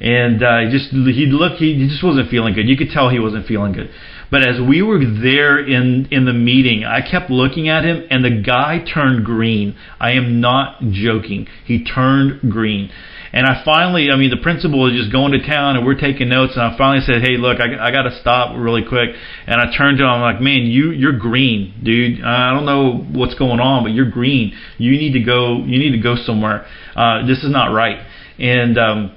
and 0.00 0.42
uh, 0.42 0.70
just 0.70 0.90
he 0.90 1.26
looked 1.26 1.56
he 1.56 1.86
just 1.86 2.02
wasn't 2.02 2.30
feeling 2.30 2.54
good. 2.54 2.66
You 2.68 2.76
could 2.76 2.90
tell 2.90 3.10
he 3.10 3.18
wasn't 3.18 3.46
feeling 3.46 3.72
good. 3.72 3.90
But 4.30 4.48
as 4.48 4.58
we 4.58 4.80
were 4.80 4.98
there 4.98 5.58
in 5.58 6.08
in 6.10 6.24
the 6.24 6.32
meeting, 6.32 6.84
I 6.84 7.02
kept 7.02 7.28
looking 7.28 7.68
at 7.68 7.84
him, 7.84 8.06
and 8.08 8.24
the 8.24 8.42
guy 8.42 8.78
turned 8.78 9.26
green. 9.26 9.76
I 10.00 10.12
am 10.12 10.40
not 10.40 10.80
joking. 10.80 11.48
He 11.66 11.84
turned 11.84 12.50
green. 12.50 12.90
And 13.32 13.46
I 13.46 13.62
finally, 13.64 14.10
I 14.10 14.16
mean, 14.16 14.30
the 14.30 14.36
principal 14.36 14.82
was 14.82 14.92
just 14.92 15.10
going 15.10 15.32
to 15.32 15.46
town 15.46 15.76
and 15.76 15.86
we're 15.86 15.98
taking 15.98 16.28
notes. 16.28 16.52
And 16.54 16.62
I 16.62 16.76
finally 16.76 17.04
said, 17.04 17.22
hey, 17.22 17.38
look, 17.38 17.60
I, 17.60 17.88
I 17.88 17.90
got 17.90 18.02
to 18.02 18.18
stop 18.20 18.54
really 18.58 18.84
quick. 18.86 19.10
And 19.46 19.60
I 19.60 19.74
turned 19.76 19.98
to 19.98 20.04
him, 20.04 20.10
I'm 20.10 20.20
like, 20.20 20.42
man, 20.42 20.66
you, 20.66 20.90
you're 20.90 21.18
green, 21.18 21.74
dude. 21.82 22.22
I 22.22 22.52
don't 22.52 22.66
know 22.66 22.98
what's 23.18 23.34
going 23.34 23.60
on, 23.60 23.84
but 23.84 23.92
you're 23.92 24.10
green. 24.10 24.52
You 24.76 24.92
need 24.92 25.12
to 25.14 25.20
go, 25.24 25.58
you 25.64 25.78
need 25.78 25.92
to 25.92 26.02
go 26.02 26.16
somewhere. 26.16 26.66
Uh, 26.94 27.26
this 27.26 27.38
is 27.42 27.50
not 27.50 27.72
right. 27.72 28.04
And, 28.38 28.76
um, 28.76 29.16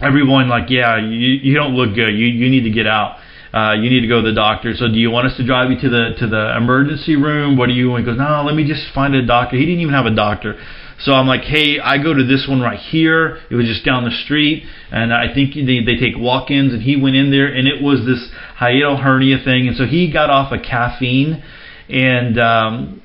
everyone 0.00 0.48
like, 0.48 0.70
yeah, 0.70 0.98
you, 0.98 1.40
you 1.42 1.54
don't 1.54 1.74
look 1.74 1.94
good. 1.94 2.10
You, 2.10 2.26
you 2.26 2.48
need 2.50 2.62
to 2.64 2.70
get 2.70 2.86
out. 2.86 3.16
Uh, 3.52 3.72
you 3.72 3.88
need 3.88 4.00
to 4.00 4.06
go 4.06 4.20
to 4.20 4.28
the 4.28 4.34
doctor. 4.34 4.74
So 4.74 4.88
do 4.88 4.98
you 4.98 5.10
want 5.10 5.26
us 5.26 5.36
to 5.38 5.46
drive 5.46 5.70
you 5.70 5.80
to 5.80 5.88
the 5.88 6.14
to 6.18 6.26
the 6.28 6.54
emergency 6.56 7.16
room? 7.16 7.56
What 7.56 7.68
do 7.68 7.72
you? 7.72 7.94
And 7.94 8.04
he 8.04 8.10
goes, 8.10 8.18
no, 8.18 8.44
let 8.44 8.54
me 8.54 8.68
just 8.68 8.92
find 8.94 9.14
a 9.14 9.24
doctor. 9.24 9.56
He 9.56 9.64
didn't 9.64 9.80
even 9.80 9.94
have 9.94 10.04
a 10.04 10.14
doctor. 10.14 10.60
So 11.00 11.12
I'm 11.12 11.26
like, 11.26 11.42
hey, 11.42 11.78
I 11.78 12.02
go 12.02 12.12
to 12.12 12.24
this 12.24 12.46
one 12.48 12.60
right 12.60 12.78
here. 12.78 13.38
It 13.50 13.54
was 13.54 13.66
just 13.66 13.84
down 13.84 14.04
the 14.04 14.10
street, 14.10 14.64
and 14.90 15.12
I 15.14 15.32
think 15.32 15.54
they, 15.54 15.80
they 15.84 15.96
take 15.96 16.16
walk-ins. 16.16 16.72
And 16.72 16.82
he 16.82 16.96
went 16.96 17.14
in 17.14 17.30
there, 17.30 17.46
and 17.46 17.68
it 17.68 17.82
was 17.82 18.04
this 18.04 18.28
hiatal 18.58 19.00
hernia 19.00 19.38
thing. 19.44 19.68
And 19.68 19.76
so 19.76 19.86
he 19.86 20.12
got 20.12 20.28
off 20.28 20.52
of 20.52 20.62
caffeine, 20.62 21.42
and 21.88 22.38
um, 22.38 23.02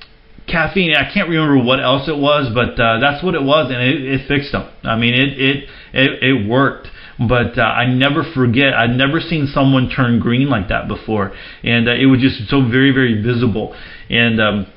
caffeine. 0.48 0.96
I 0.96 1.12
can't 1.14 1.30
remember 1.30 1.64
what 1.64 1.80
else 1.80 2.08
it 2.08 2.18
was, 2.18 2.52
but 2.54 2.80
uh, 2.82 3.00
that's 3.00 3.24
what 3.24 3.36
it 3.36 3.44
was, 3.44 3.72
and 3.72 3.82
it, 3.82 4.02
it 4.02 4.28
fixed 4.28 4.54
him. 4.54 4.68
I 4.84 4.96
mean, 4.98 5.14
it 5.14 5.40
it 5.40 5.70
it, 5.94 6.24
it 6.24 6.50
worked. 6.50 6.88
But 7.20 7.60
uh, 7.60 7.62
I 7.62 7.86
never 7.86 8.24
forget. 8.34 8.74
I'd 8.74 8.98
never 8.98 9.20
seen 9.20 9.46
someone 9.54 9.88
turn 9.88 10.20
green 10.20 10.50
like 10.50 10.70
that 10.70 10.88
before, 10.88 11.32
and 11.64 11.88
uh, 11.88 11.94
it 11.94 12.08
was 12.08 12.20
just 12.20 12.50
so 12.50 12.68
very 12.68 12.92
very 12.92 13.22
visible. 13.22 13.76
And 14.10 14.42
um, 14.42 14.68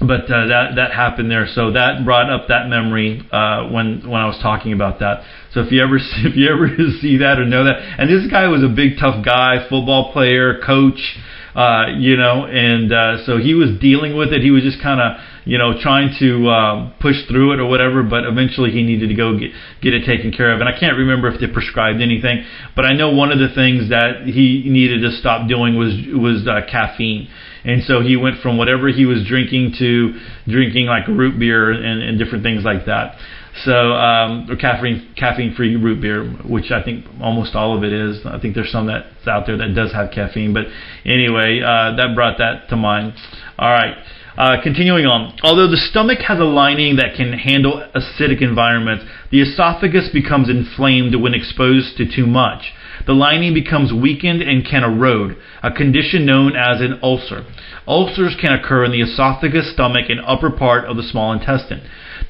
but 0.00 0.30
uh, 0.30 0.46
that 0.46 0.74
that 0.76 0.92
happened 0.92 1.30
there, 1.30 1.46
so 1.46 1.70
that 1.70 2.04
brought 2.04 2.30
up 2.30 2.48
that 2.48 2.68
memory 2.68 3.22
uh, 3.30 3.68
when 3.68 4.08
when 4.08 4.20
I 4.20 4.26
was 4.26 4.38
talking 4.42 4.72
about 4.72 4.98
that. 5.00 5.22
So 5.52 5.60
if 5.60 5.70
you 5.70 5.82
ever 5.82 5.96
if 6.24 6.36
you 6.36 6.50
ever 6.50 6.68
see 7.00 7.18
that 7.18 7.38
or 7.38 7.44
know 7.44 7.64
that, 7.64 7.76
and 7.98 8.08
this 8.10 8.30
guy 8.30 8.48
was 8.48 8.62
a 8.62 8.68
big 8.68 8.98
tough 8.98 9.24
guy, 9.24 9.58
football 9.68 10.12
player, 10.12 10.60
coach, 10.64 11.16
uh, 11.54 11.86
you 11.98 12.16
know, 12.16 12.46
and 12.46 12.92
uh, 12.92 13.24
so 13.26 13.38
he 13.38 13.54
was 13.54 13.78
dealing 13.80 14.16
with 14.16 14.32
it. 14.32 14.42
He 14.42 14.50
was 14.50 14.62
just 14.62 14.82
kind 14.82 15.00
of 15.00 15.22
you 15.44 15.58
know 15.58 15.80
trying 15.80 16.14
to 16.18 16.48
um, 16.48 16.94
push 17.00 17.16
through 17.28 17.52
it 17.52 17.60
or 17.60 17.66
whatever, 17.66 18.02
but 18.02 18.24
eventually 18.24 18.70
he 18.70 18.82
needed 18.82 19.08
to 19.08 19.14
go 19.14 19.38
get 19.38 19.50
get 19.80 19.94
it 19.94 20.04
taken 20.06 20.32
care 20.32 20.52
of. 20.52 20.60
And 20.60 20.68
I 20.68 20.78
can't 20.78 20.96
remember 20.96 21.28
if 21.28 21.40
they 21.40 21.46
prescribed 21.46 22.00
anything, 22.00 22.44
but 22.74 22.84
I 22.84 22.92
know 22.92 23.10
one 23.10 23.32
of 23.32 23.38
the 23.38 23.54
things 23.54 23.90
that 23.90 24.26
he 24.26 24.64
needed 24.66 25.02
to 25.02 25.12
stop 25.16 25.48
doing 25.48 25.78
was 25.78 25.94
was 26.12 26.46
uh, 26.46 26.66
caffeine 26.70 27.28
and 27.64 27.82
so 27.84 28.00
he 28.02 28.16
went 28.16 28.40
from 28.42 28.58
whatever 28.58 28.88
he 28.88 29.06
was 29.06 29.26
drinking 29.26 29.74
to 29.78 30.20
drinking 30.46 30.86
like 30.86 31.08
root 31.08 31.38
beer 31.38 31.72
and, 31.72 32.02
and 32.02 32.18
different 32.18 32.44
things 32.44 32.62
like 32.62 32.86
that. 32.86 33.16
So, 33.62 33.92
um, 33.92 34.50
or 34.50 34.56
caffeine 34.56 35.14
caffeine 35.16 35.54
free 35.54 35.76
root 35.76 36.00
beer, 36.00 36.24
which 36.48 36.72
I 36.72 36.82
think 36.82 37.04
almost 37.20 37.54
all 37.54 37.76
of 37.76 37.84
it 37.84 37.92
is. 37.92 38.20
I 38.26 38.40
think 38.40 38.56
there's 38.56 38.72
some 38.72 38.86
that's 38.86 39.28
out 39.28 39.46
there 39.46 39.56
that 39.56 39.74
does 39.74 39.92
have 39.92 40.10
caffeine, 40.10 40.52
but 40.52 40.66
anyway, 41.04 41.60
uh, 41.60 41.94
that 41.94 42.14
brought 42.16 42.38
that 42.38 42.68
to 42.70 42.76
mind. 42.76 43.14
All 43.56 43.70
right. 43.70 43.96
Uh, 44.36 44.60
continuing 44.60 45.06
on, 45.06 45.38
although 45.44 45.70
the 45.70 45.76
stomach 45.76 46.18
has 46.26 46.40
a 46.40 46.44
lining 46.44 46.96
that 46.96 47.14
can 47.16 47.32
handle 47.32 47.88
acidic 47.94 48.42
environments, 48.42 49.04
the 49.30 49.40
esophagus 49.40 50.10
becomes 50.12 50.50
inflamed 50.50 51.14
when 51.14 51.34
exposed 51.34 51.96
to 51.96 52.04
too 52.04 52.26
much. 52.26 52.72
The 53.06 53.12
lining 53.12 53.54
becomes 53.54 53.92
weakened 53.92 54.42
and 54.42 54.66
can 54.66 54.82
erode, 54.82 55.36
a 55.62 55.70
condition 55.70 56.26
known 56.26 56.56
as 56.56 56.80
an 56.80 56.98
ulcer. 57.00 57.44
Ulcers 57.86 58.34
can 58.40 58.52
occur 58.52 58.84
in 58.84 58.90
the 58.90 59.02
esophagus, 59.02 59.72
stomach, 59.72 60.06
and 60.08 60.20
upper 60.26 60.50
part 60.50 60.86
of 60.86 60.96
the 60.96 61.04
small 61.04 61.32
intestine. 61.32 61.82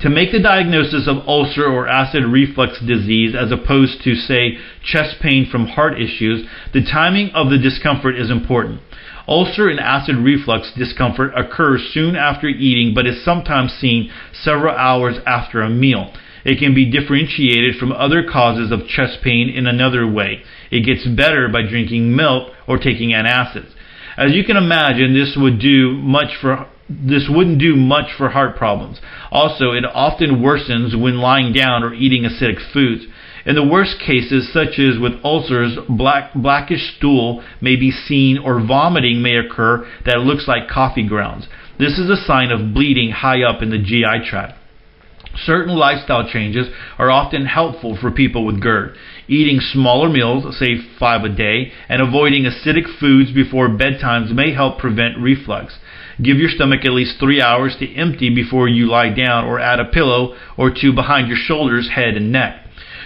To 0.05 0.11
make 0.11 0.33
the 0.33 0.39
diagnosis 0.39 1.09
of 1.09 1.27
ulcer 1.27 1.65
or 1.65 1.89
acid 1.89 2.25
reflux 2.25 2.79
disease 2.79 3.35
as 3.35 3.51
opposed 3.51 4.03
to, 4.05 4.15
say, 4.15 4.59
chest 4.85 5.17
pain 5.23 5.49
from 5.51 5.65
heart 5.65 5.99
issues, 5.99 6.47
the 6.75 6.85
timing 6.85 7.31
of 7.31 7.49
the 7.49 7.57
discomfort 7.57 8.15
is 8.19 8.31
important. 8.31 8.83
Ulcer 9.27 9.71
and 9.71 9.81
acid 9.81 10.17
reflux 10.17 10.71
discomfort 10.77 11.33
occurs 11.35 11.89
soon 11.95 12.17
after 12.17 12.49
eating 12.49 12.93
but 12.95 13.07
is 13.07 13.25
sometimes 13.25 13.73
seen 13.73 14.11
several 14.35 14.77
hours 14.77 15.17
after 15.27 15.63
a 15.63 15.71
meal. 15.71 16.13
It 16.45 16.59
can 16.59 16.75
be 16.75 16.91
differentiated 16.91 17.77
from 17.77 17.91
other 17.91 18.25
causes 18.31 18.71
of 18.71 18.87
chest 18.87 19.21
pain 19.23 19.49
in 19.49 19.67
another 19.67 20.07
way. 20.07 20.43
It 20.71 20.85
gets 20.85 21.07
better 21.07 21.49
by 21.49 21.63
drinking 21.63 22.15
milk 22.15 22.53
or 22.69 22.77
taking 22.77 23.13
antacids. 23.13 23.73
As 24.19 24.33
you 24.33 24.45
can 24.45 24.59
imagine, 24.59 25.15
this 25.15 25.35
would 25.35 25.59
do 25.59 25.95
much 25.95 26.37
for 26.43 26.67
this 26.89 27.29
wouldn't 27.31 27.59
do 27.59 27.77
much 27.77 28.13
for 28.17 28.29
heart 28.31 28.57
problems. 28.57 29.01
Also, 29.31 29.73
it 29.73 29.85
often 29.85 30.43
worsens 30.43 31.01
when 31.01 31.17
lying 31.19 31.53
down 31.53 31.83
or 31.83 31.95
eating 31.95 32.25
acidic 32.25 32.61
foods. 32.73 33.07
In 33.47 33.57
the 33.57 33.67
worst 33.67 33.99
cases, 33.99 34.53
such 34.53 34.79
as 34.79 34.99
with 34.99 35.23
ulcers, 35.23 35.79
black, 35.89 36.33
blackish 36.35 36.97
stool 36.97 37.45
may 37.61 37.77
be 37.77 37.91
seen 37.91 38.39
or 38.39 38.65
vomiting 38.65 39.23
may 39.23 39.37
occur 39.37 39.87
that 40.05 40.21
looks 40.21 40.49
like 40.49 40.69
coffee 40.69 41.07
grounds. 41.07 41.47
This 41.79 41.99
is 41.99 42.09
a 42.09 42.23
sign 42.25 42.51
of 42.51 42.73
bleeding 42.73 43.11
high 43.11 43.43
up 43.43 43.63
in 43.63 43.71
the 43.71 43.79
GI 43.79 44.29
tract. 44.29 44.59
Certain 45.37 45.75
lifestyle 45.75 46.29
changes 46.29 46.69
are 46.97 47.11
often 47.11 47.47
helpful 47.47 47.97
for 48.01 48.11
people 48.11 48.47
with 48.47 48.61
GERD. 48.61 48.97
Eating 49.27 49.59
smaller 49.59 50.09
meals, 50.09 50.57
say 50.59 50.77
five 50.99 51.25
a 51.25 51.29
day, 51.29 51.73
and 51.89 52.01
avoiding 52.01 52.45
acidic 52.45 52.87
foods 53.01 53.33
before 53.33 53.69
bedtimes 53.69 54.33
may 54.33 54.55
help 54.55 54.79
prevent 54.79 55.19
reflux. 55.19 55.79
Give 56.23 56.39
your 56.39 56.51
stomach 56.51 56.85
at 56.85 56.93
least 56.93 57.19
three 57.19 57.41
hours 57.43 57.77
to 57.79 57.95
empty 57.95 58.33
before 58.35 58.69
you 58.69 58.87
lie 58.87 59.11
down, 59.11 59.47
or 59.47 59.59
add 59.59 59.81
a 59.81 59.85
pillow 59.85 60.37
or 60.57 60.71
two 60.71 60.93
behind 60.93 61.29
your 61.29 61.37
shoulders, 61.37 61.91
head, 61.95 62.17
and 62.17 62.31
neck. 62.31 62.61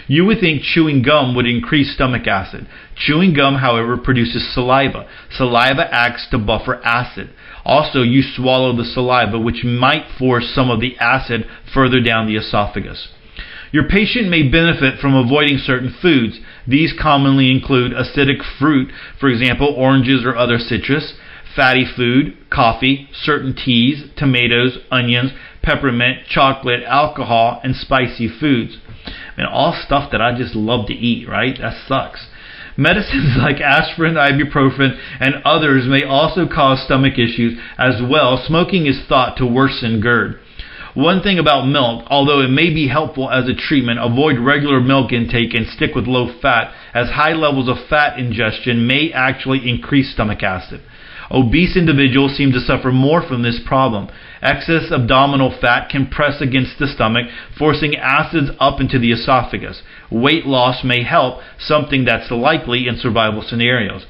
You 0.06 0.24
would 0.24 0.40
think 0.40 0.62
chewing 0.62 1.02
gum 1.02 1.34
would 1.34 1.46
increase 1.46 1.94
stomach 1.94 2.26
acid. 2.26 2.66
Chewing 2.96 3.34
gum, 3.34 3.56
however, 3.56 3.98
produces 3.98 4.54
saliva. 4.54 5.06
Saliva 5.30 5.86
acts 5.92 6.26
to 6.30 6.38
buffer 6.38 6.82
acid. 6.82 7.30
Also, 7.64 8.02
you 8.02 8.22
swallow 8.22 8.74
the 8.74 8.84
saliva, 8.84 9.38
which 9.38 9.64
might 9.64 10.06
force 10.18 10.50
some 10.54 10.70
of 10.70 10.80
the 10.80 10.96
acid 10.98 11.46
further 11.74 12.00
down 12.00 12.26
the 12.26 12.36
esophagus. 12.36 13.08
Your 13.70 13.86
patient 13.86 14.30
may 14.30 14.48
benefit 14.48 14.98
from 14.98 15.14
avoiding 15.14 15.58
certain 15.58 15.94
foods. 16.00 16.40
These 16.66 16.94
commonly 16.98 17.50
include 17.50 17.92
acidic 17.92 18.42
fruit, 18.58 18.90
for 19.20 19.28
example, 19.28 19.74
oranges 19.76 20.24
or 20.24 20.34
other 20.34 20.58
citrus, 20.58 21.12
fatty 21.58 21.84
food, 21.96 22.36
coffee, 22.50 23.08
certain 23.12 23.52
teas, 23.52 24.04
tomatoes, 24.16 24.78
onions, 24.92 25.32
peppermint, 25.60 26.18
chocolate, 26.30 26.84
alcohol, 26.86 27.60
and 27.64 27.74
spicy 27.74 28.28
foods. 28.28 28.78
And 29.36 29.44
all 29.44 29.76
stuff 29.84 30.12
that 30.12 30.22
I 30.22 30.38
just 30.38 30.54
love 30.54 30.86
to 30.86 30.94
eat, 30.94 31.28
right? 31.28 31.58
That 31.60 31.74
sucks. 31.88 32.28
Medicines 32.76 33.36
like 33.36 33.60
aspirin, 33.60 34.14
ibuprofen, 34.14 34.96
and 35.18 35.42
others 35.44 35.84
may 35.88 36.04
also 36.04 36.46
cause 36.46 36.84
stomach 36.84 37.14
issues 37.18 37.58
as 37.76 38.00
well. 38.08 38.40
Smoking 38.46 38.86
is 38.86 39.02
thought 39.08 39.36
to 39.38 39.46
worsen 39.46 40.00
GERD. 40.00 40.38
One 40.94 41.22
thing 41.22 41.40
about 41.40 41.66
milk, 41.66 42.06
although 42.06 42.40
it 42.40 42.50
may 42.50 42.72
be 42.72 42.86
helpful 42.86 43.30
as 43.30 43.48
a 43.48 43.54
treatment, 43.54 43.98
avoid 44.00 44.38
regular 44.38 44.80
milk 44.80 45.12
intake 45.12 45.54
and 45.54 45.66
stick 45.66 45.96
with 45.96 46.06
low 46.06 46.40
fat, 46.40 46.72
as 46.94 47.10
high 47.10 47.32
levels 47.32 47.68
of 47.68 47.88
fat 47.88 48.16
ingestion 48.18 48.86
may 48.86 49.10
actually 49.12 49.68
increase 49.68 50.12
stomach 50.12 50.44
acid. 50.44 50.82
Obese 51.30 51.76
individuals 51.76 52.36
seem 52.36 52.52
to 52.52 52.60
suffer 52.60 52.90
more 52.90 53.22
from 53.26 53.42
this 53.42 53.60
problem. 53.64 54.08
Excess 54.40 54.90
abdominal 54.90 55.56
fat 55.60 55.88
can 55.90 56.06
press 56.06 56.40
against 56.40 56.78
the 56.78 56.86
stomach, 56.86 57.26
forcing 57.58 57.96
acids 57.96 58.50
up 58.58 58.80
into 58.80 58.98
the 58.98 59.12
esophagus. 59.12 59.82
Weight 60.10 60.46
loss 60.46 60.84
may 60.84 61.02
help, 61.02 61.40
something 61.58 62.04
that's 62.04 62.30
likely 62.30 62.86
in 62.88 62.96
survival 62.96 63.42
scenarios. 63.46 64.06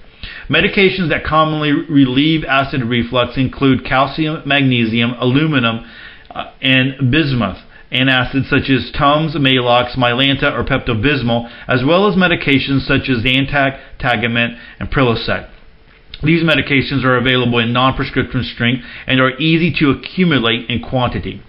Medications 0.48 1.08
that 1.08 1.24
commonly 1.24 1.72
relieve 1.72 2.44
acid 2.44 2.82
reflux 2.82 3.36
include 3.36 3.84
calcium, 3.84 4.42
magnesium, 4.46 5.14
aluminum, 5.18 5.88
uh, 6.30 6.52
and 6.60 7.10
bismuth 7.10 7.58
antacids 7.90 8.48
such 8.48 8.68
as 8.70 8.92
Tums, 8.96 9.34
Maalox, 9.34 9.96
Mylanta, 9.96 10.52
or 10.52 10.64
Pepto-Bismol, 10.64 11.50
as 11.66 11.82
well 11.86 12.06
as 12.06 12.16
medications 12.16 12.86
such 12.86 13.08
as 13.08 13.24
Zantac, 13.24 13.80
Tagamet, 13.98 14.58
and 14.78 14.90
Prilosec. 14.90 15.48
These 16.22 16.42
medications 16.42 17.04
are 17.04 17.16
available 17.16 17.58
in 17.58 17.72
non-prescription 17.72 18.44
strength 18.54 18.84
and 19.06 19.20
are 19.20 19.38
easy 19.38 19.72
to 19.78 19.90
accumulate 19.90 20.68
in 20.68 20.82
quantity. 20.82 21.42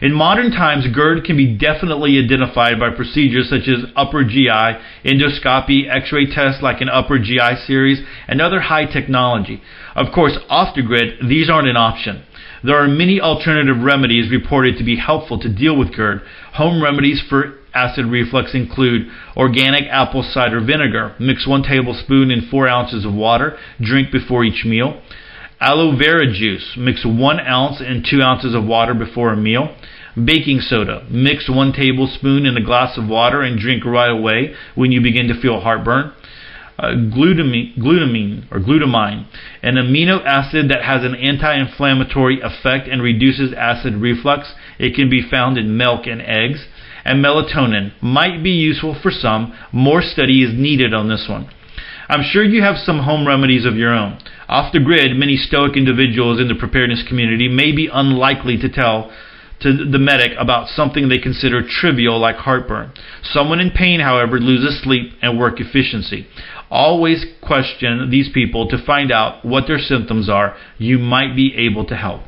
In 0.00 0.12
modern 0.12 0.50
times, 0.50 0.86
GERD 0.92 1.24
can 1.24 1.36
be 1.36 1.56
definitely 1.56 2.22
identified 2.22 2.78
by 2.78 2.90
procedures 2.90 3.48
such 3.48 3.66
as 3.66 3.90
upper 3.96 4.24
GI, 4.24 4.76
endoscopy, 5.04 5.88
x-ray 5.88 6.26
tests 6.26 6.62
like 6.62 6.80
an 6.80 6.90
upper 6.90 7.18
GI 7.18 7.56
series, 7.66 8.00
and 8.28 8.40
other 8.40 8.60
high 8.60 8.84
technology. 8.84 9.62
Of 9.94 10.12
course, 10.14 10.38
off 10.50 10.74
the 10.74 10.82
grid, 10.82 11.26
these 11.26 11.48
aren't 11.48 11.68
an 11.68 11.76
option. 11.76 12.24
There 12.62 12.76
are 12.76 12.88
many 12.88 13.20
alternative 13.20 13.82
remedies 13.82 14.30
reported 14.30 14.76
to 14.78 14.84
be 14.84 14.96
helpful 14.96 15.38
to 15.40 15.48
deal 15.48 15.76
with 15.76 15.94
GERD. 15.94 16.22
Home 16.54 16.82
remedies 16.82 17.22
for 17.28 17.54
acid 17.76 18.06
reflux 18.06 18.54
include 18.54 19.06
organic 19.36 19.84
apple 19.90 20.22
cider 20.22 20.60
vinegar. 20.60 21.14
Mix 21.20 21.46
one 21.46 21.62
tablespoon 21.62 22.30
in 22.30 22.48
four 22.50 22.66
ounces 22.66 23.04
of 23.04 23.12
water. 23.12 23.58
Drink 23.80 24.10
before 24.10 24.44
each 24.44 24.64
meal. 24.64 25.02
Aloe 25.60 25.96
vera 25.96 26.26
juice. 26.32 26.74
Mix 26.78 27.04
one 27.04 27.38
ounce 27.40 27.80
in 27.80 28.02
two 28.08 28.22
ounces 28.22 28.54
of 28.54 28.64
water 28.64 28.94
before 28.94 29.32
a 29.32 29.36
meal. 29.36 29.76
Baking 30.16 30.60
soda. 30.60 31.06
Mix 31.10 31.48
one 31.50 31.72
tablespoon 31.72 32.46
in 32.46 32.56
a 32.56 32.64
glass 32.64 32.96
of 32.96 33.06
water 33.06 33.42
and 33.42 33.58
drink 33.58 33.84
right 33.84 34.10
away 34.10 34.54
when 34.74 34.90
you 34.90 35.02
begin 35.02 35.28
to 35.28 35.40
feel 35.40 35.60
heartburn. 35.60 36.12
Uh, 36.78 36.88
glutamine, 36.88 37.74
glutamine 37.78 38.44
or 38.52 38.60
glutamine, 38.60 39.26
an 39.62 39.76
amino 39.76 40.22
acid 40.26 40.68
that 40.68 40.84
has 40.84 41.02
an 41.04 41.14
anti-inflammatory 41.14 42.38
effect 42.42 42.86
and 42.86 43.00
reduces 43.00 43.54
acid 43.54 43.94
reflux. 43.94 44.52
It 44.78 44.94
can 44.94 45.08
be 45.08 45.26
found 45.26 45.56
in 45.56 45.78
milk 45.78 46.06
and 46.06 46.20
eggs 46.20 46.66
and 47.06 47.24
melatonin 47.24 47.92
might 48.02 48.42
be 48.42 48.50
useful 48.50 48.98
for 49.00 49.10
some. 49.10 49.56
More 49.72 50.02
study 50.02 50.42
is 50.42 50.52
needed 50.52 50.92
on 50.92 51.08
this 51.08 51.26
one. 51.28 51.48
I'm 52.08 52.22
sure 52.22 52.44
you 52.44 52.62
have 52.62 52.76
some 52.76 53.00
home 53.00 53.26
remedies 53.26 53.64
of 53.64 53.76
your 53.76 53.92
own. 53.92 54.18
Off 54.48 54.72
the 54.72 54.80
grid, 54.80 55.16
many 55.16 55.36
stoic 55.36 55.76
individuals 55.76 56.40
in 56.40 56.48
the 56.48 56.54
preparedness 56.54 57.04
community 57.08 57.48
may 57.48 57.72
be 57.72 57.88
unlikely 57.92 58.58
to 58.58 58.68
tell 58.68 59.10
to 59.60 59.72
the 59.72 59.98
medic 59.98 60.32
about 60.38 60.68
something 60.68 61.08
they 61.08 61.18
consider 61.18 61.62
trivial 61.66 62.20
like 62.20 62.36
heartburn. 62.36 62.92
Someone 63.22 63.58
in 63.58 63.70
pain, 63.70 64.00
however, 64.00 64.38
loses 64.38 64.82
sleep 64.82 65.12
and 65.22 65.38
work 65.38 65.60
efficiency. 65.60 66.26
Always 66.70 67.24
question 67.42 68.10
these 68.10 68.28
people 68.32 68.68
to 68.68 68.84
find 68.84 69.10
out 69.10 69.44
what 69.44 69.66
their 69.66 69.78
symptoms 69.78 70.28
are. 70.28 70.56
You 70.78 70.98
might 70.98 71.34
be 71.34 71.54
able 71.56 71.86
to 71.86 71.96
help. 71.96 72.22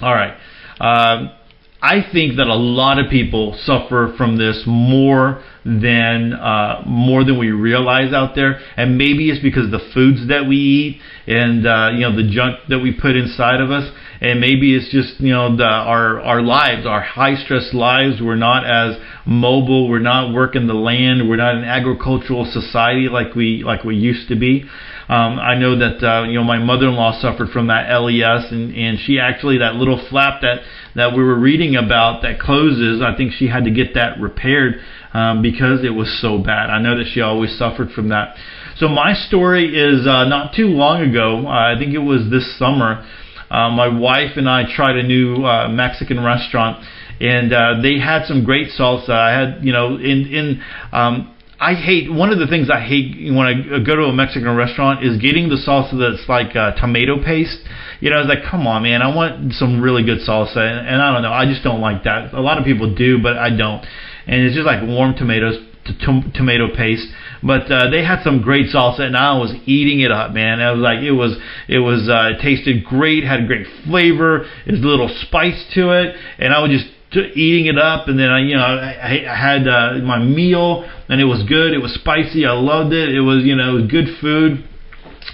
All 0.00 0.14
right. 0.14 0.36
Uh, 0.80 1.37
I 1.80 2.02
think 2.12 2.36
that 2.38 2.48
a 2.48 2.56
lot 2.56 2.98
of 2.98 3.08
people 3.08 3.56
suffer 3.62 4.12
from 4.16 4.36
this 4.36 4.64
more 4.66 5.42
than 5.64 6.32
uh, 6.32 6.82
more 6.86 7.22
than 7.22 7.38
we 7.38 7.52
realize 7.52 8.12
out 8.12 8.34
there, 8.34 8.58
and 8.76 8.98
maybe 8.98 9.30
it's 9.30 9.40
because 9.40 9.70
the 9.70 9.78
foods 9.94 10.26
that 10.28 10.48
we 10.48 10.56
eat 10.56 11.00
and 11.28 11.64
uh, 11.64 11.90
you 11.94 12.00
know 12.00 12.16
the 12.16 12.28
junk 12.28 12.58
that 12.68 12.80
we 12.80 12.92
put 12.92 13.14
inside 13.14 13.60
of 13.60 13.70
us, 13.70 13.92
and 14.20 14.40
maybe 14.40 14.74
it's 14.74 14.90
just 14.90 15.20
you 15.20 15.32
know 15.32 15.56
the, 15.56 15.62
our 15.62 16.20
our 16.20 16.42
lives, 16.42 16.84
our 16.84 17.00
high 17.00 17.36
stress 17.36 17.72
lives. 17.72 18.20
We're 18.20 18.34
not 18.34 18.66
as 18.66 19.00
mobile. 19.24 19.88
We're 19.88 20.00
not 20.00 20.34
working 20.34 20.66
the 20.66 20.74
land. 20.74 21.28
We're 21.28 21.36
not 21.36 21.54
an 21.54 21.64
agricultural 21.64 22.50
society 22.50 23.08
like 23.08 23.36
we 23.36 23.62
like 23.64 23.84
we 23.84 23.94
used 23.94 24.28
to 24.30 24.36
be. 24.36 24.64
Um, 25.08 25.38
I 25.38 25.54
know 25.54 25.78
that 25.78 26.04
uh, 26.04 26.24
you 26.24 26.34
know 26.34 26.44
my 26.44 26.58
mother-in-law 26.58 27.20
suffered 27.20 27.48
from 27.48 27.68
that 27.68 27.88
LES, 27.90 28.52
and 28.52 28.74
and 28.76 28.98
she 28.98 29.18
actually 29.18 29.58
that 29.58 29.74
little 29.74 30.04
flap 30.10 30.42
that 30.42 30.60
that 30.96 31.16
we 31.16 31.22
were 31.22 31.38
reading 31.38 31.76
about 31.76 32.22
that 32.22 32.38
closes. 32.38 33.00
I 33.00 33.16
think 33.16 33.32
she 33.32 33.48
had 33.48 33.64
to 33.64 33.70
get 33.70 33.94
that 33.94 34.20
repaired 34.20 34.80
um, 35.14 35.40
because 35.40 35.82
it 35.82 35.94
was 35.94 36.20
so 36.20 36.38
bad. 36.38 36.68
I 36.68 36.80
know 36.80 36.96
that 36.98 37.06
she 37.12 37.22
always 37.22 37.56
suffered 37.56 37.90
from 37.92 38.10
that. 38.10 38.36
So 38.76 38.88
my 38.88 39.14
story 39.14 39.74
is 39.74 40.06
uh, 40.06 40.24
not 40.26 40.54
too 40.54 40.66
long 40.68 41.00
ago. 41.02 41.46
Uh, 41.46 41.74
I 41.74 41.78
think 41.78 41.94
it 41.94 41.98
was 41.98 42.30
this 42.30 42.58
summer. 42.58 43.04
Uh, 43.50 43.70
my 43.70 43.88
wife 43.88 44.36
and 44.36 44.48
I 44.48 44.64
tried 44.68 44.96
a 44.96 45.02
new 45.02 45.44
uh, 45.44 45.68
Mexican 45.68 46.22
restaurant, 46.22 46.84
and 47.18 47.52
uh, 47.52 47.80
they 47.82 47.98
had 47.98 48.26
some 48.26 48.44
great 48.44 48.68
salsa. 48.78 49.10
I 49.10 49.30
had, 49.32 49.64
you 49.64 49.72
know, 49.72 49.96
in 49.96 50.26
in 50.26 50.62
um, 50.92 51.34
I 51.60 51.74
hate 51.74 52.12
one 52.12 52.30
of 52.30 52.38
the 52.38 52.46
things 52.46 52.70
I 52.70 52.80
hate 52.80 53.34
when 53.34 53.46
I 53.46 53.82
go 53.84 53.96
to 53.96 54.04
a 54.04 54.12
Mexican 54.12 54.54
restaurant 54.54 55.04
is 55.04 55.20
getting 55.20 55.48
the 55.48 55.56
salsa 55.56 55.98
that's 55.98 56.28
like 56.28 56.54
uh, 56.54 56.78
tomato 56.78 57.22
paste. 57.22 57.58
You 57.98 58.10
know, 58.10 58.16
I 58.16 58.20
was 58.20 58.28
like, 58.28 58.48
come 58.48 58.66
on, 58.68 58.84
man, 58.84 59.02
I 59.02 59.14
want 59.14 59.52
some 59.54 59.80
really 59.82 60.04
good 60.04 60.20
salsa, 60.20 60.58
and, 60.58 60.86
and 60.86 61.02
I 61.02 61.12
don't 61.12 61.22
know, 61.22 61.32
I 61.32 61.46
just 61.46 61.64
don't 61.64 61.80
like 61.80 62.04
that. 62.04 62.32
A 62.32 62.40
lot 62.40 62.58
of 62.58 62.64
people 62.64 62.94
do, 62.94 63.20
but 63.20 63.36
I 63.36 63.50
don't. 63.50 63.84
And 64.26 64.42
it's 64.42 64.54
just 64.54 64.66
like 64.66 64.86
warm 64.86 65.16
tomatoes, 65.16 65.58
t- 65.84 66.30
tomato 66.32 66.68
paste. 66.76 67.08
But 67.42 67.70
uh, 67.72 67.90
they 67.90 68.04
had 68.04 68.22
some 68.22 68.40
great 68.40 68.66
salsa, 68.72 69.00
and 69.00 69.16
I 69.16 69.36
was 69.36 69.52
eating 69.66 69.98
it 69.98 70.12
up, 70.12 70.32
man. 70.32 70.60
I 70.60 70.70
was 70.70 70.80
like, 70.80 71.02
it 71.02 71.12
was, 71.12 71.36
it 71.66 71.80
was, 71.80 72.08
uh, 72.08 72.36
it 72.36 72.40
tasted 72.40 72.84
great, 72.84 73.24
had 73.24 73.40
a 73.42 73.46
great 73.48 73.66
flavor. 73.84 74.46
There's 74.64 74.78
a 74.78 74.86
little 74.86 75.10
spice 75.26 75.66
to 75.74 75.90
it, 75.90 76.14
and 76.38 76.54
I 76.54 76.62
would 76.62 76.70
just 76.70 76.86
to 77.12 77.20
eating 77.32 77.66
it 77.66 77.78
up, 77.78 78.08
and 78.08 78.18
then 78.18 78.28
I, 78.28 78.40
you 78.40 78.54
know, 78.54 78.62
I, 78.62 79.24
I 79.24 79.34
had 79.34 79.66
uh, 79.66 79.98
my 80.04 80.18
meal, 80.18 80.84
and 81.08 81.20
it 81.20 81.24
was 81.24 81.42
good. 81.48 81.72
It 81.72 81.78
was 81.78 81.94
spicy. 81.94 82.44
I 82.44 82.52
loved 82.52 82.92
it. 82.92 83.08
It 83.14 83.20
was, 83.20 83.44
you 83.44 83.56
know, 83.56 83.76
it 83.76 83.82
was 83.82 83.90
good 83.90 84.08
food. 84.20 84.64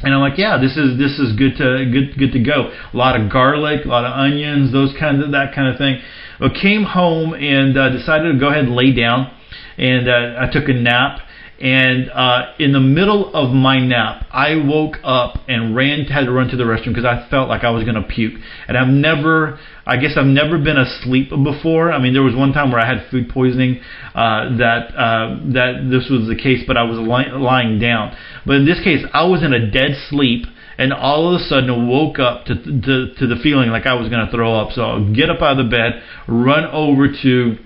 And 0.03 0.12
I'm 0.12 0.20
like, 0.20 0.39
yeah, 0.39 0.59
this 0.59 0.77
is 0.77 0.99
this 0.99 1.18
is 1.18 1.37
good 1.37 1.57
to 1.57 1.89
good 1.91 2.18
good 2.18 2.33
to 2.33 2.43
go. 2.43 2.70
A 2.93 2.97
lot 2.97 3.18
of 3.18 3.31
garlic, 3.31 3.85
a 3.85 3.89
lot 3.89 4.05
of 4.05 4.12
onions, 4.12 4.72
those 4.72 4.95
kinds 4.99 5.22
of 5.25 5.33
that 5.33 5.55
kind 5.55 5.68
of 5.68 5.79
thing. 5.79 6.01
I 6.41 6.49
came 6.49 6.83
home 6.83 7.33
and 7.33 7.79
uh, 7.79 7.91
decided 7.91 8.33
to 8.33 8.39
go 8.39 8.49
ahead 8.49 8.64
and 8.64 8.75
lay 8.75 8.93
down, 8.93 9.31
and 9.79 10.09
uh, 10.09 10.41
I 10.41 10.51
took 10.53 10.68
a 10.68 10.75
nap 10.75 11.20
and 11.61 12.11
uh, 12.11 12.53
in 12.59 12.73
the 12.73 12.81
middle 12.81 13.33
of 13.33 13.55
my 13.55 13.79
nap, 13.79 14.27
I 14.33 14.57
woke 14.57 14.97
up 15.05 15.39
and 15.47 15.77
ran, 15.77 16.05
had 16.07 16.25
to 16.25 16.33
run 16.33 16.49
to 16.49 16.57
the 16.57 16.65
restroom 16.65 16.89
because 16.89 17.05
I 17.05 17.29
felt 17.31 17.49
like 17.49 17.63
I 17.63 17.71
was 17.71 17.85
going 17.85 17.95
to 17.95 18.03
puke. 18.03 18.35
And 18.67 18.77
I've 18.77 18.89
never, 18.89 19.61
I 19.87 19.97
guess 19.97 20.17
I've 20.17 20.27
never 20.27 20.59
been 20.59 20.77
asleep 20.77 21.31
before. 21.31 21.93
I 21.93 22.01
mean, 22.01 22.13
there 22.13 22.25
was 22.25 22.35
one 22.35 22.53
time 22.53 22.73
where 22.73 22.81
I 22.81 22.87
had 22.87 23.09
food 23.09 23.29
poisoning 23.29 23.81
uh, 24.15 24.57
that 24.59 24.95
uh, 24.97 25.39
that 25.55 25.89
this 25.91 26.11
was 26.11 26.27
the 26.27 26.37
case, 26.37 26.65
but 26.67 26.77
I 26.77 26.83
was 26.83 26.99
li- 26.99 27.33
lying 27.33 27.79
down. 27.79 28.17
But 28.45 28.57
in 28.57 28.67
this 28.67 28.83
case, 28.83 29.05
I 29.13 29.25
was 29.25 29.45
in 29.45 29.53
a 29.53 29.71
dead 29.71 29.97
sleep 30.09 30.47
and 30.77 30.93
all 30.93 31.33
of 31.33 31.41
a 31.41 31.45
sudden 31.45 31.89
woke 31.89 32.19
up 32.19 32.47
to 32.47 32.55
to, 32.57 33.15
to 33.15 33.27
the 33.29 33.37
feeling 33.45 33.71
like 33.71 33.87
I 33.87 33.95
was 33.95 34.09
going 34.09 34.27
to 34.27 34.33
throw 34.33 34.59
up. 34.59 34.73
So 34.73 34.83
I'll 34.83 35.15
get 35.15 35.31
up 35.31 35.41
out 35.41 35.59
of 35.59 35.65
the 35.65 35.71
bed, 35.71 36.03
run 36.27 36.65
over 36.65 37.07
to 37.23 37.59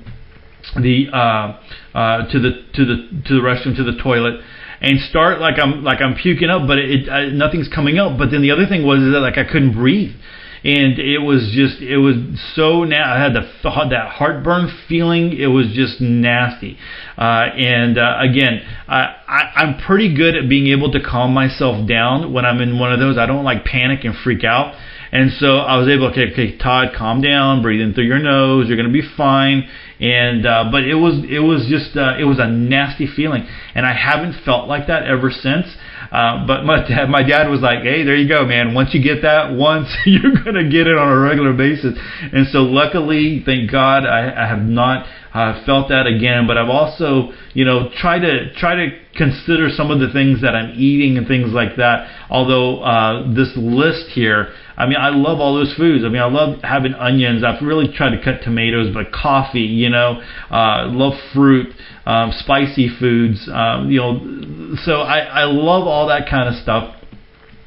the 0.77 1.09
uh, 1.11 1.61
uh, 1.99 2.31
to 2.31 2.39
the 2.39 2.51
to 2.75 2.85
the 2.85 2.97
to 3.27 3.35
the 3.35 3.43
restroom 3.43 3.75
to 3.75 3.83
the 3.83 3.99
toilet 4.01 4.41
and 4.81 5.01
start 5.01 5.41
like 5.41 5.59
I'm 5.59 5.83
like 5.83 6.01
I'm 6.01 6.15
puking 6.15 6.49
up, 6.49 6.67
but 6.69 6.79
it, 6.79 7.09
uh, 7.09 7.31
nothing's 7.33 7.69
coming 7.69 7.99
up. 7.99 8.17
But 8.17 8.31
then 8.31 8.43
the 8.43 8.53
other 8.53 8.67
thing 8.67 8.87
was 8.87 9.01
is 9.01 9.13
that 9.13 9.21
like 9.21 9.37
I 9.37 9.43
couldn't 9.43 9.75
breathe, 9.75 10.15
and 10.63 10.99
it 10.99 11.19
was 11.19 11.51
just 11.53 11.83
it 11.83 11.99
was 11.99 12.15
so 12.55 12.85
now 12.85 13.13
I 13.13 13.21
had 13.21 13.35
the 13.35 13.43
that 13.91 14.11
heartburn 14.13 14.71
feeling. 14.89 15.33
It 15.33 15.49
was 15.49 15.73
just 15.75 16.01
nasty, 16.01 16.79
uh, 17.19 17.51
and 17.59 17.99
uh, 17.99 18.19
again 18.21 18.63
I, 18.87 19.17
I 19.27 19.41
I'm 19.57 19.83
pretty 19.85 20.15
good 20.15 20.37
at 20.37 20.49
being 20.49 20.69
able 20.69 20.93
to 20.93 21.01
calm 21.03 21.35
myself 21.35 21.89
down 21.89 22.33
when 22.33 22.45
I'm 22.45 22.61
in 22.61 22.79
one 22.79 22.93
of 22.93 23.01
those. 23.01 23.19
I 23.19 23.27
don't 23.27 23.45
like 23.45 23.65
panic 23.65 24.05
and 24.05 24.15
freak 24.23 24.45
out. 24.45 24.77
And 25.11 25.33
so 25.41 25.57
I 25.57 25.79
was 25.79 25.89
able, 25.89 26.09
okay, 26.11 26.33
okay, 26.33 26.59
Todd, 26.59 26.89
calm 26.95 27.23
down, 27.23 27.63
breathe 27.63 27.81
in 27.81 27.95
through 27.95 28.05
your 28.05 28.19
nose. 28.19 28.69
You're 28.69 28.77
going 28.77 28.93
to 28.93 28.93
be 28.93 29.09
fine. 29.17 29.67
And 30.01 30.47
uh, 30.47 30.69
but 30.71 30.85
it 30.85 30.95
was 30.95 31.25
it 31.29 31.41
was 31.41 31.67
just 31.69 31.97
uh, 31.97 32.15
it 32.21 32.25
was 32.25 32.39
a 32.39 32.47
nasty 32.47 33.09
feeling, 33.09 33.49
and 33.75 33.85
I 33.85 33.95
haven't 33.95 34.45
felt 34.45 34.69
like 34.69 34.87
that 34.87 35.03
ever 35.03 35.31
since. 35.31 35.67
Uh, 36.13 36.47
but 36.47 36.65
my 36.65 36.87
dad, 36.87 37.11
my 37.11 37.25
dad 37.25 37.49
was 37.49 37.61
like, 37.61 37.83
"Hey, 37.83 38.05
there 38.05 38.15
you 38.15 38.29
go, 38.29 38.47
man. 38.47 38.75
Once 38.75 38.95
you 38.95 39.03
get 39.03 39.23
that 39.23 39.53
once, 39.59 39.89
you're 40.07 40.35
gonna 40.45 40.71
get 40.71 40.87
it 40.87 40.97
on 40.97 41.11
a 41.11 41.19
regular 41.19 41.53
basis." 41.53 41.99
And 42.33 42.47
so, 42.47 42.63
luckily, 42.63 43.43
thank 43.45 43.73
God, 43.73 44.07
I, 44.07 44.45
I 44.45 44.47
have 44.47 44.63
not 44.63 45.05
uh, 45.35 45.65
felt 45.67 45.89
that 45.89 46.07
again. 46.07 46.47
But 46.47 46.59
I've 46.59 46.71
also, 46.71 47.33
you 47.53 47.65
know, 47.65 47.91
tried 47.99 48.21
to 48.21 48.55
try 48.55 48.77
to 48.77 48.91
consider 49.17 49.69
some 49.69 49.91
of 49.91 49.99
the 49.99 50.13
things 50.13 50.43
that 50.43 50.55
I'm 50.55 50.79
eating 50.79 51.19
and 51.19 51.27
things 51.27 51.51
like 51.53 51.75
that. 51.77 52.07
Although 52.31 52.83
uh, 52.83 53.35
this 53.35 53.51
list 53.57 54.11
here 54.15 54.55
I 54.79 54.87
mean, 54.87 54.97
I 54.97 55.11
love 55.11 55.41
all 55.41 55.57
those 55.57 55.75
foods. 55.77 56.05
I 56.05 56.09
mean, 56.09 56.23
I 56.23 56.27
love 56.27 56.63
having 56.63 56.95
onions. 56.95 57.43
I've 57.43 57.61
really 57.67 57.93
tried 57.93 58.17
to 58.17 58.23
cut 58.23 58.43
tomatoes, 58.45 58.95
but 58.95 59.11
coffee, 59.11 59.61
you 59.61 59.91
know, 59.91 60.23
uh, 60.51 60.87
love 60.87 61.15
fruit, 61.35 61.75
um, 62.07 62.31
spicy 62.39 62.89
foods, 62.89 63.49
um, 63.53 63.91
you 63.91 63.99
know. 63.99 64.77
So 64.85 65.01
I, 65.01 65.19
I 65.19 65.45
love 65.45 65.89
all 65.89 66.07
that 66.07 66.31
kind 66.31 66.49
of 66.49 66.63
stuff 66.63 66.95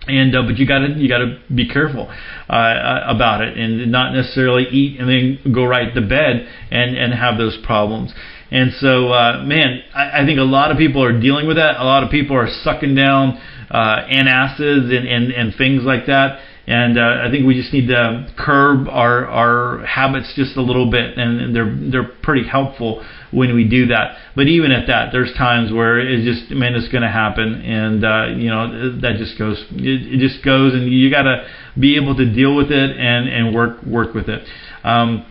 and 0.08 0.36
uh, 0.36 0.42
but 0.44 0.58
you 0.58 0.66
gotta 0.66 0.90
you 0.98 1.08
gotta 1.08 1.40
be 1.54 1.68
careful 1.68 2.10
uh, 2.50 2.54
uh, 2.54 3.04
about 3.08 3.42
it 3.42 3.56
and 3.56 3.92
not 3.92 4.14
necessarily 4.14 4.64
eat 4.72 5.00
and 5.00 5.08
then 5.08 5.54
go 5.54 5.64
right 5.64 5.94
to 5.94 6.02
bed 6.02 6.48
and 6.72 6.98
and 6.98 7.14
have 7.14 7.38
those 7.38 7.58
problems 7.64 8.12
and 8.50 8.72
so 8.80 9.10
uh 9.10 9.44
man 9.44 9.82
I, 9.94 10.22
I 10.22 10.26
think 10.26 10.40
a 10.40 10.44
lot 10.44 10.72
of 10.72 10.78
people 10.78 11.04
are 11.04 11.20
dealing 11.20 11.46
with 11.46 11.58
that 11.58 11.80
a 11.80 11.84
lot 11.84 12.04
of 12.04 12.10
people 12.10 12.36
are 12.36 12.50
sucking 12.64 12.96
down 12.96 13.40
uh 13.70 14.08
antacids 14.10 14.90
and 14.90 15.08
and 15.08 15.32
and 15.32 15.56
things 15.56 15.84
like 15.84 16.08
that 16.08 16.40
and 16.72 16.98
uh, 16.98 17.28
I 17.28 17.30
think 17.30 17.46
we 17.46 17.54
just 17.54 17.74
need 17.74 17.88
to 17.88 18.34
curb 18.38 18.88
our 18.88 19.26
our 19.26 19.86
habits 19.86 20.32
just 20.38 20.56
a 20.56 20.62
little 20.62 20.90
bit, 20.90 21.18
and 21.18 21.54
they're 21.54 21.76
they're 21.92 22.12
pretty 22.24 22.48
helpful 22.48 23.06
when 23.32 23.54
we 23.54 23.68
do 23.68 23.88
that. 23.88 24.16
But 24.38 24.48
even 24.48 24.72
at 24.72 24.88
that, 24.88 25.12
there's 25.12 25.34
times 25.34 25.74
where 25.74 26.00
it 26.00 26.24
just 26.24 26.50
man, 26.50 26.74
it's 26.76 26.88
going 26.88 27.02
to 27.02 27.12
happen, 27.12 27.56
and 27.56 28.06
uh, 28.06 28.28
you 28.38 28.50
know 28.50 29.02
that 29.02 29.18
just 29.18 29.38
goes 29.38 29.62
it, 29.72 30.14
it 30.14 30.20
just 30.20 30.46
goes, 30.46 30.74
and 30.74 30.90
you 30.90 31.12
got 31.12 31.24
to 31.24 31.46
be 31.78 31.98
able 31.98 32.16
to 32.16 32.26
deal 32.34 32.56
with 32.56 32.72
it 32.72 32.98
and 32.98 33.28
and 33.28 33.54
work 33.54 33.84
work 33.84 34.14
with 34.14 34.30
it. 34.30 34.48
Um, 34.86 35.26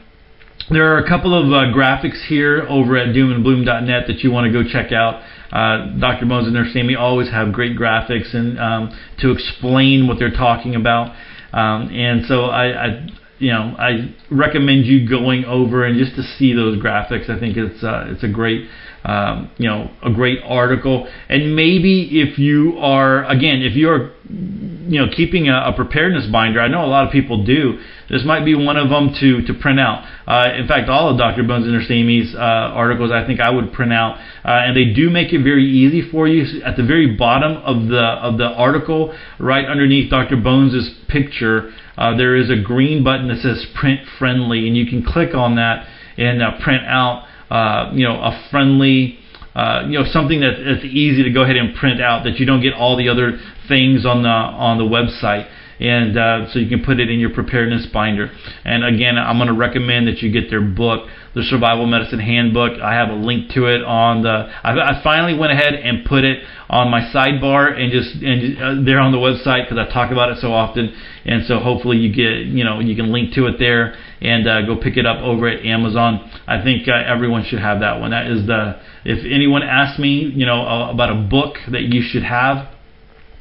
there 0.68 0.95
are 0.95 0.99
a 0.99 1.09
couple 1.09 1.32
of 1.34 1.47
uh, 1.47 1.74
graphics 1.74 2.26
here 2.26 2.66
over 2.68 2.99
at 2.99 3.14
doomandbloom.net 3.14 4.07
that 4.09 4.18
you 4.18 4.30
want 4.30 4.45
to 4.45 4.53
go 4.53 4.68
check 4.70 4.93
out. 4.93 5.22
Uh, 5.51 5.99
Dr. 5.99 6.26
Bones 6.26 6.47
and 6.47 6.55
Nurse 6.55 6.76
Amy 6.76 6.95
always 6.95 7.30
have 7.30 7.53
great 7.53 7.76
graphics 7.76 8.34
and 8.34 8.61
um, 8.61 8.97
to 9.20 9.32
explain 9.32 10.07
what 10.07 10.18
they're 10.18 10.30
talking 10.30 10.76
about. 10.76 11.16
Um, 11.53 11.88
and 11.92 12.26
so 12.26 12.44
I, 12.44 12.86
I, 12.86 13.09
you 13.38 13.51
know, 13.51 13.74
I 13.78 14.14
recommend 14.30 14.86
you 14.86 15.09
going 15.09 15.44
over 15.44 15.84
and 15.84 15.98
just 15.98 16.14
to 16.16 16.22
see 16.22 16.53
those 16.53 16.78
graphics. 16.78 17.28
I 17.30 17.38
think 17.38 17.57
it's 17.57 17.82
uh, 17.82 18.07
it's 18.09 18.22
a 18.22 18.28
great 18.28 18.68
um, 19.05 19.51
you 19.57 19.66
know, 19.66 19.90
a 20.03 20.12
great 20.12 20.40
article. 20.44 21.09
And 21.28 21.57
maybe 21.57 22.20
if 22.20 22.38
you 22.38 22.76
are, 22.78 23.24
again, 23.24 23.62
if 23.62 23.74
you're, 23.74 24.12
you 24.28 25.01
know, 25.01 25.09
keeping 25.14 25.48
a, 25.48 25.68
a, 25.68 25.72
preparedness 25.72 26.26
binder, 26.30 26.61
I 26.61 26.68
know 26.68 26.84
a 26.84 26.86
lot 26.86 27.07
of 27.07 27.12
people 27.12 27.44
do. 27.44 27.80
This 28.11 28.24
might 28.24 28.44
be 28.44 28.54
one 28.54 28.76
of 28.76 28.90
them 28.90 29.14
to 29.20 29.46
to 29.46 29.54
print 29.54 29.78
out. 29.78 30.04
Uh, 30.26 30.52
in 30.58 30.66
fact, 30.66 30.88
all 30.88 31.11
of 31.11 31.18
Dr. 31.18 31.44
Bones 31.44 31.64
and 31.64 31.72
Nurse 31.72 32.34
uh, 32.34 32.38
articles, 32.38 33.11
I 33.11 33.26
think 33.26 33.40
I 33.40 33.50
would 33.50 33.72
print 33.72 33.92
out, 33.92 34.18
uh, 34.44 34.66
and 34.66 34.76
they 34.76 34.92
do 34.92 35.11
make 35.11 35.32
it 35.32 35.42
very 35.42 35.64
easy 35.64 36.11
for 36.11 36.26
you. 36.26 36.62
At 36.62 36.76
the 36.76 36.84
very 36.84 37.16
bottom 37.16 37.56
of 37.58 37.88
the 37.88 38.02
of 38.02 38.38
the 38.38 38.46
article, 38.46 39.16
right 39.38 39.64
underneath 39.64 40.11
Dr. 40.11 40.36
Bones's 40.36 40.90
picture, 41.08 41.72
uh, 41.96 42.16
there 42.16 42.36
is 42.36 42.50
a 42.50 42.61
green 42.61 43.04
button 43.04 43.28
that 43.28 43.38
says 43.38 43.64
Print 43.74 44.00
Friendly, 44.18 44.66
and 44.66 44.76
you 44.76 44.86
can 44.86 45.04
click 45.04 45.34
on 45.34 45.56
that 45.56 45.86
and 46.18 46.42
uh, 46.42 46.58
print 46.61 46.84
out 46.86 47.26
uh, 47.50 47.90
you 47.92 48.06
know, 48.06 48.14
a 48.14 48.48
friendly, 48.50 49.18
uh, 49.56 49.82
you 49.88 49.98
know, 49.98 50.04
something 50.12 50.40
that, 50.40 50.54
that's 50.64 50.84
easy 50.84 51.24
to 51.24 51.30
go 51.30 51.42
ahead 51.42 51.56
and 51.56 51.74
print 51.74 52.00
out 52.00 52.22
that 52.24 52.38
you 52.38 52.46
don't 52.46 52.62
get 52.62 52.74
all 52.74 52.96
the 52.96 53.08
other 53.08 53.40
things 53.66 54.06
on 54.06 54.22
the 54.22 54.28
on 54.28 54.78
the 54.78 54.84
website. 54.84 55.50
And 55.81 56.18
uh, 56.18 56.53
so 56.53 56.59
you 56.59 56.68
can 56.68 56.85
put 56.85 57.01
it 57.01 57.09
in 57.09 57.18
your 57.18 57.31
preparedness 57.31 57.87
binder. 57.87 58.31
And 58.64 58.85
again, 58.85 59.16
I'm 59.16 59.39
going 59.39 59.49
to 59.49 59.55
recommend 59.55 60.09
that 60.09 60.20
you 60.20 60.31
get 60.31 60.51
their 60.51 60.61
book, 60.61 61.09
the 61.35 61.43
Survival 61.43 61.87
Medicine 61.87 62.20
Handbook. 62.20 62.78
I 62.81 62.93
have 62.95 63.09
a 63.09 63.14
link 63.14 63.51
to 63.53 63.64
it 63.66 63.83
on 63.83 64.22
the. 64.22 64.28
I, 64.28 64.72
I 64.76 65.03
finally 65.03 65.39
went 65.39 65.53
ahead 65.53 65.72
and 65.74 66.05
put 66.05 66.24
it 66.24 66.45
on 66.68 66.91
my 66.91 67.11
sidebar 67.12 67.72
and 67.72 67.91
just 67.91 68.14
and 68.22 68.59
uh, 68.59 68.85
there 68.85 69.01
on 69.01 69.11
the 69.11 69.18
website 69.18 69.68
because 69.68 69.78
I 69.78 69.91
talk 69.91 70.12
about 70.12 70.31
it 70.31 70.39
so 70.41 70.53
often. 70.53 70.95
And 71.24 71.47
so 71.47 71.59
hopefully 71.59 71.97
you 71.97 72.12
get 72.12 72.47
you 72.47 72.64
know 72.64 72.81
you 72.81 72.95
can 72.95 73.11
link 73.11 73.33
to 73.35 73.47
it 73.47 73.57
there 73.59 73.97
and 74.20 74.47
uh, 74.47 74.66
go 74.66 74.76
pick 74.76 74.99
it 74.99 75.07
up 75.07 75.18
over 75.22 75.49
at 75.49 75.64
Amazon. 75.64 76.31
I 76.47 76.62
think 76.62 76.89
uh, 76.89 76.93
everyone 76.93 77.45
should 77.45 77.61
have 77.61 77.81
that 77.81 78.01
one. 78.01 78.11
That 78.11 78.26
is 78.26 78.47
the 78.47 78.81
if 79.05 79.24
anyone 79.24 79.62
asks 79.62 79.99
me, 79.99 80.31
you 80.35 80.45
know, 80.45 80.61
uh, 80.61 80.91
about 80.91 81.11
a 81.11 81.14
book 81.14 81.57
that 81.70 81.83
you 81.83 82.03
should 82.03 82.22
have 82.22 82.68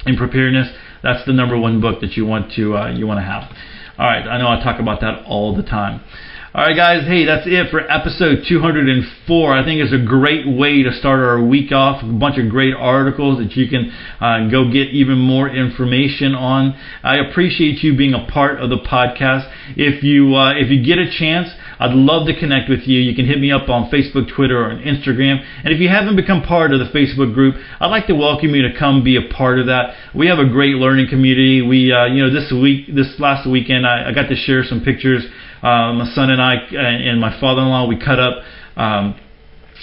in 0.06 0.16
preparedness, 0.16 0.70
that's 1.04 1.26
the 1.26 1.34
number 1.34 1.58
one 1.58 1.82
book 1.82 2.02
that 2.02 2.18
you 2.18 2.26
want 2.26 2.54
to 2.54 2.76
uh, 2.78 2.90
you 2.92 3.08
want 3.08 3.20
to 3.20 3.24
have. 3.24 3.44
All 3.98 4.06
right, 4.06 4.26
I 4.26 4.38
know 4.38 4.48
I 4.48 4.64
talk 4.64 4.80
about 4.80 5.02
that 5.02 5.26
all 5.26 5.56
the 5.56 5.64
time. 5.64 6.02
All 6.52 6.66
right, 6.66 6.76
guys. 6.76 7.06
Hey, 7.06 7.26
that's 7.26 7.46
it 7.46 7.70
for 7.70 7.80
episode 7.80 8.44
204. 8.50 9.54
I 9.54 9.64
think 9.64 9.82
it's 9.82 9.94
a 9.94 10.04
great 10.04 10.48
way 10.48 10.82
to 10.82 10.92
start 10.92 11.20
our 11.20 11.40
week 11.46 11.72
off. 11.72 12.02
A 12.02 12.08
bunch 12.08 12.40
of 12.40 12.50
great 12.50 12.74
articles 12.74 13.38
that 13.38 13.56
you 13.56 13.70
can 13.70 13.92
uh, 14.20 14.50
go 14.50 14.66
get 14.66 14.90
even 14.90 15.20
more 15.20 15.48
information 15.48 16.34
on. 16.34 16.76
I 17.04 17.18
appreciate 17.18 17.84
you 17.84 17.96
being 17.96 18.16
a 18.16 18.26
part 18.26 18.60
of 18.60 18.72
the 18.72 18.80
podcast. 18.80 19.48
If 19.78 20.02
you 20.02 20.34
uh, 20.36 20.54
if 20.58 20.72
you 20.72 20.84
get 20.84 20.98
a 20.98 21.12
chance, 21.12 21.50
I'd 21.80 21.96
love 21.96 22.28
to 22.28 22.38
connect 22.38 22.70
with 22.70 22.82
you. 22.82 23.00
You 23.00 23.16
can 23.16 23.26
hit 23.26 23.40
me 23.40 23.52
up 23.52 23.70
on 23.70 23.90
Facebook, 23.90 24.34
Twitter, 24.34 24.64
or 24.64 24.72
Instagram. 24.76 25.44
And 25.64 25.74
if 25.74 25.80
you 25.80 25.90
haven't 25.90 26.16
become 26.16 26.42
part 26.42 26.74
of 26.74 26.80
the 26.80 26.92
Facebook 26.98 27.34
group, 27.34 27.56
I'd 27.80 27.88
like 27.88 28.08
to 28.08 28.16
welcome 28.16 28.54
you 28.54 28.68
to 28.68 28.78
come 28.78 29.04
be 29.04 29.16
a 29.16 29.34
part 29.34 29.60
of 29.60 29.68
that. 29.68 29.96
We 30.14 30.28
have 30.28 30.40
a 30.40 30.48
great 30.48 30.76
learning 30.76 31.08
community. 31.10 31.62
We, 31.62 31.92
uh, 31.92 32.06
you 32.06 32.24
know, 32.24 32.34
this 32.34 32.52
week, 32.52 32.94
this 32.94 33.20
last 33.20 33.50
weekend, 33.50 33.88
I, 33.88 34.10
I 34.10 34.14
got 34.14 34.28
to 34.30 34.36
share 34.36 34.64
some 34.64 34.82
pictures 34.82 35.24
uh, 35.62 35.92
my 35.94 36.10
son 36.16 36.30
and 36.30 36.42
I 36.42 36.56
uh, 36.56 36.78
and 36.78 37.20
my 37.20 37.38
father-in-law 37.40 37.88
we 37.88 38.00
cut 38.00 38.20
up 38.20 38.44
um, 38.78 39.20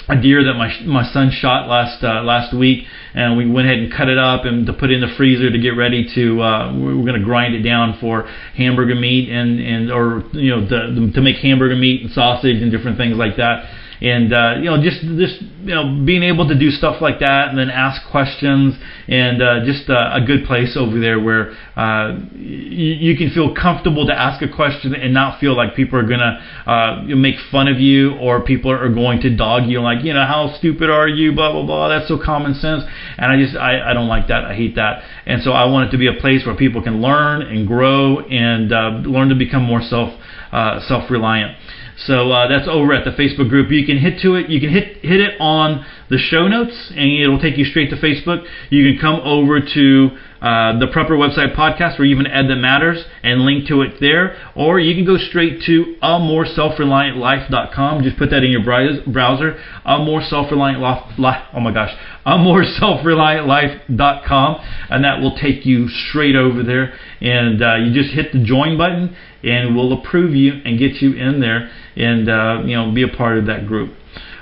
a 0.08 0.20
deer 0.20 0.44
that 0.44 0.54
my 0.54 0.72
my 0.84 1.04
son 1.12 1.30
shot 1.30 1.68
last 1.68 2.02
uh, 2.04 2.22
last 2.22 2.54
week, 2.54 2.86
and 3.14 3.36
we 3.36 3.50
went 3.50 3.66
ahead 3.66 3.78
and 3.78 3.92
cut 3.92 4.08
it 4.08 4.18
up 4.18 4.44
and 4.44 4.66
to 4.66 4.72
put 4.72 4.90
it 4.90 4.94
in 4.94 5.00
the 5.00 5.14
freezer 5.16 5.50
to 5.50 5.58
get 5.58 5.70
ready 5.70 6.08
to. 6.14 6.42
Uh, 6.42 6.72
we're 6.76 7.04
going 7.04 7.18
to 7.18 7.24
grind 7.24 7.54
it 7.54 7.62
down 7.62 7.98
for 8.00 8.28
hamburger 8.54 8.94
meat 8.94 9.28
and 9.28 9.60
and 9.60 9.90
or 9.90 10.22
you 10.32 10.50
know 10.50 10.66
the, 10.66 11.10
to 11.14 11.20
make 11.20 11.36
hamburger 11.36 11.76
meat 11.76 12.02
and 12.02 12.10
sausage 12.12 12.62
and 12.62 12.70
different 12.70 12.96
things 12.96 13.16
like 13.16 13.36
that 13.36 13.68
and 14.00 14.32
uh, 14.32 14.54
you 14.58 14.70
know 14.70 14.82
just 14.82 15.00
just 15.00 15.40
you 15.62 15.74
know 15.74 16.04
being 16.04 16.22
able 16.22 16.48
to 16.48 16.58
do 16.58 16.70
stuff 16.70 17.00
like 17.00 17.20
that 17.20 17.48
and 17.48 17.58
then 17.58 17.70
ask 17.70 18.02
questions 18.10 18.74
and 19.08 19.42
uh, 19.42 19.64
just 19.64 19.88
uh, 19.88 20.10
a 20.12 20.20
good 20.24 20.44
place 20.44 20.76
over 20.78 20.98
there 20.98 21.20
where 21.20 21.52
uh, 21.76 22.18
you, 22.34 23.12
you 23.12 23.16
can 23.16 23.30
feel 23.30 23.54
comfortable 23.54 24.06
to 24.06 24.12
ask 24.12 24.42
a 24.42 24.48
question 24.48 24.94
and 24.94 25.14
not 25.14 25.40
feel 25.40 25.56
like 25.56 25.74
people 25.74 25.98
are 25.98 26.06
gonna 26.06 26.40
uh, 26.66 27.02
make 27.04 27.36
fun 27.50 27.68
of 27.68 27.78
you 27.78 28.16
or 28.16 28.42
people 28.42 28.70
are 28.70 28.92
going 28.92 29.20
to 29.20 29.34
dog 29.34 29.68
you 29.68 29.80
like 29.80 30.04
you 30.04 30.12
know 30.12 30.26
how 30.26 30.54
stupid 30.58 30.90
are 30.90 31.08
you? 31.08 31.32
Blah 31.32 31.52
blah 31.52 31.64
blah. 31.64 31.88
That's 31.88 32.08
so 32.08 32.18
common 32.22 32.54
sense. 32.54 32.82
And 33.18 33.32
I 33.32 33.36
just 33.42 33.56
I, 33.56 33.90
I 33.90 33.92
don't 33.94 34.08
like 34.08 34.28
that. 34.28 34.44
I 34.44 34.54
hate 34.54 34.74
that. 34.76 35.02
And 35.26 35.42
so 35.42 35.52
I 35.52 35.66
want 35.66 35.88
it 35.88 35.92
to 35.92 35.98
be 35.98 36.06
a 36.06 36.20
place 36.20 36.44
where 36.46 36.56
people 36.56 36.82
can 36.82 37.00
learn 37.00 37.42
and 37.42 37.66
grow 37.66 38.20
and 38.20 38.72
uh, 38.72 39.08
learn 39.08 39.28
to 39.28 39.34
become 39.34 39.62
more 39.62 39.82
self 39.82 40.18
uh, 40.52 40.80
self 40.86 41.10
reliant. 41.10 41.56
So 41.98 42.30
uh, 42.30 42.48
that's 42.48 42.68
over 42.68 42.92
at 42.92 43.04
the 43.04 43.12
Facebook 43.12 43.48
group. 43.48 43.70
You 43.70 43.86
can 43.86 43.98
hit 43.98 44.20
to 44.20 44.34
it. 44.34 44.50
You 44.50 44.60
can 44.60 44.70
hit 44.70 44.98
hit 44.98 45.20
it 45.20 45.40
on 45.40 45.84
the 46.10 46.18
show 46.18 46.46
notes, 46.46 46.92
and 46.94 47.22
it'll 47.22 47.40
take 47.40 47.56
you 47.56 47.64
straight 47.64 47.90
to 47.90 47.96
Facebook. 47.96 48.46
You 48.70 48.92
can 48.92 49.00
come 49.00 49.20
over 49.24 49.60
to 49.60 50.10
uh, 50.40 50.78
the 50.78 50.86
Prepper 50.86 51.16
website 51.16 51.56
podcast, 51.56 51.98
you 51.98 52.16
can 52.16 52.26
add 52.26 52.48
that 52.48 52.56
matters 52.56 53.02
and 53.22 53.40
link 53.40 53.66
to 53.68 53.80
it 53.80 53.94
there, 54.00 54.36
or 54.54 54.78
you 54.78 54.94
can 54.94 55.04
go 55.04 55.16
straight 55.16 55.62
to 55.62 55.96
a 56.02 56.18
more 56.18 56.44
self-reliant 56.44 57.16
life.com. 57.16 58.02
Just 58.02 58.18
put 58.18 58.30
that 58.30 58.44
in 58.44 58.50
your 58.50 58.62
browser. 58.62 59.58
A 59.84 59.98
more 59.98 60.22
self-reliant 60.22 60.80
life. 61.18 61.42
Oh 61.54 61.60
my 61.60 61.72
gosh, 61.72 61.92
a 62.26 62.38
more 62.38 62.64
self-reliant 62.64 63.46
life.com, 63.46 64.60
and 64.90 65.04
that 65.04 65.20
will 65.20 65.36
take 65.36 65.64
you 65.64 65.88
straight 65.88 66.36
over 66.36 66.62
there. 66.62 66.92
And 67.20 67.62
uh, 67.62 67.76
you 67.76 67.94
just 67.94 68.14
hit 68.14 68.32
the 68.32 68.44
join 68.44 68.76
button, 68.76 69.16
and 69.42 69.74
we'll 69.74 69.94
approve 69.94 70.34
you 70.34 70.60
and 70.64 70.78
get 70.78 71.00
you 71.00 71.14
in 71.14 71.40
there 71.40 71.70
and 71.96 72.28
uh, 72.28 72.62
you 72.64 72.76
know 72.76 72.92
be 72.92 73.02
a 73.02 73.08
part 73.08 73.38
of 73.38 73.46
that 73.46 73.66
group. 73.66 73.94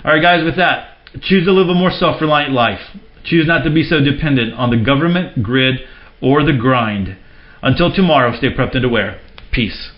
All 0.05 0.13
right, 0.13 0.23
guys. 0.23 0.45
With 0.45 0.57
that, 0.57 0.99
choose 1.23 1.47
to 1.47 1.53
live 1.53 1.69
a 1.69 1.75
more 1.75 1.91
self-reliant 1.91 2.53
life. 2.53 2.81
Choose 3.25 3.47
not 3.47 3.65
to 3.65 3.71
be 3.71 3.83
so 3.83 4.01
dependent 4.01 4.55
on 4.55 4.71
the 4.71 4.77
government, 4.77 5.43
grid, 5.43 5.81
or 6.21 6.45
the 6.45 6.53
grind. 6.53 7.17
Until 7.63 7.93
tomorrow, 7.95 8.37
stay 8.37 8.53
prepped 8.53 8.77
and 8.77 8.85
aware. 8.85 9.21
Peace. 9.51 9.94